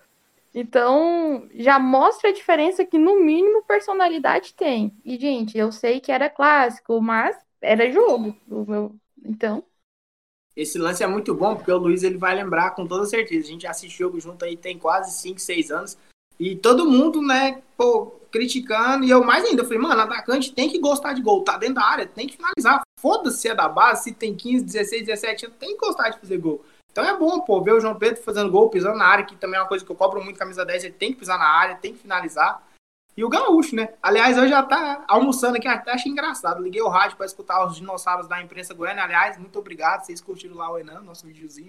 Então, 0.55 1.49
já 1.55 1.79
mostra 1.79 2.31
a 2.31 2.33
diferença 2.33 2.85
que, 2.85 2.99
no 2.99 3.21
mínimo, 3.21 3.63
personalidade 3.65 4.55
tem. 4.55 4.93
E, 5.05 5.19
gente, 5.19 5.57
eu 5.57 5.71
sei 5.71 6.01
que 6.01 6.11
era 6.11 6.31
clássico, 6.31 7.01
mas 7.01 7.37
era 7.61 7.91
jogo. 7.91 8.35
Então. 9.25 9.65
Esse 10.57 10.79
lance 10.79 11.03
é 11.03 11.07
muito 11.07 11.35
bom, 11.35 11.55
porque 11.55 11.71
o 11.71 11.79
Luiz 11.79 12.03
ele 12.03 12.19
vai 12.19 12.35
lembrar 12.35 12.73
com 12.73 12.87
toda 12.87 13.07
certeza. 13.07 13.47
A 13.47 13.51
gente 13.51 13.67
assiste 13.67 13.99
jogo 13.99 14.19
junto 14.19 14.45
aí 14.45 14.57
tem 14.57 14.79
quase 14.79 15.13
5, 15.21 15.39
6 15.39 15.71
anos. 15.71 15.99
E 16.41 16.57
todo 16.57 16.89
mundo, 16.89 17.21
né, 17.21 17.61
pô, 17.77 18.19
criticando. 18.33 19.05
E 19.05 19.11
eu 19.11 19.23
mais 19.23 19.45
ainda, 19.45 19.61
eu 19.61 19.67
falei, 19.67 19.79
mano, 19.79 20.01
atacante 20.01 20.55
tem 20.55 20.71
que 20.71 20.79
gostar 20.79 21.13
de 21.13 21.21
gol, 21.21 21.45
tá 21.45 21.59
dentro 21.59 21.75
da 21.75 21.85
área, 21.85 22.07
tem 22.07 22.27
que 22.27 22.37
finalizar. 22.39 22.81
Foda-se 22.99 23.43
se 23.43 23.49
é 23.49 23.55
da 23.55 23.69
base, 23.69 24.05
se 24.05 24.13
tem 24.13 24.35
15, 24.35 24.65
16, 24.65 25.05
17 25.05 25.45
anos, 25.45 25.59
tem 25.59 25.77
que 25.77 25.87
gostar 25.87 26.09
de 26.09 26.19
fazer 26.19 26.39
gol. 26.39 26.65
Então 26.91 27.05
é 27.05 27.15
bom, 27.15 27.41
pô, 27.41 27.63
ver 27.63 27.75
o 27.75 27.81
João 27.81 27.95
Pedro 27.95 28.23
fazendo 28.23 28.51
gol, 28.51 28.71
pisando 28.71 28.97
na 28.97 29.05
área, 29.05 29.27
que 29.27 29.37
também 29.37 29.59
é 29.59 29.63
uma 29.63 29.69
coisa 29.69 29.85
que 29.85 29.93
eu 29.93 29.97
cobro 29.97 30.25
muito 30.25 30.39
camisa 30.39 30.65
10, 30.65 30.85
ele 30.85 30.95
tem 30.95 31.13
que 31.13 31.19
pisar 31.19 31.39
na 31.39 31.47
área, 31.47 31.77
tem 31.77 31.93
que 31.93 32.01
finalizar. 32.01 32.67
E 33.15 33.23
o 33.23 33.29
Gaúcho, 33.29 33.77
né? 33.77 33.93
Aliás, 34.03 34.39
eu 34.39 34.49
já 34.49 34.63
tá 34.63 35.05
almoçando 35.07 35.59
aqui, 35.59 35.69
até 35.69 35.93
achei 35.93 36.11
engraçado. 36.11 36.63
Liguei 36.63 36.81
o 36.81 36.89
rádio 36.89 37.19
para 37.19 37.27
escutar 37.27 37.67
os 37.67 37.77
dinossauros 37.77 38.27
da 38.27 38.41
imprensa 38.41 38.73
goiana. 38.73 39.03
Aliás, 39.03 39.37
muito 39.37 39.59
obrigado, 39.59 40.07
vocês 40.07 40.23
curtiram 40.23 40.57
lá 40.57 40.73
o 40.73 40.79
Enan, 40.79 41.03
nosso 41.03 41.27
videozinho. 41.27 41.69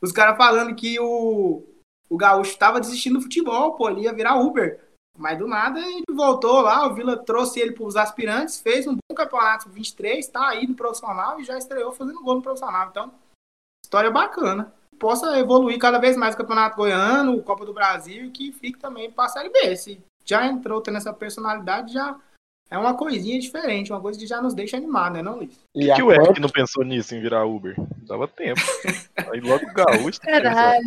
Os 0.00 0.12
caras 0.12 0.36
falando 0.36 0.74
que 0.74 0.98
o, 0.98 1.62
o 2.08 2.16
Gaúcho 2.16 2.58
tava 2.58 2.80
desistindo 2.80 3.18
do 3.18 3.22
futebol, 3.22 3.74
pô, 3.74 3.88
ele 3.88 4.02
ia 4.02 4.12
virar 4.12 4.36
Uber. 4.36 4.80
Mas 5.16 5.38
do 5.38 5.46
nada 5.46 5.78
ele 5.80 6.04
voltou 6.10 6.60
lá, 6.60 6.86
o 6.86 6.94
Vila 6.94 7.16
trouxe 7.16 7.60
ele 7.60 7.72
para 7.72 7.84
os 7.84 7.96
aspirantes, 7.96 8.60
fez 8.60 8.86
um 8.86 8.94
bom 8.94 9.14
campeonato 9.14 9.68
23, 9.70 10.26
tá 10.26 10.48
aí 10.48 10.66
no 10.66 10.74
profissional 10.74 11.38
e 11.38 11.44
já 11.44 11.56
estreou 11.56 11.92
fazendo 11.92 12.22
gol 12.22 12.36
no 12.36 12.42
profissional. 12.42 12.88
Então, 12.90 13.12
história 13.84 14.10
bacana. 14.10 14.72
Possa 14.98 15.38
evoluir 15.38 15.78
cada 15.78 15.98
vez 15.98 16.16
mais 16.16 16.34
o 16.34 16.38
Campeonato 16.38 16.76
Goiano, 16.76 17.42
Copa 17.42 17.64
do 17.64 17.74
Brasil 17.74 18.30
que 18.30 18.52
fique 18.52 18.78
também 18.78 19.10
para 19.10 19.24
a 19.24 19.28
Série 19.28 19.50
B. 19.50 19.76
Se 19.76 20.00
já 20.24 20.46
entrou 20.46 20.80
tendo 20.80 20.98
essa 20.98 21.12
personalidade, 21.12 21.92
já 21.92 22.18
é 22.70 22.78
uma 22.78 22.96
coisinha 22.96 23.38
diferente, 23.38 23.92
uma 23.92 24.00
coisa 24.00 24.18
que 24.18 24.26
já 24.26 24.40
nos 24.40 24.54
deixa 24.54 24.76
animar, 24.76 25.10
né, 25.10 25.22
não, 25.22 25.36
Luiz? 25.36 25.58
E 25.74 25.86
que, 25.86 25.94
que 25.94 26.02
o 26.02 26.12
Eric 26.12 26.40
não 26.40 26.48
pensou 26.48 26.84
nisso 26.84 27.14
em 27.14 27.20
virar 27.20 27.44
Uber? 27.44 27.74
Dava 28.06 28.26
tempo. 28.26 28.60
Aí 29.32 29.40
logo 29.40 29.64
o 29.64 29.72
Gaúcho. 29.72 30.20
Caralho. 30.20 30.84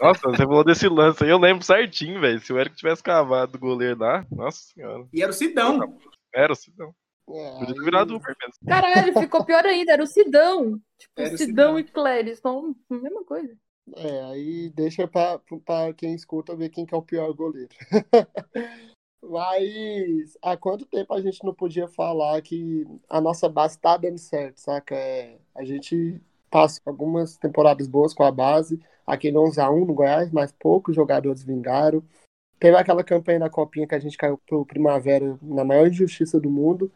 Nossa, 0.00 0.20
você 0.28 0.44
falou 0.44 0.64
desse 0.64 0.88
lance 0.88 1.22
aí, 1.22 1.30
eu 1.30 1.38
lembro 1.38 1.64
certinho, 1.64 2.20
velho. 2.20 2.40
Se 2.40 2.52
o 2.52 2.58
Eric 2.58 2.74
tivesse 2.74 3.02
cavado 3.02 3.56
o 3.56 3.60
goleiro 3.60 3.98
lá, 3.98 4.26
nossa 4.30 4.60
senhora. 4.72 5.06
E 5.12 5.22
era 5.22 5.30
o 5.30 5.34
Sidão. 5.34 5.98
Era 6.34 6.52
o 6.52 6.56
Sidão. 6.56 6.94
É, 7.28 7.58
Podia 7.58 7.74
ter 7.74 7.84
virado 7.84 8.16
Uber 8.16 8.36
mesmo. 8.40 8.54
Caralho, 8.66 9.20
ficou 9.20 9.44
pior 9.44 9.64
ainda, 9.64 9.92
era 9.92 10.02
o 10.02 10.06
Sidão. 10.06 10.80
Tipo, 10.98 11.12
era 11.20 11.36
Sidão, 11.36 11.46
Sidão 11.46 11.78
e 11.78 11.84
Cléris, 11.84 12.38
são 12.40 12.74
a 12.90 12.94
mesma 12.94 13.24
coisa. 13.24 13.56
É, 13.96 14.24
aí 14.24 14.70
deixa 14.70 15.08
pra, 15.08 15.40
pra 15.64 15.92
quem 15.94 16.14
escuta 16.14 16.56
ver 16.56 16.70
quem 16.70 16.86
que 16.86 16.94
é 16.94 16.96
o 16.96 17.02
pior 17.02 17.32
goleiro. 17.32 17.70
Mas 19.22 20.36
há 20.42 20.56
quanto 20.56 20.84
tempo 20.84 21.14
a 21.14 21.20
gente 21.20 21.44
não 21.44 21.54
podia 21.54 21.86
falar 21.86 22.42
que 22.42 22.84
a 23.08 23.20
nossa 23.20 23.48
base 23.48 23.78
tá 23.78 23.96
dando 23.96 24.18
certo, 24.18 24.58
saca? 24.58 24.96
É, 24.96 25.38
a 25.54 25.64
gente 25.64 26.20
passa 26.50 26.80
algumas 26.84 27.36
temporadas 27.36 27.86
boas 27.86 28.12
com 28.12 28.24
a 28.24 28.32
base, 28.32 28.80
aquele 29.06 29.36
11x1 29.36 29.86
no 29.86 29.94
Goiás, 29.94 30.30
mas 30.32 30.52
poucos 30.52 30.94
jogadores 30.96 31.42
vingaram. 31.42 32.02
Teve 32.58 32.76
aquela 32.76 33.04
campanha 33.04 33.40
da 33.40 33.50
Copinha 33.50 33.86
que 33.86 33.94
a 33.94 33.98
gente 33.98 34.16
caiu 34.16 34.38
pro 34.46 34.66
Primavera 34.66 35.38
na 35.40 35.64
maior 35.64 35.86
injustiça 35.88 36.40
do 36.40 36.50
mundo. 36.50 36.92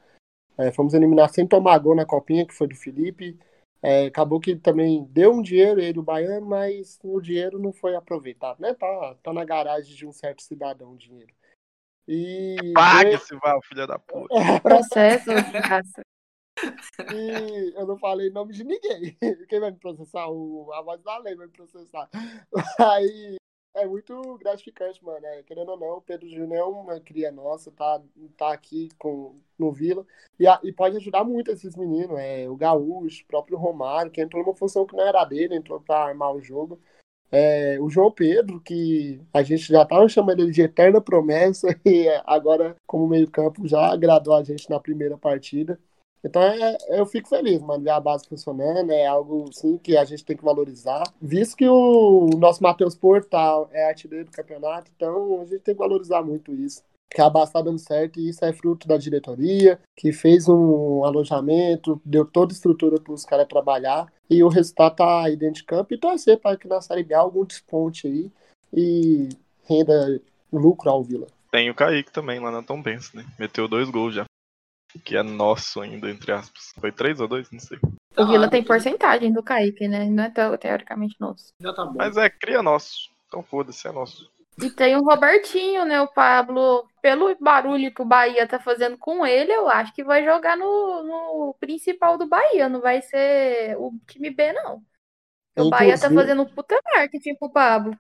É, 0.59 0.73
fomos 0.73 0.95
eliminar 0.95 1.29
sem 1.31 1.47
tomar 1.47 1.79
gol 1.79 1.95
na 1.95 2.05
Copinha, 2.05 2.47
que 2.47 2.55
foi 2.55 2.67
do 2.67 2.75
Felipe. 2.75 3.39
É, 3.83 4.07
acabou 4.07 4.41
que 4.41 4.57
também 4.57 5.05
deu 5.11 5.33
um 5.33 5.43
dinheiro, 5.43 5.81
ele, 5.81 5.99
o 5.99 6.03
Baiano, 6.03 6.47
mas 6.47 6.99
o 7.05 7.21
dinheiro 7.21 7.59
não 7.59 7.73
foi 7.73 7.95
aproveitado, 7.95 8.61
né? 8.61 8.75
Tá, 8.75 9.17
tá 9.23 9.33
na 9.33 9.45
garagem 9.45 9.95
de 9.95 10.07
um 10.07 10.13
certo 10.13 10.43
cidadão 10.43 10.93
o 10.93 10.97
dinheiro. 10.97 11.33
E. 12.09 12.73
Paga 12.75 13.11
esse 13.11 13.35
Val, 13.37 13.61
filha 13.63 13.87
da 13.87 13.99
puta. 13.99 14.35
Processo 14.63 15.35
de 15.35 15.59
raça. 15.59 16.03
E 17.13 17.79
eu 17.79 17.87
não 17.87 17.99
falei 17.99 18.31
nome 18.31 18.53
de 18.53 18.65
ninguém. 18.65 19.17
Quem 19.49 19.61
vai 19.61 19.71
me 19.71 19.79
processar? 19.79 20.29
O, 20.29 20.73
a 20.73 20.83
voz 20.83 21.03
da 21.03 21.19
lei 21.19 21.35
vai 21.35 21.47
me 21.47 21.53
processar. 21.53 22.09
Aí 22.79 23.37
é 23.75 23.87
muito 23.87 24.39
gratificante, 24.39 25.05
mano. 25.05 25.25
É, 25.27 25.43
querendo 25.43 25.71
ou 25.71 25.79
não, 25.79 25.99
o 25.99 26.03
Pedro 26.03 26.29
Júnior 26.29 26.59
é 26.59 26.65
uma 26.65 27.01
cria 27.01 27.31
nossa, 27.31 27.71
tá, 27.71 28.01
tá 28.37 28.53
aqui 28.53 28.89
com, 28.99 29.39
no 29.59 29.71
Vila. 29.71 30.07
E, 30.39 30.47
a, 30.47 30.59
e 30.63 30.73
pode 30.73 30.97
ajudar 30.97 31.25
muito 31.25 31.51
esses 31.51 31.77
meninos. 31.77 32.19
É, 32.19 32.49
o 32.49 32.57
Gaúcho, 32.57 33.25
o 33.25 33.27
próprio 33.27 33.59
Romário, 33.59 34.11
que 34.11 34.21
entrou 34.21 34.43
numa 34.43 34.55
função 34.55 34.87
que 34.87 34.97
não 34.97 35.07
era 35.07 35.25
dele, 35.25 35.57
entrou 35.57 35.81
pra 35.81 36.05
armar 36.05 36.33
o 36.33 36.41
jogo. 36.41 36.81
É, 37.31 37.79
o 37.81 37.89
João 37.91 38.11
Pedro, 38.11 38.61
que 38.61 39.21
a 39.33 39.43
gente 39.43 39.65
já 39.67 39.83
estava 39.83 40.09
chamando 40.09 40.41
ele 40.41 40.53
de 40.53 40.63
eterna 40.63 41.01
promessa, 41.01 41.69
e 41.85 42.09
agora, 42.27 42.77
como 42.87 43.09
meio-campo, 43.09 43.67
já 43.67 43.93
agradou 43.93 44.35
a 44.35 44.43
gente 44.43 44.69
na 44.71 44.81
primeira 44.81 45.19
partida. 45.19 45.79
Então 46.25 46.43
é, 46.43 46.77
eu 46.89 47.07
fico 47.07 47.29
feliz, 47.29 47.61
mano, 47.63 47.85
ver 47.85 47.91
a 47.91 48.01
base 48.01 48.27
funcionando, 48.29 48.91
é 48.91 49.07
algo 49.07 49.49
sim 49.53 49.79
que 49.79 49.97
a 49.97 50.05
gente 50.05 50.25
tem 50.25 50.37
que 50.37 50.45
valorizar. 50.45 51.05
Visto 51.21 51.57
que 51.57 51.69
o 51.69 52.31
nosso 52.37 52.63
Matheus 52.63 52.97
Portal 52.97 53.69
é 53.73 53.89
artilheiro 53.89 54.25
do 54.25 54.33
campeonato, 54.33 54.91
então 54.97 55.41
a 55.41 55.45
gente 55.45 55.61
tem 55.61 55.75
que 55.75 55.79
valorizar 55.79 56.23
muito 56.23 56.53
isso 56.55 56.83
que 57.11 57.21
a 57.21 57.31
base 57.31 57.51
está 57.51 57.63
dando 57.63 57.79
certo 57.79 58.19
e 58.19 58.29
isso 58.29 58.45
é 58.45 58.53
fruto 58.53 58.87
da 58.87 58.97
diretoria, 58.97 59.81
que 59.97 60.13
fez 60.13 60.49
um 60.49 61.05
alojamento, 61.05 62.01
deu 62.05 62.25
toda 62.25 62.53
a 62.53 62.55
estrutura 62.55 63.01
para 63.01 63.13
os 63.13 63.25
caras 63.25 63.47
trabalhar 63.49 64.07
e 64.29 64.43
o 64.43 64.49
resultado 64.49 64.97
tá 64.97 65.25
aí 65.25 65.37
dentro 65.37 65.61
de 65.61 65.65
campo 65.65 65.95
e 65.95 65.99
torcer 65.99 66.39
para 66.39 66.57
que 66.57 66.69
na 66.69 66.81
Série 66.81 67.05
B 67.05 67.15
algum 67.15 67.45
desponte 67.45 68.07
aí 68.07 68.31
e 68.73 69.29
renda 69.65 70.21
lucro 70.53 70.91
ao 70.91 71.03
Vila. 71.03 71.27
Tem 71.51 71.71
o 71.71 71.75
Kaique 71.75 72.13
também 72.13 72.41
lá 72.41 72.51
na 72.51 72.63
Tom 72.63 72.83
Benz, 72.83 73.13
né? 73.13 73.25
Meteu 73.39 73.69
dois 73.69 73.89
gols 73.89 74.15
já. 74.15 74.25
Que 75.05 75.17
é 75.17 75.23
nosso 75.23 75.81
ainda, 75.81 76.11
entre 76.11 76.33
aspas. 76.33 76.73
Foi 76.79 76.91
três 76.91 77.21
ou 77.21 77.29
dois? 77.29 77.51
Não 77.51 77.61
sei. 77.61 77.79
O 78.17 78.27
Vila 78.27 78.49
tem 78.49 78.65
porcentagem 78.65 79.33
do 79.33 79.43
Kaique, 79.43 79.87
né? 79.87 80.05
Não 80.07 80.25
é 80.25 80.31
teoricamente 80.59 81.17
nosso. 81.21 81.49
Já 81.61 81.73
tá 81.73 81.85
bom. 81.85 81.95
Mas 81.97 82.17
é 82.17 82.29
cria 82.29 82.63
nosso. 82.63 83.11
Então 83.27 83.43
foda-se, 83.43 83.87
é 83.87 83.93
nosso. 83.93 84.31
E 84.63 84.71
tem 84.71 84.97
o 84.97 85.05
Robertinho, 85.05 85.85
né? 85.85 86.01
O 86.01 86.09
Pablo, 86.09 86.89
pelo 87.03 87.35
barulho 87.39 87.93
que 87.95 88.01
o 88.01 88.07
Bahia 88.07 88.47
tá 88.49 88.59
fazendo 88.59 88.97
com 88.97 89.27
ele, 89.27 89.53
eu 89.53 89.69
acho 89.69 89.93
que 89.95 90.03
vai 90.03 90.25
jogar 90.25 90.57
no, 90.57 91.03
no 91.03 91.55
principal 91.61 92.17
do 92.17 92.27
Bahia. 92.27 92.69
Não 92.69 92.81
vai 92.81 93.03
ser 93.03 93.77
o 93.79 93.93
time 94.07 94.31
B, 94.31 94.53
não. 94.55 94.83
O 95.59 95.69
Bahia 95.71 95.99
tá 95.99 96.07
Inclusive- 96.07 96.15
fazendo 96.15 96.43
um 96.43 96.47
puta 96.55 96.81
marketing 96.95 97.35
pro 97.37 97.51
Pablo. 97.51 97.99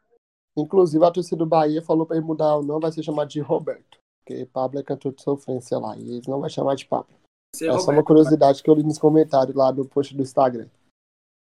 Inclusive, 0.56 1.04
a 1.04 1.10
torcida 1.10 1.36
do 1.36 1.46
Bahia 1.46 1.82
falou 1.82 2.06
pra 2.06 2.16
ele 2.16 2.24
mudar 2.24 2.56
o 2.56 2.62
nome, 2.62 2.80
vai 2.82 2.92
ser 2.92 3.02
chamado 3.02 3.28
de 3.28 3.40
Roberto. 3.40 3.98
Porque 4.24 4.46
Pablo 4.46 4.80
é 4.80 4.82
cantor 4.82 5.12
de 5.14 5.22
sofrência 5.22 5.78
lá. 5.78 5.94
E 5.96 6.14
eles 6.14 6.26
não 6.26 6.40
vai 6.40 6.48
chamar 6.48 6.74
de 6.74 6.86
Pablo. 6.86 7.14
Você, 7.54 7.66
É 7.68 7.72
só 7.72 7.76
uma 7.76 7.84
Roberto. 7.86 8.06
curiosidade 8.06 8.62
que 8.62 8.70
eu 8.70 8.74
li 8.74 8.82
nos 8.82 8.98
comentários 8.98 9.54
lá 9.54 9.70
no 9.70 9.86
post 9.86 10.14
do 10.16 10.22
Instagram. 10.22 10.68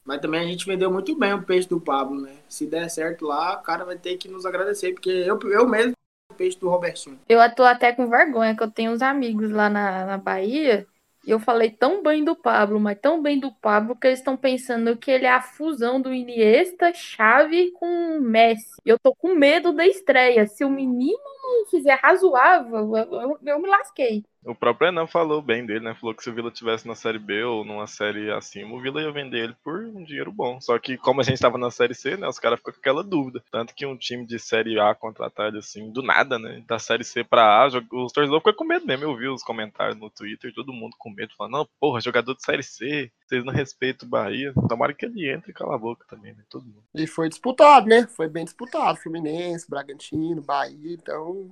Mas 0.05 0.19
também 0.19 0.41
a 0.41 0.45
gente 0.45 0.65
vendeu 0.65 0.91
muito 0.91 1.15
bem 1.17 1.33
o 1.33 1.43
peixe 1.43 1.67
do 1.67 1.79
Pablo, 1.79 2.19
né? 2.21 2.35
Se 2.49 2.65
der 2.67 2.89
certo 2.89 3.25
lá, 3.25 3.55
o 3.57 3.63
cara 3.63 3.85
vai 3.85 3.97
ter 3.97 4.17
que 4.17 4.27
nos 4.27 4.45
agradecer, 4.45 4.93
porque 4.93 5.09
eu, 5.09 5.39
eu 5.49 5.67
mesmo 5.67 5.93
o 6.31 6.35
peixe 6.35 6.59
do 6.59 6.69
Robertinho. 6.69 7.19
Eu 7.27 7.39
tô 7.55 7.63
até 7.63 7.93
com 7.93 8.09
vergonha, 8.09 8.55
que 8.55 8.63
eu 8.63 8.71
tenho 8.71 8.91
uns 8.91 9.01
amigos 9.01 9.51
lá 9.51 9.69
na, 9.69 10.05
na 10.05 10.17
Bahia. 10.17 10.85
E 11.25 11.31
eu 11.31 11.39
falei 11.39 11.71
tão 11.71 12.03
bem 12.03 12.21
do 12.23 12.35
Pablo, 12.35 12.79
mas 12.81 12.99
tão 12.99 13.21
bem 13.21 13.39
do 13.39 13.49
Pablo, 13.61 13.95
que 13.95 14.07
eles 14.07 14.19
estão 14.19 14.35
pensando 14.35 14.97
que 14.97 15.09
ele 15.09 15.25
é 15.25 15.29
a 15.31 15.41
fusão 15.41 16.01
do 16.01 16.13
Iniesta, 16.13 16.93
Xavi 16.93 17.71
com 17.71 18.19
Messi. 18.19 18.75
E 18.85 18.89
eu 18.89 18.99
tô 18.99 19.15
com 19.15 19.33
medo 19.33 19.71
da 19.71 19.87
estreia. 19.87 20.45
Se 20.47 20.65
o 20.65 20.69
menino 20.69 21.17
não 21.41 21.65
fizer 21.67 21.95
razoável, 21.95 22.97
eu, 22.97 23.21
eu- 23.21 23.39
eu 23.45 23.59
me 23.61 23.69
lasquei. 23.69 24.25
O 24.45 24.53
próprio 24.53 24.89
Enan 24.89 25.07
falou 25.07 25.41
bem 25.41 25.65
dele, 25.65 25.79
né? 25.79 25.95
Falou 25.95 26.13
que 26.13 26.23
se 26.23 26.29
o 26.29 26.33
Vila 26.33 26.51
tivesse 26.51 26.87
na 26.87 26.95
série 26.95 27.19
B 27.19 27.43
ou 27.43 27.63
numa 27.63 27.87
série 27.87 28.31
acima, 28.31 28.73
o 28.73 28.81
Vila 28.81 29.01
ia 29.01 29.11
vender 29.11 29.43
ele 29.43 29.55
por 29.63 29.79
um 29.85 30.03
dinheiro 30.03 30.31
bom. 30.31 30.59
Só 30.59 30.77
que, 30.77 30.97
como 30.97 31.21
a 31.21 31.23
gente 31.23 31.39
tava 31.39 31.57
na 31.57 31.71
série 31.71 31.93
C, 31.93 32.17
né? 32.17 32.27
Os 32.27 32.39
caras 32.39 32.59
ficam 32.59 32.73
com 32.73 32.79
aquela 32.79 33.03
dúvida. 33.03 33.43
Tanto 33.51 33.73
que 33.73 33.85
um 33.85 33.97
time 33.97 34.25
de 34.25 34.37
série 34.39 34.79
A 34.79 34.93
contratar 34.93 35.47
ele 35.47 35.59
assim, 35.59 35.91
do 35.91 36.01
nada, 36.01 36.37
né? 36.37 36.63
Da 36.67 36.77
série 36.79 37.03
C 37.03 37.23
pra 37.23 37.63
A, 37.63 37.67
os 37.67 38.11
torcedores 38.11 38.39
ficam 38.39 38.53
com 38.53 38.65
medo 38.65 38.85
mesmo. 38.85 39.05
Eu 39.05 39.15
vi 39.15 39.27
os 39.27 39.43
comentários 39.43 39.97
no 39.97 40.09
Twitter, 40.09 40.53
todo 40.53 40.73
mundo 40.73 40.95
com 40.97 41.09
medo, 41.09 41.33
falando, 41.37 41.53
não, 41.53 41.69
porra, 41.79 42.01
jogador 42.01 42.35
de 42.35 42.43
série 42.43 42.63
C, 42.63 43.11
vocês 43.25 43.45
não 43.45 43.53
respeitam 43.53 44.07
o 44.07 44.11
Bahia. 44.11 44.53
Tomara 44.67 44.93
que 44.93 45.05
ele 45.05 45.31
entre 45.31 45.51
e 45.51 45.53
cala 45.53 45.75
a 45.75 45.77
boca 45.77 46.05
também, 46.09 46.33
né? 46.33 46.43
Todo 46.49 46.65
mundo. 46.65 46.83
E 46.93 47.07
foi 47.07 47.29
disputado, 47.29 47.87
né? 47.87 48.07
Foi 48.07 48.27
bem 48.27 48.43
disputado. 48.43 48.97
Fluminense, 48.99 49.69
Bragantino, 49.69 50.41
Bahia. 50.41 50.93
Então, 50.93 51.49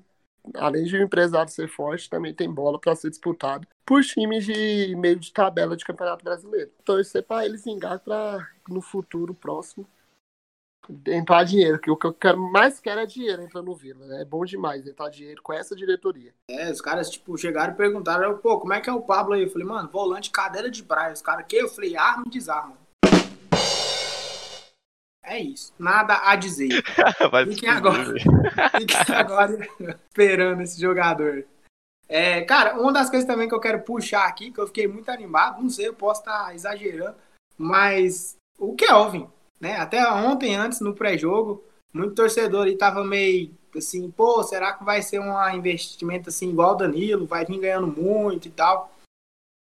além 0.55 0.85
de 0.85 0.95
o 0.97 1.01
empresário 1.01 1.51
ser 1.51 1.67
forte, 1.67 2.09
também 2.09 2.33
tem 2.33 2.51
bola 2.51 2.79
para 2.79 2.95
ser 2.95 3.09
disputado 3.09 3.67
por 3.85 4.03
times 4.03 4.45
de 4.45 4.95
meio 4.95 5.19
de 5.19 5.31
tabela 5.31 5.75
de 5.75 5.85
Campeonato 5.85 6.23
Brasileiro. 6.23 6.71
Torcer 6.83 7.23
para 7.23 7.45
eles 7.45 7.63
vingar 7.63 7.99
para 7.99 8.47
no 8.67 8.81
futuro 8.81 9.33
próximo 9.33 9.87
entrar 11.07 11.43
dinheiro, 11.43 11.79
que 11.79 11.91
o 11.91 11.95
que 11.95 12.07
eu 12.07 12.13
quero, 12.13 12.37
mais 12.37 12.79
quero 12.79 13.01
é 13.01 13.05
dinheiro 13.05 13.41
entrando 13.41 13.65
no 13.65 13.75
Vila. 13.75 14.05
né? 14.07 14.21
É 14.21 14.25
bom 14.25 14.43
demais 14.43 14.87
entrar 14.87 15.09
dinheiro 15.09 15.41
com 15.41 15.53
essa 15.53 15.75
diretoria. 15.75 16.33
É, 16.49 16.71
os 16.71 16.81
caras, 16.81 17.09
tipo, 17.09 17.37
chegaram 17.37 17.73
e 17.73 17.77
perguntaram, 17.77 18.37
pô, 18.37 18.59
como 18.59 18.73
é 18.73 18.81
que 18.81 18.89
é 18.89 18.93
o 18.93 19.01
Pablo 19.01 19.33
aí? 19.33 19.43
Eu 19.43 19.49
falei, 19.49 19.67
mano, 19.67 19.89
volante, 19.89 20.31
cadeira 20.31 20.69
de 20.69 20.83
praia. 20.83 21.13
Os 21.13 21.21
caras, 21.21 21.45
que? 21.47 21.55
Eu 21.55 21.69
falei, 21.69 21.95
arma 21.95 22.23
e 22.27 22.29
desarma. 22.29 22.77
É 25.31 25.39
isso. 25.39 25.73
Nada 25.79 26.29
a 26.29 26.35
dizer. 26.35 26.83
Fiquem 27.47 27.69
agora. 27.69 28.03
Fiquem 28.77 29.15
agora 29.15 29.57
esperando 30.09 30.61
esse 30.61 30.79
jogador. 30.79 31.45
É, 32.09 32.41
cara, 32.41 32.77
uma 32.77 32.91
das 32.91 33.09
coisas 33.09 33.25
também 33.25 33.47
que 33.47 33.55
eu 33.55 33.59
quero 33.61 33.81
puxar 33.81 34.25
aqui, 34.25 34.51
que 34.51 34.59
eu 34.59 34.67
fiquei 34.67 34.89
muito 34.89 35.09
animado, 35.09 35.61
não 35.61 35.69
sei, 35.69 35.87
eu 35.87 35.93
posso 35.93 36.19
estar 36.19 36.53
exagerando, 36.53 37.15
mas 37.57 38.35
o 38.59 38.75
Kelvin, 38.75 39.29
né? 39.57 39.77
Até 39.77 40.05
ontem, 40.11 40.53
antes, 40.53 40.81
no 40.81 40.93
pré-jogo, 40.93 41.63
muito 41.93 42.13
torcedor 42.13 42.65
aí 42.65 42.75
tava 42.75 43.01
meio 43.01 43.55
assim, 43.73 44.11
pô, 44.11 44.43
será 44.43 44.73
que 44.73 44.83
vai 44.83 45.01
ser 45.01 45.21
um 45.21 45.49
investimento 45.51 46.27
assim 46.27 46.49
igual 46.49 46.73
o 46.73 46.77
Danilo, 46.77 47.25
vai 47.25 47.45
vir 47.45 47.61
ganhando 47.61 47.87
muito 47.87 48.49
e 48.49 48.51
tal. 48.51 48.93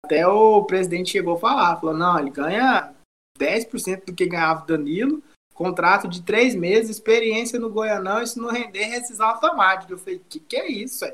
Até 0.05 0.27
o 0.27 0.65
presidente 0.65 1.13
chegou 1.13 1.37
a 1.37 1.39
falar, 1.39 1.77
falou, 1.77 1.97
não, 1.97 2.19
ele 2.19 2.31
ganha 2.31 2.93
10% 3.39 4.07
do 4.07 4.13
que 4.13 4.27
ganhava 4.27 4.65
o 4.65 4.67
Danilo, 4.67 5.23
contrato 5.55 6.09
de 6.09 6.23
três 6.23 6.55
meses, 6.55 6.91
experiência 6.91 7.59
no 7.59 7.71
Goianão, 7.71 8.25
se 8.27 8.39
não 8.39 8.51
render, 8.51 8.85
rescisão 8.85 9.29
automática. 9.29 9.93
Eu 9.93 9.99
falei, 9.99 10.21
que 10.29 10.41
que 10.41 10.57
é 10.57 10.71
isso? 10.71 11.05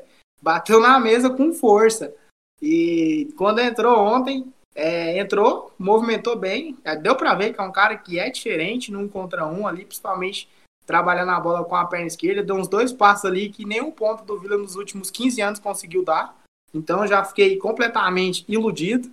Bateu 0.41 0.79
na 0.79 0.99
mesa 0.99 1.29
com 1.29 1.53
força. 1.53 2.13
E 2.61 3.33
quando 3.37 3.59
entrou 3.59 3.97
ontem, 3.97 4.51
é, 4.75 5.19
entrou, 5.19 5.73
movimentou 5.77 6.35
bem, 6.35 6.77
é, 6.83 6.95
deu 6.95 7.15
pra 7.15 7.35
ver 7.35 7.53
que 7.53 7.59
é 7.59 7.63
um 7.63 7.71
cara 7.71 7.97
que 7.97 8.19
é 8.19 8.29
diferente 8.29 8.91
num 8.91 9.07
contra 9.07 9.45
um 9.45 9.67
ali, 9.67 9.85
principalmente 9.85 10.49
trabalhando 10.85 11.31
a 11.31 11.39
bola 11.39 11.63
com 11.63 11.75
a 11.75 11.85
perna 11.85 12.07
esquerda, 12.07 12.41
deu 12.41 12.55
uns 12.55 12.67
dois 12.67 12.91
passos 12.91 13.25
ali 13.25 13.49
que 13.49 13.65
nenhum 13.65 13.91
ponto 13.91 14.23
do 14.23 14.39
Vila 14.39 14.57
nos 14.57 14.75
últimos 14.75 15.11
15 15.11 15.41
anos 15.41 15.59
conseguiu 15.59 16.03
dar. 16.03 16.35
Então 16.73 17.05
já 17.05 17.23
fiquei 17.23 17.57
completamente 17.57 18.43
iludido. 18.47 19.11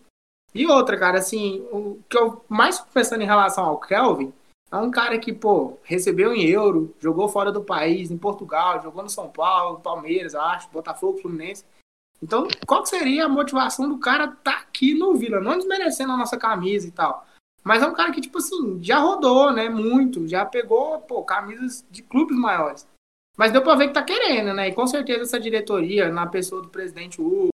E 0.55 0.67
outra, 0.67 0.99
cara, 0.99 1.19
assim, 1.19 1.67
o 1.71 1.99
que 2.09 2.17
eu 2.17 2.43
mais 2.49 2.81
pensando 2.81 3.23
em 3.23 3.27
relação 3.27 3.65
ao 3.65 3.79
Kelvin 3.79 4.33
é 4.71 4.77
um 4.77 4.91
cara 4.91 5.19
que, 5.19 5.33
pô, 5.33 5.79
recebeu 5.83 6.35
em 6.35 6.45
euro, 6.49 6.95
jogou 6.99 7.29
fora 7.29 7.53
do 7.53 7.63
país, 7.63 8.11
em 8.11 8.19
Portugal, 8.19 8.83
jogou 8.83 9.03
no 9.03 9.11
São 9.11 9.29
Paulo, 9.29 9.81
Palmeiras, 9.81 10.35
acho, 10.35 10.71
Botafogo, 10.71 11.19
Fluminense. 11.19 11.65
Então, 12.23 12.49
qual 12.67 12.85
seria 12.85 13.27
a 13.27 13.29
motivação 13.29 13.89
do 13.89 13.99
cara 13.99 14.29
tá 14.29 14.53
aqui 14.53 14.95
no 14.95 15.15
Vila? 15.15 15.41
Não 15.41 15.57
desmerecendo 15.57 16.13
a 16.13 16.17
nossa 16.17 16.37
camisa 16.37 16.89
e 16.89 16.91
tal. 16.91 17.27
Mas 17.63 17.83
é 17.83 17.87
um 17.87 17.95
cara 17.95 18.13
que, 18.13 18.21
tipo 18.21 18.39
assim, 18.39 18.83
já 18.83 18.99
rodou, 18.99 19.53
né? 19.53 19.69
Muito. 19.69 20.27
Já 20.27 20.47
pegou, 20.47 21.01
pô, 21.01 21.23
camisas 21.25 21.85
de 21.91 22.03
clubes 22.03 22.37
maiores. 22.37 22.87
Mas 23.37 23.53
deu 23.53 23.63
pra 23.63 23.75
ver 23.75 23.89
que 23.89 23.95
tá 23.95 24.03
querendo, 24.03 24.55
né? 24.55 24.69
E 24.69 24.75
com 24.75 24.87
certeza 24.87 25.23
essa 25.23 25.39
diretoria, 25.39 26.11
na 26.11 26.27
pessoa 26.27 26.63
do 26.63 26.69
presidente 26.69 27.21
Hugo, 27.21 27.49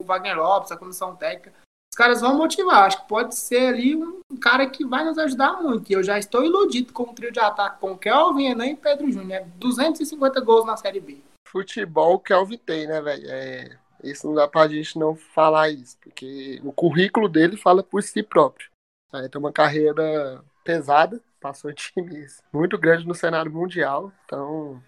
o 0.00 0.04
Wagner 0.04 0.36
Lopes, 0.36 0.72
a 0.72 0.76
comissão 0.76 1.14
técnica, 1.14 1.52
caras 1.96 2.20
vão 2.20 2.36
motivar. 2.36 2.84
Acho 2.84 3.02
que 3.02 3.08
pode 3.08 3.34
ser 3.34 3.68
ali 3.68 3.96
um 3.96 4.36
cara 4.40 4.68
que 4.68 4.84
vai 4.84 5.04
nos 5.04 5.18
ajudar 5.18 5.62
muito. 5.62 5.90
Eu 5.90 6.02
já 6.02 6.18
estou 6.18 6.44
iludido 6.44 6.92
com 6.92 7.04
o 7.04 7.14
trio 7.14 7.32
de 7.32 7.40
ataque 7.40 7.80
com 7.80 7.98
Kelvin, 7.98 8.46
Enan 8.46 8.66
e 8.66 8.76
Pedro 8.76 9.10
Júnior. 9.10 9.40
É 9.40 9.44
250 9.56 10.40
gols 10.40 10.66
na 10.66 10.76
Série 10.76 11.00
B. 11.00 11.18
Futebol 11.48 12.20
Kelvin 12.20 12.58
tem, 12.58 12.86
né, 12.86 13.00
velho? 13.00 13.26
É, 13.28 13.78
isso 14.04 14.26
não 14.26 14.34
dá 14.34 14.46
pra 14.46 14.68
gente 14.68 14.98
não 14.98 15.16
falar 15.16 15.70
isso, 15.70 15.96
porque 16.00 16.60
o 16.62 16.72
currículo 16.72 17.28
dele 17.28 17.56
fala 17.56 17.82
por 17.82 18.02
si 18.02 18.22
próprio. 18.22 18.68
É, 19.12 19.28
tem 19.28 19.40
uma 19.40 19.52
carreira 19.52 20.44
pesada, 20.62 21.20
passou 21.40 21.72
times 21.72 22.42
muito 22.52 22.76
grandes 22.76 23.06
no 23.06 23.14
cenário 23.14 23.50
mundial, 23.50 24.12
então 24.24 24.82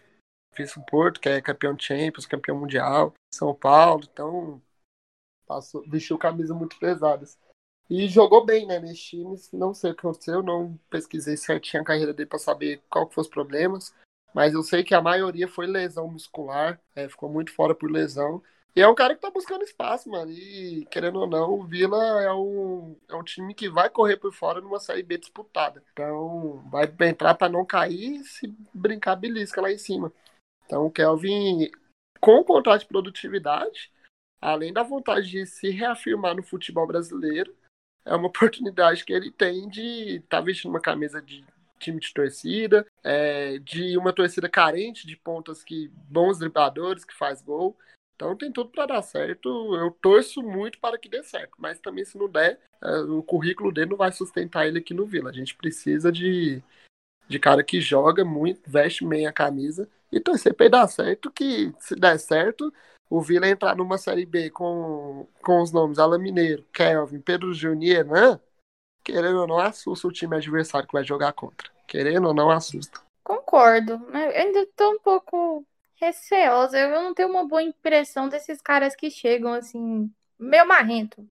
fiz 0.54 0.76
o 0.76 0.84
Porto, 0.84 1.20
que 1.20 1.28
é 1.28 1.40
campeão 1.40 1.72
de 1.72 1.84
Champions, 1.84 2.26
campeão 2.26 2.58
mundial, 2.58 3.14
São 3.32 3.54
Paulo, 3.54 4.02
então 4.12 4.60
passou, 5.48 5.82
vestiu 5.88 6.18
camisas 6.18 6.56
muito 6.56 6.78
pesadas. 6.78 7.38
E 7.90 8.06
jogou 8.06 8.44
bem, 8.44 8.66
né, 8.66 8.78
nesses 8.78 9.02
times, 9.02 9.50
não 9.50 9.72
sei 9.72 9.92
o 9.92 9.94
que 9.94 10.00
aconteceu, 10.00 10.42
não 10.42 10.78
pesquisei 10.90 11.36
certinho 11.38 11.82
a 11.82 11.86
carreira 11.86 12.12
dele 12.12 12.28
para 12.28 12.38
saber 12.38 12.82
qual 12.90 13.06
que 13.06 13.14
foram 13.14 13.26
os 13.26 13.32
problemas, 13.32 13.94
mas 14.34 14.52
eu 14.52 14.62
sei 14.62 14.84
que 14.84 14.94
a 14.94 15.00
maioria 15.00 15.48
foi 15.48 15.66
lesão 15.66 16.06
muscular, 16.06 16.78
é, 16.94 17.08
ficou 17.08 17.30
muito 17.30 17.50
fora 17.52 17.74
por 17.74 17.90
lesão. 17.90 18.42
E 18.76 18.80
é 18.82 18.86
um 18.86 18.94
cara 18.94 19.14
que 19.14 19.20
tá 19.22 19.30
buscando 19.30 19.64
espaço, 19.64 20.08
mano. 20.08 20.30
E 20.30 20.86
querendo 20.90 21.18
ou 21.18 21.26
não, 21.26 21.54
o 21.54 21.64
Vila 21.64 22.22
é 22.22 22.32
um, 22.32 22.94
é 23.08 23.16
um 23.16 23.24
time 23.24 23.54
que 23.54 23.68
vai 23.68 23.88
correr 23.90 24.16
por 24.18 24.32
fora 24.32 24.60
numa 24.60 24.78
Série 24.78 25.02
B 25.02 25.18
disputada. 25.18 25.82
Então, 25.92 26.62
vai 26.70 26.88
entrar 27.08 27.34
para 27.34 27.48
não 27.48 27.64
cair 27.64 28.20
e 28.20 28.24
se 28.24 28.54
brincar 28.72 29.16
belisca 29.16 29.60
lá 29.60 29.72
em 29.72 29.78
cima. 29.78 30.12
Então, 30.64 30.86
o 30.86 30.90
Kelvin, 30.90 31.70
com 32.20 32.36
o 32.36 32.44
contrato 32.44 32.82
de 32.82 32.86
produtividade, 32.86 33.90
além 34.40 34.72
da 34.72 34.82
vontade 34.82 35.30
de 35.30 35.46
se 35.46 35.70
reafirmar 35.70 36.34
no 36.34 36.42
futebol 36.42 36.86
brasileiro, 36.86 37.54
é 38.04 38.14
uma 38.14 38.28
oportunidade 38.28 39.04
que 39.04 39.12
ele 39.12 39.30
tem 39.30 39.68
de 39.68 40.16
estar 40.16 40.38
tá 40.38 40.40
vestindo 40.40 40.70
uma 40.70 40.80
camisa 40.80 41.20
de 41.20 41.44
time 41.78 42.00
de 42.00 42.12
torcida, 42.12 42.86
é, 43.04 43.58
de 43.58 43.96
uma 43.96 44.12
torcida 44.12 44.48
carente 44.48 45.06
de 45.06 45.16
pontas 45.16 45.62
que 45.62 45.88
bons 46.08 46.38
dribladores 46.38 47.04
que 47.04 47.14
faz 47.14 47.40
gol. 47.40 47.76
Então 48.16 48.36
tem 48.36 48.50
tudo 48.50 48.70
para 48.70 48.86
dar 48.86 49.02
certo. 49.02 49.48
Eu 49.76 49.92
torço 49.92 50.42
muito 50.42 50.78
para 50.80 50.98
que 50.98 51.08
dê 51.08 51.22
certo, 51.22 51.54
mas 51.58 51.78
também 51.78 52.04
se 52.04 52.18
não 52.18 52.28
der, 52.28 52.58
é, 52.82 52.98
o 52.98 53.22
currículo 53.22 53.72
dele 53.72 53.90
não 53.90 53.96
vai 53.96 54.10
sustentar 54.10 54.66
ele 54.66 54.80
aqui 54.80 54.92
no 54.92 55.06
Vila. 55.06 55.30
A 55.30 55.32
gente 55.32 55.54
precisa 55.54 56.10
de, 56.10 56.60
de 57.28 57.38
cara 57.38 57.62
que 57.62 57.80
joga 57.80 58.24
muito, 58.24 58.68
veste 58.68 59.04
meia 59.04 59.32
camisa 59.32 59.88
e 60.10 60.18
torcer 60.18 60.52
para 60.52 60.68
dar 60.68 60.88
certo. 60.88 61.30
Que 61.30 61.72
se 61.78 61.94
der 61.94 62.18
certo, 62.18 62.72
o 63.10 63.20
Vila 63.20 63.48
entrar 63.48 63.76
numa 63.76 63.96
série 63.96 64.26
B 64.26 64.50
com, 64.50 65.26
com 65.42 65.62
os 65.62 65.72
nomes 65.72 65.98
Alan 65.98 66.18
Mineiro, 66.18 66.64
Kelvin, 66.72 67.20
Pedro 67.20 67.54
Junior, 67.54 68.04
né? 68.04 68.40
Querendo 69.02 69.40
ou 69.40 69.46
não, 69.46 69.58
assusta 69.58 70.06
o 70.06 70.12
time 70.12 70.36
adversário 70.36 70.86
que 70.86 70.92
vai 70.92 71.04
jogar 71.04 71.32
contra. 71.32 71.70
Querendo 71.86 72.28
ou 72.28 72.34
não, 72.34 72.50
assusta. 72.50 73.00
Concordo. 73.24 73.92
Eu 73.92 74.30
ainda 74.30 74.66
tô 74.76 74.92
um 74.92 74.98
pouco 74.98 75.66
receosa. 75.94 76.78
Eu 76.78 76.90
não 76.90 77.14
tenho 77.14 77.30
uma 77.30 77.46
boa 77.46 77.62
impressão 77.62 78.28
desses 78.28 78.60
caras 78.60 78.94
que 78.94 79.10
chegam 79.10 79.52
assim, 79.54 80.10
meio 80.38 80.66
marrento, 80.66 81.26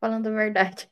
falando 0.00 0.28
a 0.28 0.30
verdade. 0.30 0.88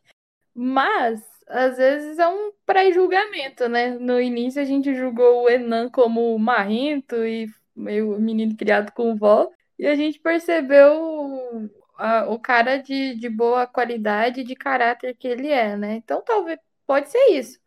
Mas, 0.54 1.22
às 1.46 1.78
vezes, 1.78 2.18
é 2.18 2.28
um 2.28 2.52
pré-julgamento, 2.66 3.68
né? 3.68 3.90
No 3.90 4.20
início 4.20 4.60
a 4.60 4.64
gente 4.64 4.94
julgou 4.94 5.44
o 5.44 5.48
Enan 5.48 5.88
como 5.88 6.38
marrento 6.38 7.16
e 7.24 7.50
meio 7.74 8.18
menino 8.20 8.56
criado 8.56 8.92
com 8.92 9.16
vó. 9.16 9.50
E 9.78 9.86
a 9.86 9.94
gente 9.94 10.18
percebeu 10.20 11.70
a, 11.96 12.26
o 12.28 12.38
cara 12.38 12.78
de, 12.78 13.14
de 13.16 13.28
boa 13.28 13.66
qualidade, 13.66 14.44
de 14.44 14.54
caráter 14.56 15.14
que 15.16 15.28
ele 15.28 15.48
é, 15.48 15.76
né? 15.76 15.94
Então, 15.96 16.22
talvez, 16.22 16.58
pode 16.86 17.08
ser 17.10 17.30
isso. 17.30 17.58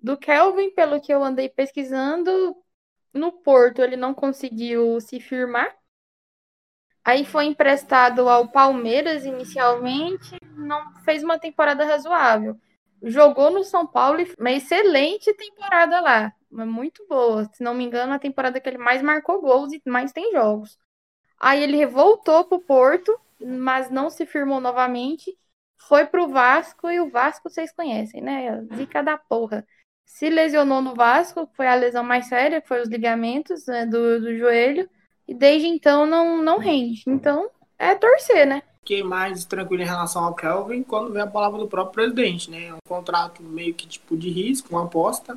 Do 0.00 0.16
Kelvin, 0.16 0.70
pelo 0.74 1.00
que 1.00 1.12
eu 1.12 1.22
andei 1.24 1.48
pesquisando, 1.48 2.56
no 3.12 3.32
Porto 3.32 3.82
ele 3.82 3.96
não 3.96 4.14
conseguiu 4.14 5.00
se 5.00 5.20
firmar. 5.20 5.76
Aí 7.04 7.24
foi 7.24 7.46
emprestado 7.46 8.28
ao 8.28 8.48
Palmeiras 8.48 9.24
inicialmente, 9.24 10.36
não 10.56 10.94
fez 11.04 11.22
uma 11.22 11.38
temporada 11.38 11.84
razoável. 11.84 12.56
Jogou 13.02 13.50
no 13.50 13.64
São 13.64 13.86
Paulo 13.86 14.20
e 14.20 14.34
uma 14.38 14.52
excelente 14.52 15.34
temporada 15.34 16.00
lá, 16.00 16.32
muito 16.50 17.04
boa. 17.08 17.44
Se 17.52 17.62
não 17.64 17.74
me 17.74 17.84
engano, 17.84 18.12
a 18.12 18.18
temporada 18.18 18.60
que 18.60 18.68
ele 18.68 18.78
mais 18.78 19.02
marcou 19.02 19.40
gols 19.40 19.72
e 19.72 19.82
mais 19.86 20.12
tem 20.12 20.30
jogos. 20.32 20.78
Aí 21.42 21.60
ele 21.60 21.84
voltou 21.84 22.44
pro 22.44 22.60
Porto, 22.60 23.18
mas 23.40 23.90
não 23.90 24.08
se 24.08 24.24
firmou 24.24 24.60
novamente. 24.60 25.36
Foi 25.76 26.06
pro 26.06 26.28
Vasco 26.28 26.88
e 26.88 27.00
o 27.00 27.10
Vasco 27.10 27.50
vocês 27.50 27.72
conhecem, 27.72 28.22
né? 28.22 28.64
Zica 28.76 29.02
da 29.02 29.18
porra. 29.18 29.66
Se 30.06 30.30
lesionou 30.30 30.80
no 30.80 30.94
Vasco, 30.94 31.50
foi 31.56 31.66
a 31.66 31.74
lesão 31.74 32.04
mais 32.04 32.28
séria, 32.28 32.62
foi 32.64 32.80
os 32.80 32.88
ligamentos 32.88 33.66
né, 33.66 33.84
do, 33.84 34.20
do 34.20 34.38
joelho. 34.38 34.88
E 35.26 35.34
desde 35.34 35.66
então 35.66 36.06
não, 36.06 36.40
não 36.40 36.58
rende. 36.58 37.02
Então 37.08 37.50
é 37.76 37.96
torcer, 37.96 38.46
né? 38.46 38.62
Fiquei 38.78 39.02
mais 39.02 39.44
tranquilo 39.44 39.82
em 39.82 39.86
relação 39.86 40.22
ao 40.22 40.36
Kelvin 40.36 40.84
quando 40.84 41.12
vem 41.12 41.22
a 41.22 41.26
palavra 41.26 41.58
do 41.58 41.66
próprio 41.66 41.92
presidente, 41.92 42.52
né? 42.52 42.66
É 42.66 42.74
um 42.74 42.78
contrato 42.86 43.42
meio 43.42 43.74
que 43.74 43.88
tipo 43.88 44.16
de 44.16 44.30
risco, 44.30 44.68
uma 44.70 44.84
aposta. 44.84 45.36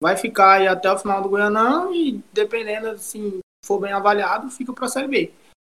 Vai 0.00 0.16
ficar 0.16 0.58
aí 0.58 0.68
até 0.68 0.92
o 0.92 0.98
final 0.98 1.20
do 1.20 1.28
Goianão 1.28 1.92
e 1.92 2.22
dependendo, 2.32 2.88
assim, 2.88 3.40
for 3.64 3.80
bem 3.80 3.92
avaliado, 3.92 4.50
fica 4.50 4.72
pra 4.72 4.88
Série 4.88 5.08
B. 5.08 5.32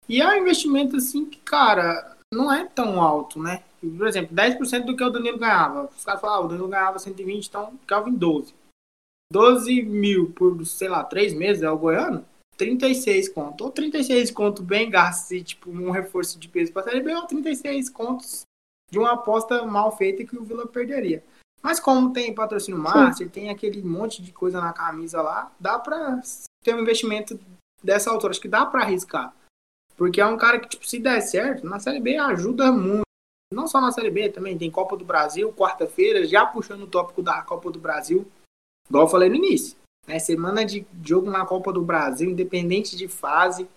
E 0.08 0.20
é 0.20 0.28
um 0.28 0.34
investimento, 0.34 0.96
assim, 0.96 1.24
que, 1.24 1.38
cara, 1.38 2.16
não 2.32 2.52
é 2.52 2.64
tão 2.66 3.00
alto, 3.00 3.40
né? 3.40 3.62
Por 3.80 4.06
exemplo, 4.06 4.34
10% 4.34 4.84
do 4.84 4.96
que 4.96 5.04
o 5.04 5.10
Danilo 5.10 5.38
ganhava. 5.38 5.90
Os 5.96 6.04
caras 6.04 6.20
falavam, 6.20 6.42
ah, 6.42 6.46
o 6.46 6.48
Danilo 6.48 6.68
ganhava 6.68 6.98
120, 6.98 7.46
então 7.46 7.78
Kelvin 7.86 8.14
12. 8.14 8.54
12 9.32 9.82
mil 9.82 10.30
por, 10.32 10.64
sei 10.66 10.88
lá, 10.88 11.02
3 11.04 11.34
meses 11.34 11.62
é 11.62 11.70
o 11.70 11.78
Goiano? 11.78 12.24
36 12.56 13.28
conto. 13.30 13.64
Ou 13.64 13.70
36 13.70 14.30
conto 14.30 14.62
bem 14.62 14.88
gasto 14.88 15.32
e 15.32 15.42
tipo 15.42 15.70
um 15.70 15.90
reforço 15.90 16.38
de 16.38 16.48
peso 16.48 16.72
para 16.72 16.84
Série 16.84 17.02
B, 17.02 17.14
ou 17.14 17.26
36 17.26 17.90
contos 17.90 18.42
de 18.90 18.98
uma 18.98 19.12
aposta 19.12 19.64
mal 19.66 19.96
feita 19.96 20.24
que 20.24 20.36
o 20.36 20.44
Vila 20.44 20.66
perderia. 20.66 21.24
Mas 21.62 21.80
como 21.80 22.12
tem 22.12 22.34
patrocínio 22.34 22.78
master, 22.78 23.28
tem 23.30 23.48
aquele 23.48 23.82
monte 23.82 24.22
de 24.22 24.32
coisa 24.32 24.60
na 24.60 24.72
camisa 24.72 25.22
lá, 25.22 25.50
dá 25.58 25.78
para 25.78 26.20
ter 26.62 26.74
um 26.74 26.80
investimento 26.80 27.40
dessa 27.84 28.10
altura. 28.10 28.32
Acho 28.32 28.40
que 28.40 28.48
dá 28.48 28.64
para 28.66 28.82
arriscar. 28.82 29.34
Porque 29.96 30.20
é 30.20 30.26
um 30.26 30.36
cara 30.36 30.58
que, 30.58 30.68
tipo, 30.68 30.86
se 30.86 30.98
der 30.98 31.20
certo, 31.20 31.66
na 31.66 31.78
Série 31.78 32.00
B 32.00 32.16
ajuda 32.16 32.72
muito. 32.72 33.04
Não 33.52 33.68
só 33.68 33.80
na 33.80 33.92
Série 33.92 34.10
B, 34.10 34.28
também 34.30 34.58
tem 34.58 34.70
Copa 34.70 34.96
do 34.96 35.04
Brasil, 35.04 35.52
quarta-feira, 35.52 36.26
já 36.26 36.44
puxando 36.44 36.82
o 36.82 36.88
tópico 36.88 37.22
da 37.22 37.42
Copa 37.42 37.70
do 37.70 37.78
Brasil. 37.78 38.26
Igual 38.88 39.04
eu 39.04 39.10
falei 39.10 39.28
no 39.28 39.36
início. 39.36 39.76
Né? 40.06 40.18
Semana 40.18 40.64
de 40.64 40.84
jogo 41.04 41.30
na 41.30 41.46
Copa 41.46 41.72
do 41.72 41.82
Brasil, 41.82 42.30
independente 42.30 42.96
de 42.96 43.06
fase. 43.06 43.68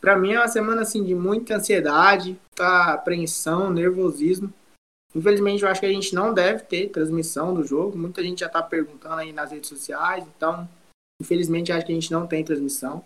Para 0.00 0.16
mim 0.16 0.32
é 0.32 0.38
uma 0.38 0.48
semana 0.48 0.82
assim 0.82 1.04
de 1.04 1.14
muita 1.14 1.56
ansiedade, 1.56 2.38
tá 2.54 2.94
apreensão, 2.94 3.70
nervosismo. 3.70 4.52
Infelizmente 5.14 5.62
eu 5.62 5.68
acho 5.68 5.80
que 5.80 5.86
a 5.86 5.92
gente 5.92 6.14
não 6.14 6.32
deve 6.32 6.64
ter 6.64 6.88
transmissão 6.88 7.52
do 7.52 7.64
jogo. 7.64 7.98
Muita 7.98 8.22
gente 8.22 8.40
já 8.40 8.48
tá 8.48 8.62
perguntando 8.62 9.16
aí 9.16 9.32
nas 9.32 9.50
redes 9.50 9.68
sociais, 9.68 10.24
então 10.36 10.68
infelizmente 11.20 11.70
acho 11.70 11.84
que 11.84 11.92
a 11.92 11.94
gente 11.94 12.10
não 12.10 12.26
tem 12.26 12.42
transmissão. 12.42 13.04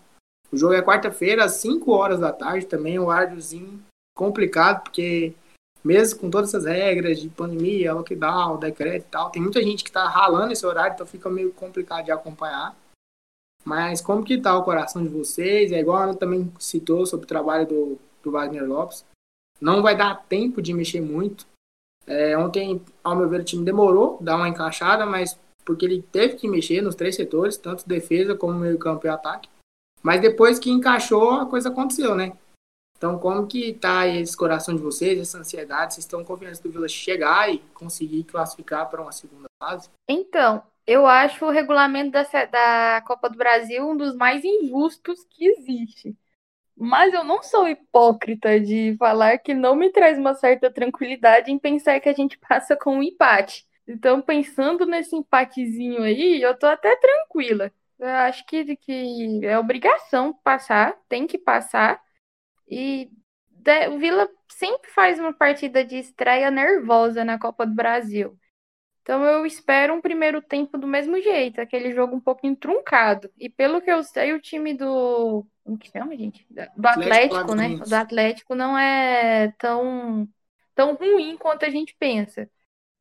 O 0.51 0.57
jogo 0.57 0.73
é 0.73 0.81
quarta-feira, 0.81 1.43
às 1.43 1.53
5 1.53 1.91
horas 1.91 2.19
da 2.19 2.31
tarde, 2.31 2.65
também 2.65 2.99
um 2.99 3.05
hórariozinho 3.05 3.83
complicado, 4.15 4.83
porque 4.83 5.33
mesmo 5.83 6.19
com 6.19 6.29
todas 6.29 6.49
essas 6.49 6.65
regras 6.65 7.19
de 7.19 7.29
pandemia, 7.29 7.93
lockdown, 7.93 8.57
decreto 8.57 9.05
e 9.05 9.11
tal, 9.11 9.29
tem 9.29 9.41
muita 9.41 9.61
gente 9.61 9.83
que 9.83 9.91
tá 9.91 10.07
ralando 10.07 10.51
esse 10.51 10.65
horário, 10.65 10.95
então 10.95 11.05
fica 11.05 11.29
meio 11.29 11.51
complicado 11.51 12.05
de 12.05 12.11
acompanhar. 12.11 12.75
Mas 13.63 14.01
como 14.01 14.23
que 14.23 14.39
tá 14.39 14.57
o 14.57 14.63
coração 14.63 15.03
de 15.03 15.09
vocês? 15.09 15.71
É 15.71 15.79
igual 15.79 15.97
a 15.97 16.03
Ana 16.03 16.15
também 16.15 16.51
citou 16.59 17.05
sobre 17.05 17.25
o 17.25 17.27
trabalho 17.27 17.67
do, 17.67 17.99
do 18.23 18.31
Wagner 18.31 18.65
Lopes. 18.67 19.05
Não 19.59 19.81
vai 19.81 19.95
dar 19.95 20.23
tempo 20.27 20.61
de 20.61 20.73
mexer 20.73 21.01
muito. 21.01 21.47
É, 22.07 22.37
ontem, 22.37 22.81
ao 23.03 23.15
meu 23.15 23.27
ver, 23.27 23.41
o 23.41 23.43
time 23.43 23.65
demorou 23.65 24.17
dar 24.21 24.35
uma 24.35 24.49
encaixada, 24.49 25.05
mas 25.05 25.37
porque 25.63 25.85
ele 25.85 26.03
teve 26.11 26.35
que 26.35 26.47
mexer 26.47 26.81
nos 26.81 26.93
três 26.93 27.15
setores, 27.15 27.57
tanto 27.57 27.87
defesa 27.87 28.35
como 28.35 28.53
meio 28.53 28.77
campo 28.77 29.07
e 29.07 29.09
ataque. 29.09 29.49
Mas 30.05 30.21
depois 30.21 30.59
que 30.59 30.69
encaixou, 30.69 31.31
a 31.31 31.47
coisa 31.47 31.69
aconteceu, 31.69 32.13
né? 32.13 32.37
Então, 32.95 33.17
como 33.17 33.47
que 33.47 33.73
tá 33.73 34.07
esse 34.07 34.37
coração 34.37 34.75
de 34.75 34.81
vocês, 34.83 35.19
essa 35.19 35.39
ansiedade? 35.39 35.95
Vocês 35.95 36.05
estão 36.05 36.23
confiantes 36.23 36.59
do 36.59 36.69
Vila 36.69 36.87
chegar 36.87 37.51
e 37.51 37.57
conseguir 37.73 38.23
classificar 38.23 38.87
para 38.87 39.01
uma 39.01 39.11
segunda 39.11 39.47
fase? 39.59 39.89
Então, 40.07 40.61
eu 40.85 41.07
acho 41.07 41.43
o 41.43 41.49
regulamento 41.49 42.11
da, 42.11 42.23
da 42.45 43.01
Copa 43.01 43.31
do 43.31 43.35
Brasil 43.35 43.89
um 43.89 43.97
dos 43.97 44.15
mais 44.15 44.45
injustos 44.45 45.25
que 45.27 45.47
existe. 45.47 46.15
Mas 46.77 47.11
eu 47.11 47.23
não 47.23 47.41
sou 47.41 47.67
hipócrita 47.67 48.59
de 48.59 48.95
falar 48.99 49.39
que 49.39 49.55
não 49.55 49.75
me 49.75 49.89
traz 49.89 50.19
uma 50.19 50.35
certa 50.35 50.69
tranquilidade 50.69 51.51
em 51.51 51.57
pensar 51.57 51.99
que 51.99 52.09
a 52.09 52.13
gente 52.13 52.37
passa 52.47 52.75
com 52.75 52.97
um 52.97 53.03
empate. 53.03 53.65
Então, 53.87 54.21
pensando 54.21 54.85
nesse 54.85 55.15
empatezinho 55.15 56.03
aí, 56.03 56.39
eu 56.43 56.55
tô 56.55 56.67
até 56.67 56.95
tranquila. 56.95 57.71
Eu 57.99 58.07
acho 58.07 58.45
que, 58.45 58.75
que 58.75 59.45
é 59.45 59.57
obrigação 59.57 60.33
passar, 60.43 60.95
tem 61.07 61.25
que 61.25 61.37
passar. 61.37 62.01
E 62.69 63.09
o 63.91 63.97
Vila 63.97 64.29
sempre 64.49 64.89
faz 64.91 65.19
uma 65.19 65.33
partida 65.33 65.83
de 65.83 65.97
estreia 65.97 66.51
nervosa 66.51 67.23
na 67.23 67.39
Copa 67.39 67.65
do 67.65 67.73
Brasil. 67.73 68.37
Então 69.01 69.23
eu 69.23 69.45
espero 69.45 69.93
um 69.93 70.01
primeiro 70.01 70.41
tempo 70.41 70.79
do 70.79 70.87
mesmo 70.87 71.21
jeito, 71.21 71.61
aquele 71.61 71.93
jogo 71.93 72.15
um 72.15 72.19
pouquinho 72.19 72.55
truncado. 72.55 73.29
E 73.37 73.47
pelo 73.49 73.79
que 73.79 73.91
eu 73.91 74.03
sei, 74.03 74.33
o 74.33 74.41
time 74.41 74.73
do. 74.73 75.45
Como 75.63 75.77
que 75.77 75.91
chama, 75.91 76.17
gente? 76.17 76.45
Do 76.49 76.87
Atlético, 76.87 76.87
Atlético 76.87 77.35
né? 77.35 77.43
Paranaense. 77.45 77.89
Do 77.89 77.93
Atlético 77.93 78.55
não 78.55 78.77
é 78.77 79.53
tão, 79.59 80.27
tão 80.73 80.95
ruim 80.95 81.37
quanto 81.37 81.65
a 81.65 81.69
gente 81.69 81.95
pensa. 81.99 82.49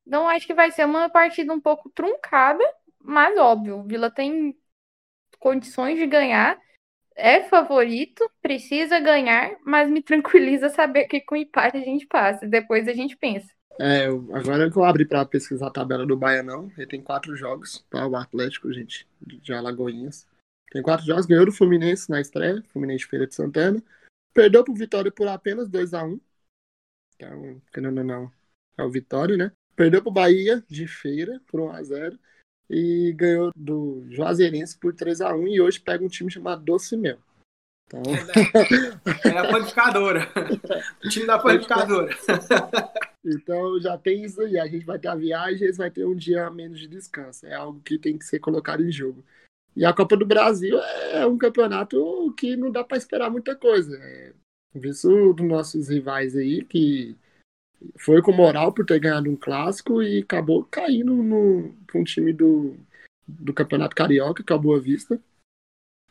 Então 0.07 0.28
acho 0.28 0.47
que 0.47 0.53
vai 0.53 0.70
ser 0.70 0.84
uma 0.84 1.09
partida 1.09 1.53
um 1.55 1.61
pouco 1.61 1.88
truncada, 1.88 2.62
mas 3.01 3.38
óbvio, 3.38 3.78
o 3.78 3.82
Vila 3.82 4.11
tem 4.11 4.55
condições 5.45 5.99
de 5.99 6.07
ganhar 6.07 6.59
é 7.14 7.42
favorito, 7.45 8.28
precisa 8.40 8.99
ganhar, 8.99 9.57
mas 9.62 9.90
me 9.90 10.03
tranquiliza 10.03 10.70
saber 10.70 11.05
que 11.05 11.20
com 11.20 11.36
empate 11.36 11.76
a 11.76 11.80
gente 11.80 12.07
passa. 12.07 12.47
Depois 12.47 12.88
a 12.88 12.95
gente 12.95 13.14
pensa. 13.14 13.47
É, 13.78 14.07
agora 14.07 14.70
que 14.70 14.76
eu 14.76 14.84
abri 14.84 15.05
pra 15.05 15.26
pesquisar 15.26 15.66
a 15.66 15.70
tabela 15.70 16.07
do 16.07 16.16
Baianão, 16.16 16.72
ele 16.78 16.86
tem 16.86 17.03
quatro 17.03 17.36
jogos, 17.36 17.84
tá? 17.90 18.07
O 18.07 18.16
Atlético, 18.16 18.72
gente, 18.72 19.07
de 19.20 19.53
Alagoinhas. 19.53 20.26
Tem 20.72 20.82
quatro 20.82 21.05
jogos, 21.05 21.26
ganhou 21.26 21.45
do 21.45 21.53
Fluminense 21.53 22.11
na 22.11 22.20
estreia, 22.20 22.64
Fluminense 22.72 23.05
Feira 23.05 23.26
de 23.26 23.34
Santana. 23.34 23.82
Perdeu 24.32 24.64
pro 24.64 24.74
Vitória 24.74 25.12
por 25.12 25.28
apenas 25.28 25.68
2x1. 25.68 26.18
Então, 27.14 27.61
querendo 27.72 27.99
ou 27.99 28.05
não, 28.05 28.32
é 28.78 28.82
o 28.82 28.90
Vitória, 28.90 29.36
né? 29.36 29.53
Perdeu 29.76 30.01
pro 30.03 30.11
Bahia 30.11 30.64
de 30.68 30.88
Feira 30.88 31.40
por 31.47 31.61
1x0. 31.61 32.18
E 32.68 33.12
ganhou 33.16 33.50
do 33.54 34.04
Juazeirense 34.10 34.78
por 34.78 34.94
3x1. 34.94 35.48
E 35.48 35.60
hoje 35.60 35.80
pega 35.80 36.04
um 36.04 36.08
time 36.08 36.30
chamado 36.30 36.64
Doce 36.64 36.96
Mel. 36.96 37.18
Então, 37.86 38.02
É 39.24 39.38
a 39.38 39.50
panificadora. 39.50 40.28
o 41.04 41.08
time 41.08 41.26
da 41.26 41.38
panificadora. 41.38 42.16
Então 43.24 43.80
já 43.80 43.96
tem 43.96 44.24
isso 44.24 44.40
aí. 44.40 44.58
A 44.58 44.66
gente 44.66 44.84
vai 44.84 44.98
ter 44.98 45.08
a 45.08 45.14
viagem, 45.14 45.64
eles 45.64 45.76
vai 45.76 45.90
ter 45.90 46.04
um 46.04 46.14
dia 46.14 46.46
a 46.46 46.50
menos 46.50 46.78
de 46.78 46.86
descanso. 46.86 47.46
É 47.46 47.54
algo 47.54 47.80
que 47.80 47.98
tem 47.98 48.18
que 48.18 48.24
ser 48.24 48.38
colocado 48.38 48.82
em 48.82 48.92
jogo. 48.92 49.24
E 49.76 49.84
a 49.84 49.92
Copa 49.92 50.16
do 50.16 50.26
Brasil 50.26 50.78
é 51.12 51.26
um 51.26 51.36
campeonato 51.36 52.32
que 52.36 52.56
não 52.56 52.70
dá 52.70 52.84
para 52.84 52.96
esperar 52.96 53.30
muita 53.30 53.56
coisa. 53.56 53.96
É, 53.96 54.32
visto 54.74 55.32
dos 55.32 55.46
nossos 55.46 55.88
rivais 55.88 56.36
aí, 56.36 56.64
que 56.64 57.16
foi 57.99 58.20
com 58.22 58.32
moral 58.32 58.72
por 58.72 58.85
ter 58.85 58.99
ganhado 59.01 59.30
um 59.30 59.37
clássico 59.37 60.03
e 60.03 60.20
acabou 60.20 60.64
caindo 60.64 61.14
no, 61.14 61.74
pra 61.87 62.01
um 62.01 62.05
time 62.05 62.32
do, 62.32 62.76
do 63.26 63.53
Campeonato 63.53 63.95
Carioca, 63.97 64.43
que 64.43 64.53
é 64.53 64.57
a 64.57 64.59
Boa 64.59 64.80
Vista. 64.80 65.20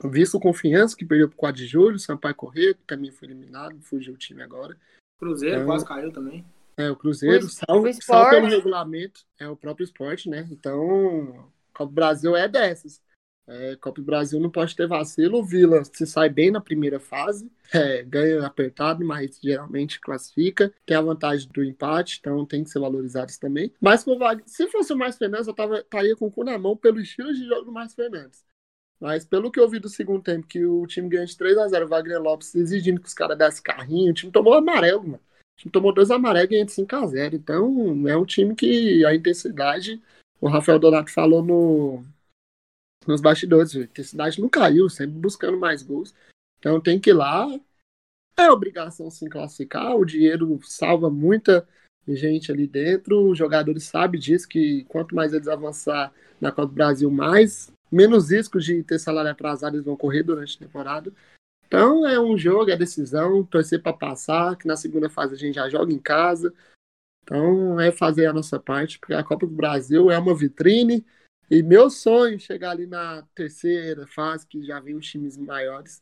Visto 0.04 0.40
Confiança, 0.40 0.96
que 0.98 1.06
perdeu 1.06 1.30
pro 1.30 1.38
4 1.38 1.62
de 1.62 1.68
julho, 1.68 2.00
Sampaio 2.00 2.36
Corrêa, 2.36 2.74
que 2.74 2.82
também 2.86 3.12
foi 3.12 3.28
eliminado, 3.28 3.80
fugiu 3.82 4.14
o 4.14 4.18
time 4.18 4.42
agora. 4.42 4.76
Cruzeiro 5.20 5.56
Então- 5.58 5.68
quase 5.68 5.86
caiu 5.86 6.12
também. 6.12 6.44
É, 6.76 6.90
o 6.90 6.96
Cruzeiro, 6.96 7.46
O- 7.46 7.50
salvo, 7.50 7.88
o 7.88 7.94
salvo 8.02 8.30
pelo 8.32 8.48
regulamento, 8.48 9.22
é 9.40 9.48
o 9.48 9.56
próprio 9.56 9.84
esporte, 9.84 10.28
né? 10.28 10.48
Então, 10.52 11.48
Copa 11.72 11.86
do 11.90 11.94
Brasil 11.94 12.36
é 12.36 12.48
dessas. 12.48 13.00
É, 13.46 13.76
Copa 13.76 14.00
do 14.02 14.06
Brasil 14.06 14.40
não 14.40 14.50
pode 14.50 14.76
ter 14.76 14.88
vacilo. 14.88 15.40
O 15.40 15.44
Vila 15.44 15.84
se 15.84 16.06
sai 16.06 16.30
bem 16.30 16.50
na 16.50 16.62
primeira 16.62 17.00
fase, 17.00 17.52
é, 17.74 18.04
ganha 18.04 18.46
apertado, 18.46 19.04
mas 19.06 19.40
geralmente 19.42 20.00
classifica. 20.00 20.74
Tem 20.86 20.96
a 20.96 21.02
vantagem 21.02 21.50
do 21.50 21.64
empate, 21.64 22.18
então 22.20 22.46
tem 22.46 22.64
que 22.64 22.70
ser 22.70 22.80
valorizado 22.80 23.30
isso 23.30 23.40
também. 23.40 23.72
Mas 23.82 24.06
se 24.46 24.68
fosse 24.68 24.94
o 24.94 24.98
Mais 24.98 25.18
Fernandes, 25.18 25.48
eu 25.48 25.54
tava, 25.54 25.80
estaria 25.80 26.16
com 26.16 26.28
o 26.28 26.32
cu 26.32 26.44
na 26.44 26.58
mão 26.58 26.78
pelo 26.78 27.00
estilo 27.00 27.34
de 27.34 27.46
jogo 27.46 27.66
do 27.66 27.72
Mais 27.72 27.94
Fernandes. 27.94 28.44
Mas 29.00 29.26
pelo 29.26 29.52
que 29.52 29.60
eu 29.60 29.68
vi 29.68 29.80
do 29.80 29.90
segundo 29.90 30.24
tempo, 30.24 30.48
que 30.48 30.64
o 30.66 30.88
time 30.88 31.10
ganha 31.10 31.26
de 31.26 31.36
3x0, 31.36 31.84
o 31.84 31.88
Wagner 31.88 32.22
Lopes 32.22 32.56
exigindo 32.56 33.02
que 33.02 33.08
os 33.08 33.14
caras 33.14 33.38
dessem 33.38 33.62
carrinho, 33.62 34.12
o 34.12 34.14
time 34.14 34.32
tomou 34.32 34.54
amarelo, 34.54 35.04
mano. 35.04 35.16
O 35.16 35.60
time 35.60 35.72
tomou 35.72 35.94
dois 35.94 36.10
amarelos 36.10 36.50
e 36.50 36.54
ganha 36.54 36.66
de 36.66 36.72
5x0. 36.72 37.34
Então, 37.34 38.08
é 38.08 38.16
um 38.16 38.26
time 38.26 38.56
que 38.56 39.06
a 39.06 39.14
intensidade 39.14 40.02
o 40.40 40.48
Rafael 40.50 40.80
Donato 40.80 41.10
falou 41.10 41.42
no, 41.42 42.04
nos 43.08 43.22
bastidores, 43.22 43.76
a 43.76 44.04
cidade 44.04 44.42
não 44.42 44.50
caiu, 44.50 44.90
sempre 44.90 45.18
buscando 45.18 45.58
mais 45.58 45.84
gols. 45.84 46.14
Então 46.60 46.80
tem 46.80 47.00
que 47.00 47.10
ir 47.10 47.14
lá. 47.14 47.48
É 48.38 48.50
obrigação 48.50 49.12
se 49.12 49.30
classificar, 49.30 49.96
o 49.96 50.06
dinheiro 50.06 50.60
salva 50.64 51.10
muita 51.10 51.68
gente 52.08 52.52
ali 52.52 52.68
dentro. 52.68 53.30
Os 53.30 53.38
jogadores 53.38 53.84
sabem 53.84 54.20
disso, 54.20 54.48
que 54.48 54.84
quanto 54.86 55.16
mais 55.16 55.34
eles 55.34 55.48
avançar 55.48 56.12
na 56.42 56.52
Copa 56.52 56.68
do 56.68 56.74
Brasil, 56.74 57.12
mais 57.12 57.72
menos 57.92 58.32
riscos 58.32 58.66
de 58.66 58.82
ter 58.84 59.00
salário 59.00 59.30
atrasado 59.30 59.76
eles 59.76 59.86
vão 59.86 59.96
correr 59.96 60.24
durante 60.24 60.56
a 60.56 60.66
temporada. 60.66 61.14
Então 61.68 62.06
é 62.08 62.20
um 62.20 62.38
jogo, 62.38 62.72
é 62.72 62.78
decisão, 62.78 63.44
torcer 63.44 63.82
para 63.82 63.94
passar, 63.94 64.56
que 64.56 64.68
na 64.68 64.76
segunda 64.76 65.10
fase 65.10 65.34
a 65.34 65.38
gente 65.38 65.56
já 65.56 65.70
joga 65.70 65.94
em 65.94 66.00
casa. 66.00 66.54
Então 67.24 67.80
é 67.80 67.92
fazer 67.92 68.26
a 68.26 68.34
nossa 68.34 68.60
parte, 68.60 69.00
porque 69.00 69.14
a 69.14 69.24
Copa 69.24 69.46
do 69.46 69.56
Brasil 69.56 70.12
é 70.12 70.18
uma 70.18 70.36
vitrine. 70.36 71.06
E 71.54 71.62
meu 71.62 71.88
sonho 71.88 72.34
é 72.34 72.40
chegar 72.40 72.72
ali 72.72 72.88
na 72.88 73.22
terceira 73.36 74.08
fase, 74.08 74.48
que 74.48 74.66
já 74.66 74.80
vem 74.80 74.96
os 74.96 75.08
times 75.08 75.38
maiores, 75.38 76.02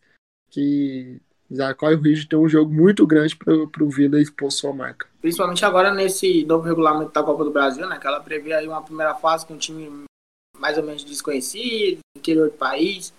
que 0.49 1.21
já 1.51 1.73
corre 1.73 1.95
o 1.95 1.99
risco 1.99 2.21
de 2.21 2.29
ter 2.29 2.35
um 2.37 2.47
jogo 2.47 2.73
muito 2.73 3.05
grande 3.05 3.35
para 3.35 3.83
o 3.83 3.89
Vila 3.89 4.17
expor 4.17 4.49
sua 4.49 4.71
marca. 4.71 5.09
Principalmente 5.19 5.65
agora 5.65 5.93
nesse 5.93 6.45
novo 6.45 6.63
regulamento 6.63 7.11
da 7.11 7.21
Copa 7.21 7.43
do 7.43 7.51
Brasil, 7.51 7.85
né? 7.85 7.99
Que 7.99 8.07
ela 8.07 8.21
prevê 8.21 8.53
aí 8.53 8.65
uma 8.65 8.81
primeira 8.81 9.13
fase 9.13 9.45
com 9.45 9.55
um 9.55 9.57
time 9.57 10.05
mais 10.57 10.77
ou 10.77 10.85
menos 10.85 11.03
desconhecido, 11.03 11.99
interior 12.15 12.49
do 12.49 12.55
país. 12.55 13.13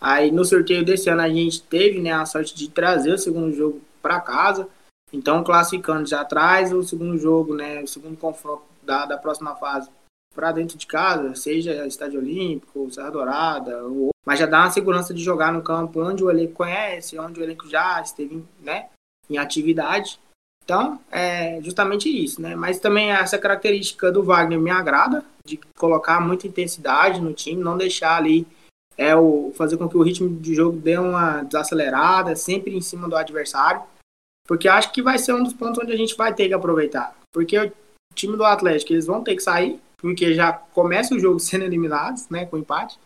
Aí 0.00 0.32
no 0.32 0.44
sorteio 0.44 0.84
desse 0.84 1.08
ano 1.08 1.22
a 1.22 1.28
gente 1.28 1.62
teve 1.62 2.00
né, 2.00 2.10
a 2.10 2.26
sorte 2.26 2.52
de 2.52 2.68
trazer 2.68 3.12
o 3.12 3.18
segundo 3.18 3.54
jogo 3.54 3.80
para 4.02 4.20
casa. 4.20 4.68
Então, 5.12 5.44
classificando 5.44 6.04
já 6.04 6.24
traz 6.24 6.72
o 6.72 6.82
segundo 6.82 7.16
jogo, 7.16 7.54
né, 7.54 7.80
o 7.80 7.86
segundo 7.86 8.16
confronto 8.16 8.64
da, 8.82 9.06
da 9.06 9.16
próxima 9.16 9.54
fase 9.54 9.88
para 10.36 10.52
dentro 10.52 10.76
de 10.76 10.86
casa, 10.86 11.34
seja 11.34 11.86
Estádio 11.86 12.20
Olímpico, 12.20 12.90
Serra 12.92 13.10
Dourada, 13.10 13.82
ou... 13.84 14.10
mas 14.24 14.38
já 14.38 14.46
dá 14.46 14.60
uma 14.60 14.70
segurança 14.70 15.12
de 15.12 15.24
jogar 15.24 15.52
no 15.52 15.62
campo 15.62 16.00
onde 16.00 16.22
o 16.22 16.30
elenco 16.30 16.52
conhece, 16.52 17.18
onde 17.18 17.40
o 17.40 17.42
elenco 17.42 17.68
já 17.68 18.00
esteve 18.00 18.44
né, 18.60 18.86
em 19.28 19.38
atividade. 19.38 20.20
Então, 20.62 21.00
é 21.10 21.60
justamente 21.62 22.08
isso, 22.08 22.42
né? 22.42 22.54
Mas 22.56 22.80
também 22.80 23.12
essa 23.12 23.38
característica 23.38 24.10
do 24.12 24.22
Wagner 24.22 24.60
me 24.60 24.70
agrada, 24.70 25.24
de 25.46 25.58
colocar 25.78 26.20
muita 26.20 26.46
intensidade 26.46 27.20
no 27.20 27.32
time, 27.32 27.62
não 27.62 27.78
deixar 27.78 28.16
ali 28.16 28.46
é 28.96 29.14
o 29.14 29.52
fazer 29.54 29.76
com 29.76 29.88
que 29.88 29.96
o 29.96 30.02
ritmo 30.02 30.40
de 30.40 30.54
jogo 30.54 30.78
dê 30.78 30.96
uma 30.96 31.42
desacelerada, 31.42 32.34
sempre 32.34 32.74
em 32.74 32.80
cima 32.80 33.08
do 33.08 33.16
adversário, 33.16 33.82
porque 34.46 34.68
acho 34.68 34.92
que 34.92 35.02
vai 35.02 35.18
ser 35.18 35.34
um 35.34 35.42
dos 35.42 35.52
pontos 35.52 35.82
onde 35.82 35.92
a 35.92 35.96
gente 35.96 36.16
vai 36.16 36.32
ter 36.34 36.48
que 36.48 36.54
aproveitar, 36.54 37.14
porque 37.32 37.58
o 37.58 37.72
time 38.14 38.36
do 38.36 38.44
Atlético 38.44 38.92
eles 38.92 39.06
vão 39.06 39.22
ter 39.22 39.36
que 39.36 39.42
sair, 39.42 39.78
porque 39.98 40.34
já 40.34 40.52
começa 40.52 41.14
o 41.14 41.18
jogo 41.18 41.38
sendo 41.40 41.64
eliminados, 41.64 42.28
né, 42.28 42.46
com 42.46 42.58
empate. 42.58 42.98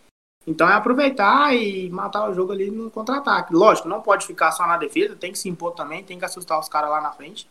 Então 0.47 0.69
é 0.69 0.73
aproveitar 0.73 1.55
e 1.55 1.91
matar 1.91 2.29
o 2.29 2.35
jogo 2.35 2.53
ali 2.53 2.71
no 2.71 2.91
contra-ataque. 2.91 3.55
Lógico, 3.55 3.89
não 3.89 4.01
pode 4.01 4.27
ficar 4.27 4.53
só 4.53 4.67
na 4.67 4.77
defesa, 4.77 5.15
tem 5.15 5.33
que 5.33 5.39
se 5.39 5.49
impor 5.49 5.73
também, 5.73 6.03
tem 6.03 6.19
que 6.19 6.25
assustar 6.25 6.59
os 6.59 6.69
caras 6.69 6.91
lá 6.91 7.01
na 7.01 7.13
frente. 7.13 7.49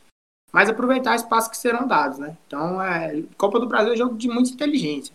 Mas 0.51 0.69
aproveitar 0.69 1.15
espaços 1.15 1.49
que 1.49 1.57
serão 1.57 1.87
dados, 1.87 2.17
né? 2.17 2.35
Então, 2.47 2.81
é, 2.81 3.23
Copa 3.37 3.59
do 3.59 3.67
Brasil 3.67 3.91
é 3.91 3.95
um 3.95 3.97
jogo 3.97 4.17
de 4.17 4.27
muita 4.27 4.49
inteligência, 4.49 5.13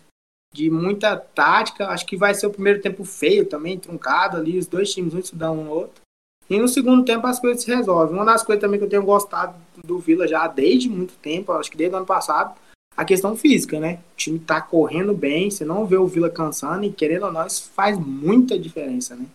de 0.53 0.69
muita 0.69 1.17
tática. 1.17 1.89
Acho 1.89 2.05
que 2.05 2.15
vai 2.15 2.33
ser 2.33 2.47
o 2.47 2.51
primeiro 2.51 2.81
tempo 2.81 3.03
feio 3.03 3.45
também, 3.45 3.77
truncado 3.77 4.37
ali, 4.37 4.57
os 4.57 4.67
dois 4.67 4.93
times 4.93 5.13
um 5.13 5.19
estudando 5.19 5.59
um 5.59 5.63
no 5.65 5.71
outro. 5.71 6.01
E 6.49 6.57
no 6.57 6.67
segundo 6.67 7.03
tempo 7.03 7.27
as 7.27 7.39
coisas 7.39 7.63
se 7.63 7.75
resolvem. 7.75 8.15
Uma 8.15 8.25
das 8.25 8.43
coisas 8.43 8.61
também 8.61 8.79
que 8.79 8.85
eu 8.85 8.89
tenho 8.89 9.03
gostado 9.03 9.55
do 9.83 9.99
Vila 9.99 10.27
já 10.27 10.47
desde 10.47 10.87
muito 10.87 11.15
tempo, 11.15 11.51
acho 11.51 11.69
que 11.69 11.77
desde 11.77 11.93
o 11.93 11.97
ano 11.97 12.05
passado, 12.05 12.55
a 12.95 13.03
questão 13.03 13.35
física, 13.35 13.79
né? 13.79 14.01
O 14.13 14.15
time 14.15 14.39
tá 14.39 14.61
correndo 14.61 15.13
bem, 15.13 15.51
você 15.51 15.65
não 15.65 15.85
vê 15.85 15.97
o 15.97 16.07
Vila 16.07 16.29
cansando 16.29 16.85
e 16.85 16.91
querendo 16.91 17.25
ou 17.25 17.31
não, 17.31 17.45
isso 17.45 17.69
faz 17.71 17.97
muita 17.97 18.57
diferença, 18.57 19.15
né? 19.15 19.25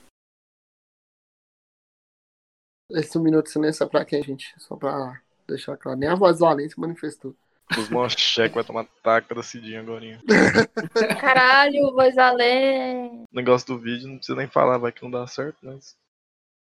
Esse 2.91 3.17
um 3.17 3.23
minuto 3.23 3.47
de 3.47 3.53
silêncio 3.53 3.85
é 3.85 3.89
pra 3.89 4.05
quem, 4.05 4.23
gente? 4.23 4.53
Só 4.59 4.75
pra 4.75 5.21
deixar 5.47 5.77
claro. 5.77 5.99
Nem 5.99 6.09
a 6.09 6.15
voz 6.15 6.39
do 6.39 6.47
Além 6.47 6.69
se 6.69 6.81
manifestou. 6.81 7.37
Os 7.79 7.89
Moncheque 7.89 8.55
vai 8.55 8.65
tomar 8.65 8.85
taca 9.03 9.33
da 9.33 9.43
Cidinha 9.43 9.81
agora. 9.81 10.05
Caralho, 11.21 11.93
voz 11.93 12.19
além. 12.19 13.23
O 13.23 13.37
negócio 13.37 13.69
do 13.69 13.79
vídeo 13.79 14.09
não 14.09 14.17
precisa 14.17 14.37
nem 14.37 14.49
falar, 14.49 14.79
vai 14.79 14.91
que 14.91 15.03
não 15.03 15.11
dá 15.11 15.25
certo, 15.27 15.59
mas. 15.63 15.97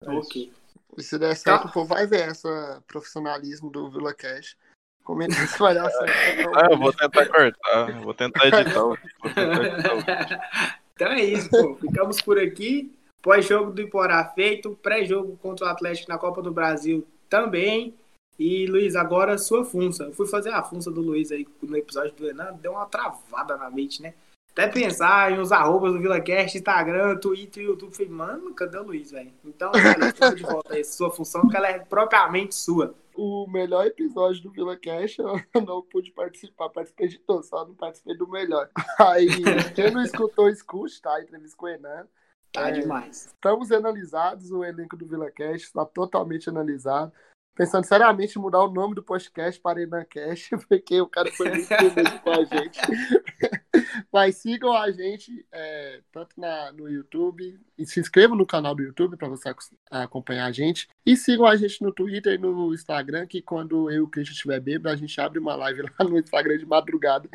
é. 0.03 0.11
Ok. 0.11 0.53
E 0.97 1.03
se 1.03 1.19
der 1.19 1.35
certo, 1.35 1.69
o 1.69 1.73
povo 1.73 1.89
vai 1.89 2.07
ver 2.07 2.29
esse 2.29 2.47
profissionalismo 2.87 3.71
do 3.71 3.91
Vila 3.91 4.15
Cash. 4.15 4.57
Comenta 5.05 5.35
se 5.47 5.59
vai 5.59 5.75
dar 5.75 5.91
certo. 5.91 6.51
Ah, 6.55 6.69
eu 6.71 6.79
vou 6.79 6.93
tentar 6.93 7.27
cortar, 7.27 8.01
vou 8.01 8.15
tentar 8.15 8.47
editar. 8.47 8.81
Vou 8.81 8.99
tentar 9.35 9.65
editar. 9.65 10.79
Então 10.95 11.09
é 11.09 11.25
isso, 11.25 11.51
pô. 11.51 11.75
Ficamos 11.77 12.21
por 12.21 12.39
aqui. 12.39 12.95
Pós-jogo 13.23 13.73
do 13.73 13.83
Iporá 13.83 14.25
feito. 14.37 14.79
Pré-jogo 14.83 15.37
contra 15.43 15.67
o 15.67 15.69
Atlético 15.69 16.09
na 16.09 16.19
Copa 16.19 16.43
do 16.43 16.53
Brasil 16.53 17.05
também. 17.29 17.95
E, 18.39 18.67
Luiz, 18.67 18.95
agora 18.95 19.39
sua 19.39 19.65
funça. 19.65 20.05
Eu 20.05 20.13
fui 20.13 20.27
fazer 20.29 20.51
a 20.51 20.63
funça 20.63 20.91
do 20.91 21.01
Luiz 21.01 21.33
aí 21.33 21.47
no 21.63 21.77
episódio 21.77 22.13
do 22.13 22.29
Enan. 22.29 22.53
Deu 22.61 22.73
uma 22.73 22.87
travada 22.87 23.57
na 23.57 23.71
mente, 23.71 24.01
né? 24.03 24.15
Até 24.53 24.69
pensar 24.69 25.33
em 25.33 25.41
uns 25.41 25.51
arrobas 25.51 25.93
do 25.93 25.99
VilaCast, 25.99 26.59
Instagram, 26.59 27.17
Twitter, 27.17 27.65
YouTube. 27.65 27.97
Falei, 27.97 28.13
mano, 28.13 28.55
cadê 28.55 28.79
o 28.79 28.83
Luiz, 28.83 29.11
velho? 29.11 29.33
Então, 29.45 29.73
estamos 30.07 30.37
de 30.37 30.43
volta 30.43 30.75
aí. 30.75 30.85
Sua 30.85 31.11
função, 31.11 31.49
que 31.49 31.57
ela 31.57 31.69
é 31.69 31.79
propriamente 31.79 32.55
sua. 32.55 32.95
O 33.15 33.47
melhor 33.47 33.87
episódio 33.87 34.43
do 34.43 34.51
Vila 34.51 34.77
Cash 34.77 35.19
eu 35.19 35.35
não 35.67 35.83
pude 35.83 36.11
participar, 36.13 36.69
participei 36.71 37.09
de 37.09 37.19
todos, 37.19 37.49
só 37.49 37.67
não 37.67 37.75
participei 37.75 38.17
do 38.17 38.29
melhor. 38.29 38.71
Aí, 38.99 39.29
quem 39.75 39.91
não 39.91 40.03
escutou, 40.03 40.49
escute, 40.49 41.01
tá? 41.01 41.15
A 41.15 41.23
entrevista 41.23 41.57
com 41.57 41.67
o 41.67 41.69
Enan. 41.69 42.07
Tá 42.53 42.69
É. 42.69 42.73
demais. 42.73 43.27
Estamos 43.27 43.73
analisados, 43.73 44.51
o 44.51 44.63
elenco 44.63 44.97
do 44.97 45.07
Vila 45.07 45.31
Cash 45.31 45.63
está 45.63 45.85
totalmente 45.85 46.49
analisado. 46.49 47.13
Pensando 47.55 47.85
seriamente 47.85 48.39
em 48.39 48.43
mudar 48.43 48.61
o 48.65 48.73
nome 48.73 48.95
do 48.95 49.03
podcast 49.03 49.61
para 49.61 49.83
Enan 49.83 50.05
Cash, 50.05 50.51
porque 50.69 51.01
o 51.01 51.07
cara 51.07 51.31
foi 51.33 51.51
muito 51.51 51.69
bonito 51.69 52.21
com 52.25 52.31
a 52.31 52.45
gente. 52.45 52.81
Mas 54.11 54.37
sigam 54.37 54.73
a 54.73 54.91
gente 54.91 55.47
é, 55.53 56.01
tanto 56.11 56.39
na, 56.41 56.73
no 56.73 56.89
YouTube, 56.89 57.59
e 57.77 57.87
se 57.87 58.01
inscrevam 58.01 58.37
no 58.37 58.47
canal 58.47 58.75
do 58.75 58.83
YouTube 58.83 59.17
para 59.17 59.29
você 59.29 59.49
ac- 59.51 59.75
acompanhar 59.91 60.47
a 60.47 60.53
gente. 60.53 60.89
E 61.05 61.17
sigam 61.17 61.47
a 61.47 61.57
gente 61.57 61.83
no 61.83 61.93
Twitter 61.93 62.35
e 62.35 62.39
no 62.39 62.73
Instagram, 62.73 63.27
que 63.27 63.43
quando 63.43 63.91
eu 63.91 63.97
e 63.97 64.01
o 64.01 64.09
Christian 64.09 64.33
estiver 64.33 64.61
bêbado, 64.61 64.95
a 64.95 64.97
gente 64.97 65.19
abre 65.21 65.39
uma 65.39 65.55
live 65.55 65.83
lá 65.83 66.05
no 66.09 66.19
Instagram 66.19 66.59
de 66.59 66.67
madrugada. 66.67 67.29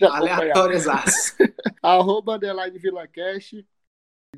Aleatórias 0.00 0.86
arroba 1.82 2.36
underline 2.36 2.78
VilaCast. 2.78 3.66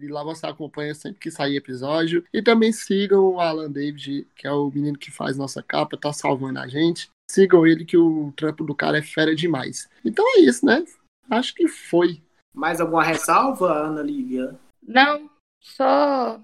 E 0.00 0.08
lá 0.08 0.24
você 0.24 0.46
acompanha 0.46 0.94
sempre 0.94 1.20
que 1.20 1.30
sair 1.30 1.56
episódio. 1.56 2.24
E 2.32 2.42
também 2.42 2.72
sigam 2.72 3.24
o 3.24 3.40
Alan 3.40 3.70
David, 3.70 4.26
que 4.34 4.46
é 4.46 4.52
o 4.52 4.70
menino 4.70 4.98
que 4.98 5.10
faz 5.10 5.36
nossa 5.36 5.62
capa, 5.62 5.96
tá 5.96 6.12
salvando 6.12 6.58
a 6.58 6.66
gente. 6.66 7.08
Sigam 7.30 7.66
ele 7.66 7.84
que 7.84 7.96
o 7.96 8.32
trampo 8.32 8.64
do 8.64 8.74
cara 8.74 8.98
é 8.98 9.02
fera 9.02 9.34
demais. 9.34 9.88
Então 10.04 10.24
é 10.36 10.40
isso, 10.40 10.66
né? 10.66 10.84
Acho 11.30 11.54
que 11.54 11.68
foi. 11.68 12.22
Mais 12.52 12.80
alguma 12.80 13.02
ressalva, 13.02 13.72
Ana 13.72 14.02
Lívia? 14.02 14.58
Não, 14.82 15.30
só 15.60 16.40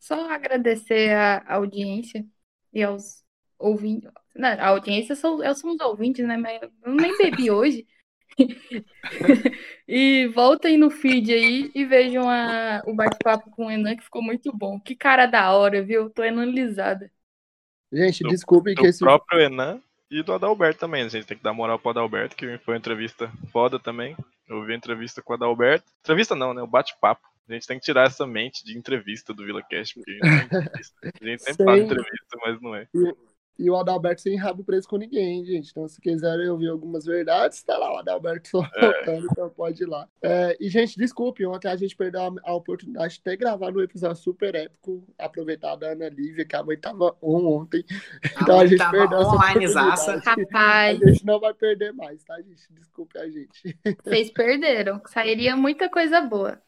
só 0.00 0.30
agradecer 0.30 1.10
a 1.12 1.54
audiência 1.54 2.26
e 2.72 2.82
aos 2.82 3.22
ouvintes. 3.58 4.10
Não, 4.34 4.48
a 4.48 4.68
audiência 4.68 5.14
são, 5.14 5.38
são 5.54 5.74
os 5.74 5.80
ouvintes, 5.80 6.26
né? 6.26 6.36
Mas 6.36 6.62
eu 6.62 6.94
nem 6.94 7.16
bebi 7.18 7.50
hoje. 7.52 7.86
e 9.88 10.26
voltem 10.28 10.76
no 10.78 10.90
feed 10.90 11.32
aí 11.32 11.70
e 11.74 11.84
vejam 11.84 12.28
a, 12.28 12.82
o 12.86 12.94
bate-papo 12.94 13.50
com 13.50 13.66
o 13.66 13.70
Enan, 13.70 13.96
que 13.96 14.04
ficou 14.04 14.22
muito 14.22 14.52
bom. 14.56 14.78
Que 14.80 14.94
cara 14.94 15.26
da 15.26 15.52
hora, 15.52 15.82
viu? 15.82 16.10
Tô 16.10 16.22
analisada. 16.22 17.10
Gente, 17.92 18.22
Do- 18.22 18.30
desculpem 18.30 18.74
que 18.74 18.82
Do 18.82 18.88
esse. 18.88 19.00
próprio 19.00 19.40
Enan 19.40 19.80
e 20.10 20.22
do 20.22 20.32
Adalberto 20.32 20.80
também. 20.80 21.02
A 21.02 21.08
gente 21.08 21.26
tem 21.26 21.36
que 21.36 21.42
dar 21.42 21.52
moral 21.52 21.78
pro 21.78 21.90
Adalberto, 21.90 22.36
que 22.36 22.58
foi 22.58 22.74
uma 22.74 22.78
entrevista 22.78 23.30
foda 23.52 23.78
também. 23.78 24.16
Eu 24.48 24.64
vi 24.64 24.72
a 24.72 24.76
entrevista 24.76 25.22
com 25.22 25.32
o 25.32 25.36
Adalberto. 25.36 25.90
Entrevista 26.00 26.34
não, 26.34 26.52
né? 26.54 26.62
O 26.62 26.66
bate-papo. 26.66 27.28
A 27.48 27.52
gente 27.52 27.66
tem 27.66 27.78
que 27.78 27.84
tirar 27.84 28.06
essa 28.06 28.24
mente 28.26 28.64
de 28.64 28.78
entrevista 28.78 29.34
do 29.34 29.44
VilaCast, 29.44 29.94
porque 29.94 30.10
a 30.10 30.14
gente, 30.14 30.22
não 30.22 30.38
é 30.38 30.44
entrevista. 30.62 30.96
A 31.02 31.24
gente 31.24 31.42
sempre 31.42 31.64
fala 31.64 31.76
Sim. 31.78 31.84
entrevista, 31.84 32.38
mas 32.44 32.60
não 32.60 32.74
é. 32.76 32.86
E 33.60 33.68
o 33.68 33.76
Adalberto 33.76 34.22
sem 34.22 34.36
rabo 34.36 34.64
preso 34.64 34.88
com 34.88 34.96
ninguém, 34.96 35.38
hein, 35.38 35.44
gente. 35.44 35.70
Então, 35.70 35.86
se 35.86 36.00
quiserem 36.00 36.48
ouvir 36.48 36.68
algumas 36.68 37.04
verdades, 37.04 37.62
tá 37.62 37.76
lá 37.76 37.94
o 37.94 37.98
Adalberto 37.98 38.48
soltando, 38.48 39.26
então 39.30 39.50
pode 39.50 39.82
ir 39.82 39.86
lá. 39.86 40.08
É, 40.22 40.56
e, 40.58 40.70
gente, 40.70 40.96
desculpe, 40.96 41.44
ontem 41.44 41.68
a 41.68 41.76
gente 41.76 41.94
perdeu 41.94 42.22
a, 42.22 42.32
a 42.44 42.54
oportunidade 42.54 43.14
de 43.14 43.20
ter 43.20 43.36
gravado 43.36 43.78
um 43.78 43.82
episódio 43.82 44.16
super 44.16 44.54
épico, 44.54 45.04
aproveitar 45.18 45.76
da 45.76 45.88
Ana 45.88 46.08
Lívia, 46.08 46.46
que 46.46 46.56
a 46.56 46.62
mãe 46.62 46.78
tava 46.78 47.14
on 47.20 47.60
ontem. 47.60 47.84
Então 48.40 48.54
a, 48.54 48.58
mãe 48.60 48.68
gente 48.68 48.78
tava 48.78 48.92
perdeu 48.92 49.18
essa 49.18 49.28
online 49.28 49.66
oportunidade. 49.66 49.72
zaça. 49.72 50.12
A 50.14 50.34
Rapaz, 50.34 50.98
gente 50.98 51.26
não 51.26 51.38
vai 51.38 51.52
perder 51.52 51.92
mais, 51.92 52.24
tá, 52.24 52.40
gente? 52.40 52.72
Desculpe 52.72 53.18
a 53.18 53.28
gente. 53.28 53.78
vocês 54.02 54.30
perderam. 54.30 55.02
Sairia 55.06 55.54
muita 55.54 55.90
coisa 55.90 56.22
boa. 56.22 56.58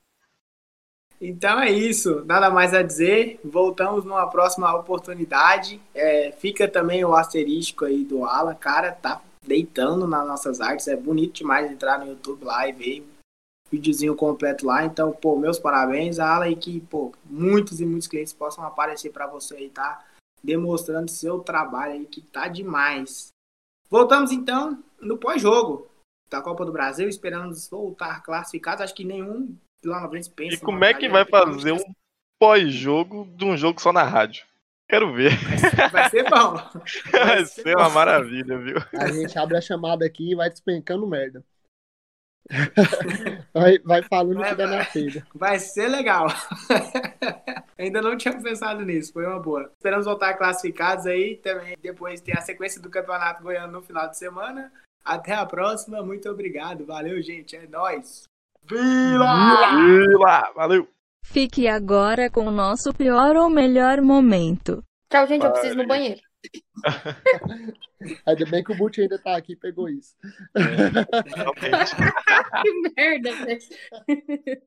Então 1.25 1.61
é 1.61 1.71
isso, 1.71 2.25
nada 2.25 2.51
mais 2.51 2.75
a 2.75 2.83
dizer. 2.83 3.39
Voltamos 3.45 4.05
numa 4.05 4.29
próxima 4.29 4.75
oportunidade. 4.75 5.81
É, 5.95 6.33
fica 6.33 6.67
também 6.67 7.05
o 7.05 7.15
asterístico 7.15 7.85
aí 7.85 8.05
do 8.05 8.25
Alan, 8.25 8.57
cara, 8.57 8.91
tá 8.91 9.23
deitando 9.47 10.05
nas 10.09 10.27
nossas 10.27 10.61
artes. 10.61 10.89
É 10.89 10.97
bonito 10.97 11.35
demais 11.35 11.71
entrar 11.71 12.01
no 12.01 12.09
YouTube 12.09 12.45
lá 12.45 12.67
e 12.67 12.73
ver 12.73 13.01
o 13.03 13.71
videozinho 13.71 14.17
completo 14.17 14.67
lá. 14.67 14.85
Então, 14.85 15.13
pô, 15.13 15.37
meus 15.37 15.61
parabéns, 15.61 16.19
Alan, 16.19 16.49
e 16.49 16.57
que, 16.57 16.81
pô, 16.81 17.13
muitos 17.25 17.81
e 17.81 17.87
muitos 17.87 18.09
clientes 18.09 18.33
possam 18.33 18.65
aparecer 18.65 19.13
para 19.13 19.29
você 19.29 19.55
aí, 19.55 19.71
tá? 19.71 20.05
Demonstrando 20.43 21.09
seu 21.09 21.39
trabalho 21.39 21.93
aí, 21.93 22.05
que 22.05 22.21
tá 22.21 22.49
demais. 22.49 23.29
Voltamos 23.89 24.33
então 24.33 24.83
no 25.01 25.17
pós-jogo 25.17 25.87
da 26.29 26.43
Copa 26.43 26.65
do 26.65 26.73
Brasil, 26.73 27.09
esperamos 27.09 27.69
voltar 27.69 28.25
classificados. 28.25 28.83
Acho 28.83 28.95
que 28.95 29.05
nenhum 29.05 29.55
Vilanovense 29.83 30.31
pensa. 30.31 30.55
E 30.55 30.59
como 30.59 30.85
é 30.85 30.95
que 30.95 31.09
vai 31.09 31.25
fazer 31.25 31.73
um 31.73 31.95
pós-jogo 32.39 33.27
de 33.37 33.45
um 33.45 33.57
jogo 33.57 33.81
só 33.81 33.93
na 33.93 34.03
rádio? 34.03 34.45
Quero 34.89 35.13
ver. 35.15 35.33
Vai 35.91 36.11
ser 36.11 36.29
bom. 36.29 36.55
Vai 37.11 37.45
ser 37.47 37.75
uma 37.77 37.89
maravilha, 37.89 38.59
viu? 38.59 38.77
A 38.93 39.11
gente 39.11 39.39
abre 39.39 39.57
a 39.57 39.61
chamada 39.61 40.05
aqui 40.05 40.33
e 40.33 40.35
vai 40.35 40.51
despencando 40.51 41.07
merda. 41.07 41.43
Vai, 43.55 43.79
vai 43.79 44.03
falando 44.03 44.41
o 44.41 44.45
que 44.45 44.55
dá 44.55 44.67
na 44.67 44.85
telha. 44.85 45.25
Vai 45.33 45.59
ser 45.61 45.87
legal. 45.87 46.27
Ainda 47.79 48.03
não 48.03 48.17
tinha 48.17 48.37
pensado 48.43 48.85
nisso, 48.85 49.13
foi 49.13 49.25
uma 49.25 49.39
boa. 49.39 49.71
Esperamos 49.77 50.07
voltar 50.07 50.35
classificados 50.35 51.07
aí. 51.07 51.37
Também 51.37 51.77
depois 51.81 52.21
tem 52.21 52.35
a 52.37 52.41
sequência 52.41 52.83
do 52.83 52.91
Campeonato 52.91 53.43
Goiano 53.43 53.73
no 53.73 53.83
final 53.83 54.09
de 54.09 54.19
semana. 54.19 54.73
Até 55.05 55.35
a 55.35 55.47
próxima, 55.47 56.03
muito 56.03 56.29
obrigado. 56.29 56.85
Valeu, 56.85 57.23
gente. 57.23 57.57
É 57.57 57.67
nóis. 57.67 58.25
Vila! 58.69 59.77
Vila! 59.77 60.53
Valeu! 60.55 60.89
Fique 61.25 61.69
agora 61.69 62.31
com 62.31 62.47
o 62.47 62.51
nosso 62.51 62.93
pior 62.93 63.37
ou 63.37 63.49
melhor 63.49 64.01
momento. 64.03 64.85
Tchau, 65.09 65.27
gente, 65.27 65.45
eu 65.45 65.53
preciso 65.53 65.75
ir 65.75 65.77
no 65.77 65.87
banheiro. 65.87 66.21
Ainda 68.27 68.47
bem 68.47 68.65
que 68.65 68.73
o 68.73 68.77
Butch 68.77 68.99
ainda 68.99 69.19
tá 69.19 69.37
aqui 69.37 69.53
e 69.53 69.57
pegou 69.57 69.89
isso. 69.89 70.17
Realmente. 70.55 71.95
que 72.63 72.93
merda, 72.97 73.33
velho. 73.33 74.63